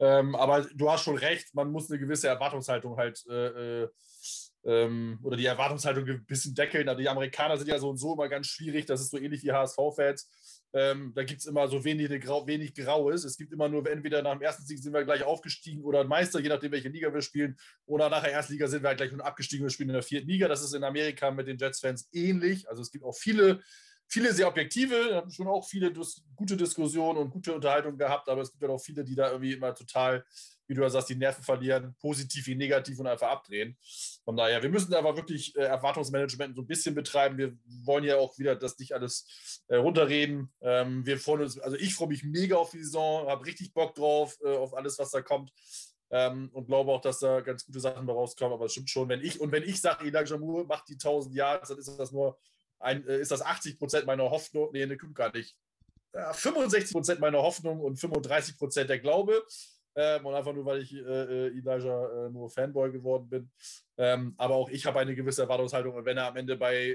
[0.00, 3.88] Ähm, aber du hast schon recht, man muss eine gewisse Erwartungshaltung halt äh, äh
[4.64, 6.88] ähm, oder die Erwartungshaltung ein bisschen deckeln.
[6.88, 8.86] Also die Amerikaner sind ja so und so immer ganz schwierig.
[8.86, 10.28] Das ist so ähnlich wie HSV-Fans.
[10.74, 13.24] Ähm, da gibt es immer so wenig, wenig Graues.
[13.24, 16.40] Es gibt immer nur, entweder nach dem ersten Sieg sind wir gleich aufgestiegen oder Meister,
[16.40, 17.56] je nachdem, welche Liga wir spielen.
[17.86, 20.02] Oder nach der ersten Liga sind wir halt gleich nur abgestiegen, wir spielen in der
[20.02, 20.48] vierten Liga.
[20.48, 22.68] Das ist in Amerika mit den Jets-Fans ähnlich.
[22.68, 23.62] Also es gibt auch viele,
[24.08, 25.90] viele sehr objektive, haben schon auch viele
[26.36, 29.52] gute Diskussionen und gute Unterhaltungen gehabt, aber es gibt ja auch viele, die da irgendwie
[29.54, 30.24] immer total
[30.68, 33.76] wie du ja sagst, die Nerven verlieren, positiv wie negativ und einfach abdrehen.
[34.24, 37.38] Von daher, wir müssen aber wirklich äh, Erwartungsmanagement so ein bisschen betreiben.
[37.38, 40.52] Wir wollen ja auch wieder das nicht alles äh, runterreden.
[40.60, 43.94] Ähm, wir freuen uns, also ich freue mich mega auf die Saison, habe richtig Bock
[43.94, 45.50] drauf, äh, auf alles, was da kommt.
[46.10, 48.52] Ähm, und glaube auch, dass da ganz gute Sachen rauskommen.
[48.52, 51.34] Aber es stimmt schon, wenn ich, und wenn ich sage, Elijah Moore macht die 1000
[51.34, 52.38] Jahre, dann ist das nur
[52.78, 54.68] ein, äh, ist das 80 Prozent meiner Hoffnung.
[54.72, 55.56] Nee, ne, kommt gar nicht.
[56.14, 59.42] Ja, 65 Prozent meiner Hoffnung und 35 Prozent der Glaube.
[60.00, 63.50] Ähm, und einfach nur, weil ich äh, äh, Elijah äh, nur Fanboy geworden bin.
[63.96, 65.92] Ähm, aber auch ich habe eine gewisse Erwartungshaltung.
[65.92, 66.90] Und wenn er am Ende bei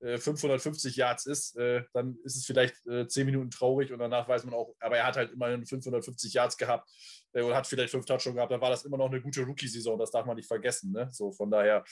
[0.00, 3.98] äh, 550 äh, Yards ist, äh, dann ist es vielleicht äh, 10 Minuten traurig und
[3.98, 6.90] danach weiß man auch, aber er hat halt immerhin 550 Yards gehabt
[7.34, 8.52] und hat vielleicht fünf Touchdowns gehabt.
[8.52, 9.98] Dann war das immer noch eine gute Rookie-Saison.
[9.98, 10.92] Das darf man nicht vergessen.
[10.92, 11.08] Ne?
[11.12, 11.84] So, von daher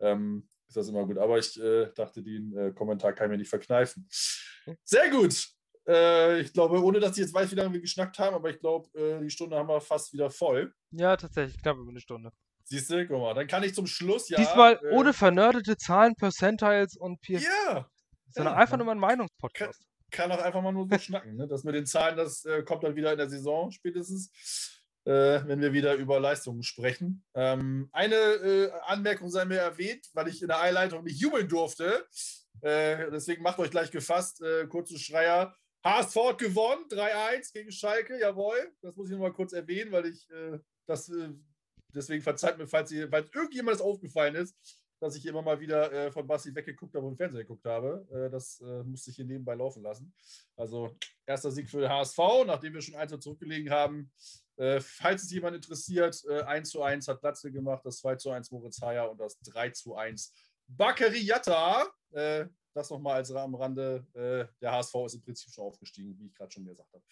[0.00, 1.18] ähm, ist das immer gut.
[1.18, 1.60] Aber ich
[1.94, 4.08] dachte, den Kommentar kann ich mir nicht verkneifen.
[4.84, 5.46] Sehr gut.
[5.86, 8.58] Äh, ich glaube, ohne dass ich jetzt weiß, wie lange wir geschnackt haben, aber ich
[8.58, 10.72] glaube, äh, die Stunde haben wir fast wieder voll.
[10.90, 12.30] Ja, tatsächlich, knapp über eine Stunde.
[12.64, 14.38] Siehst du, guck mal, dann kann ich zum Schluss ja.
[14.38, 17.44] Diesmal äh, ohne vernördete Zahlen, Percentiles und PS.
[17.44, 17.86] Ja!
[18.30, 19.84] Sondern ja, einfach nur mal ein Meinungspodcast.
[20.10, 21.36] Kann, kann auch einfach mal nur so schnacken.
[21.36, 21.46] Ne?
[21.46, 25.60] Das mit den Zahlen, das äh, kommt dann wieder in der Saison spätestens, äh, wenn
[25.60, 27.22] wir wieder über Leistungen sprechen.
[27.34, 32.06] Ähm, eine äh, Anmerkung sei mir erwähnt, weil ich in der Einleitung nicht jubeln durfte.
[32.62, 35.54] deswegen macht euch gleich gefasst, kurze Schreier.
[35.84, 38.72] HSV hat gewonnen, 3-1 gegen Schalke, jawohl.
[38.80, 41.30] Das muss ich nochmal kurz erwähnen, weil ich äh, das, äh,
[41.94, 44.56] deswegen verzeiht mir, falls, ihr, falls irgendjemand das aufgefallen ist,
[45.00, 48.06] dass ich immer mal wieder äh, von Basti weggeguckt habe und im Fernsehen geguckt habe.
[48.10, 50.14] Äh, das äh, musste ich hier nebenbei laufen lassen.
[50.56, 54.10] Also erster Sieg für den HSV, nachdem wir schon 1 zurückgelegen haben.
[54.56, 58.30] Äh, falls es jemand interessiert, äh, 1 zu 1 hat Platze gemacht, das 2 zu
[58.30, 60.32] 1 Moritz Heyer und das 3 zu 1
[60.66, 61.86] Bakary Yatta.
[62.12, 64.06] Äh, das nochmal als am Rande.
[64.14, 67.04] Äh, der HSV ist im Prinzip schon aufgestiegen, wie ich gerade schon gesagt habe.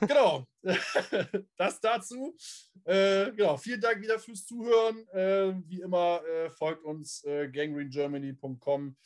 [0.00, 0.46] genau,
[1.56, 2.36] das dazu.
[2.84, 5.08] Äh, genau, vielen Dank wieder fürs Zuhören.
[5.08, 8.96] Äh, wie immer äh, folgt uns äh, gangrenegermany.com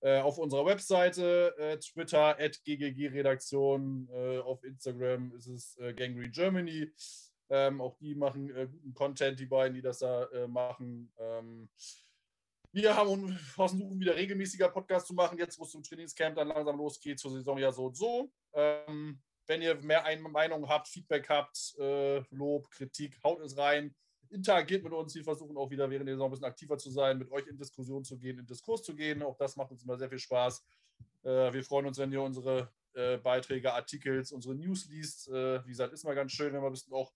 [0.00, 4.10] äh, auf unserer Webseite, Twitter at ggg-redaktion,
[4.44, 6.92] auf Instagram ist es äh, Gangrene Germany.
[7.50, 11.12] Ähm, auch die machen guten Content, die beiden, die das da machen.
[11.18, 11.68] Ähm,
[12.74, 16.76] wir haben versuchen wieder regelmäßiger Podcast zu machen, jetzt wo es zum Trainingscamp dann langsam
[16.76, 18.32] losgeht, zur Saison ja so und so.
[18.52, 23.94] Ähm, wenn ihr mehr Meinungen habt, Feedback habt, äh, Lob, Kritik, haut es rein.
[24.30, 25.14] Interagiert mit uns.
[25.14, 27.56] Wir versuchen auch wieder während der Saison ein bisschen aktiver zu sein, mit euch in
[27.56, 29.22] Diskussion zu gehen, in Diskurs zu gehen.
[29.22, 30.66] Auch das macht uns immer sehr viel Spaß.
[31.22, 35.28] Äh, wir freuen uns, wenn ihr unsere äh, Beiträge, Artikels, unsere News liest.
[35.28, 37.12] Äh, wie gesagt, ist mal ganz schön, wenn man ein bisschen auch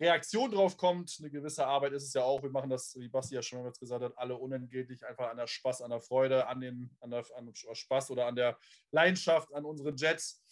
[0.00, 1.16] Reaktion drauf kommt.
[1.18, 2.42] Eine gewisse Arbeit ist es ja auch.
[2.42, 5.46] Wir machen das, wie Basti ja schon mal gesagt hat, alle unentgeltlich, einfach an der
[5.46, 8.58] Spaß, an der Freude, an, den, an, der, an Spaß oder an der
[8.90, 10.42] Leidenschaft, an unsere Jets.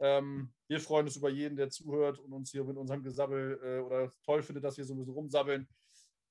[0.00, 3.78] Ähm, wir freuen uns über jeden, der zuhört und uns hier mit unserem Gesabbel äh,
[3.80, 5.68] oder toll findet, dass wir so ein bisschen rumsabbeln.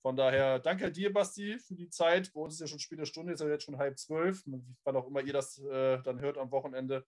[0.01, 2.33] Von daher danke dir, Basti, für die Zeit.
[2.33, 4.43] Bei uns ist ja schon späte Stunde, ist ja jetzt schon halb zwölf.
[4.83, 7.05] Wann auch immer ihr das äh, dann hört am Wochenende.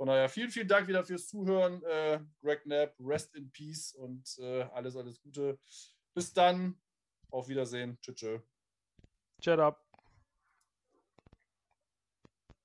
[0.00, 1.82] Von daher vielen, vielen Dank wieder fürs Zuhören.
[1.82, 5.58] Äh, Greg Knapp, rest in peace und äh, alles, alles Gute.
[6.14, 6.80] Bis dann.
[7.28, 7.98] Auf Wiedersehen.
[8.00, 8.14] Tschüss.
[8.14, 8.40] Tschüss.
[9.44, 9.89] Shut up.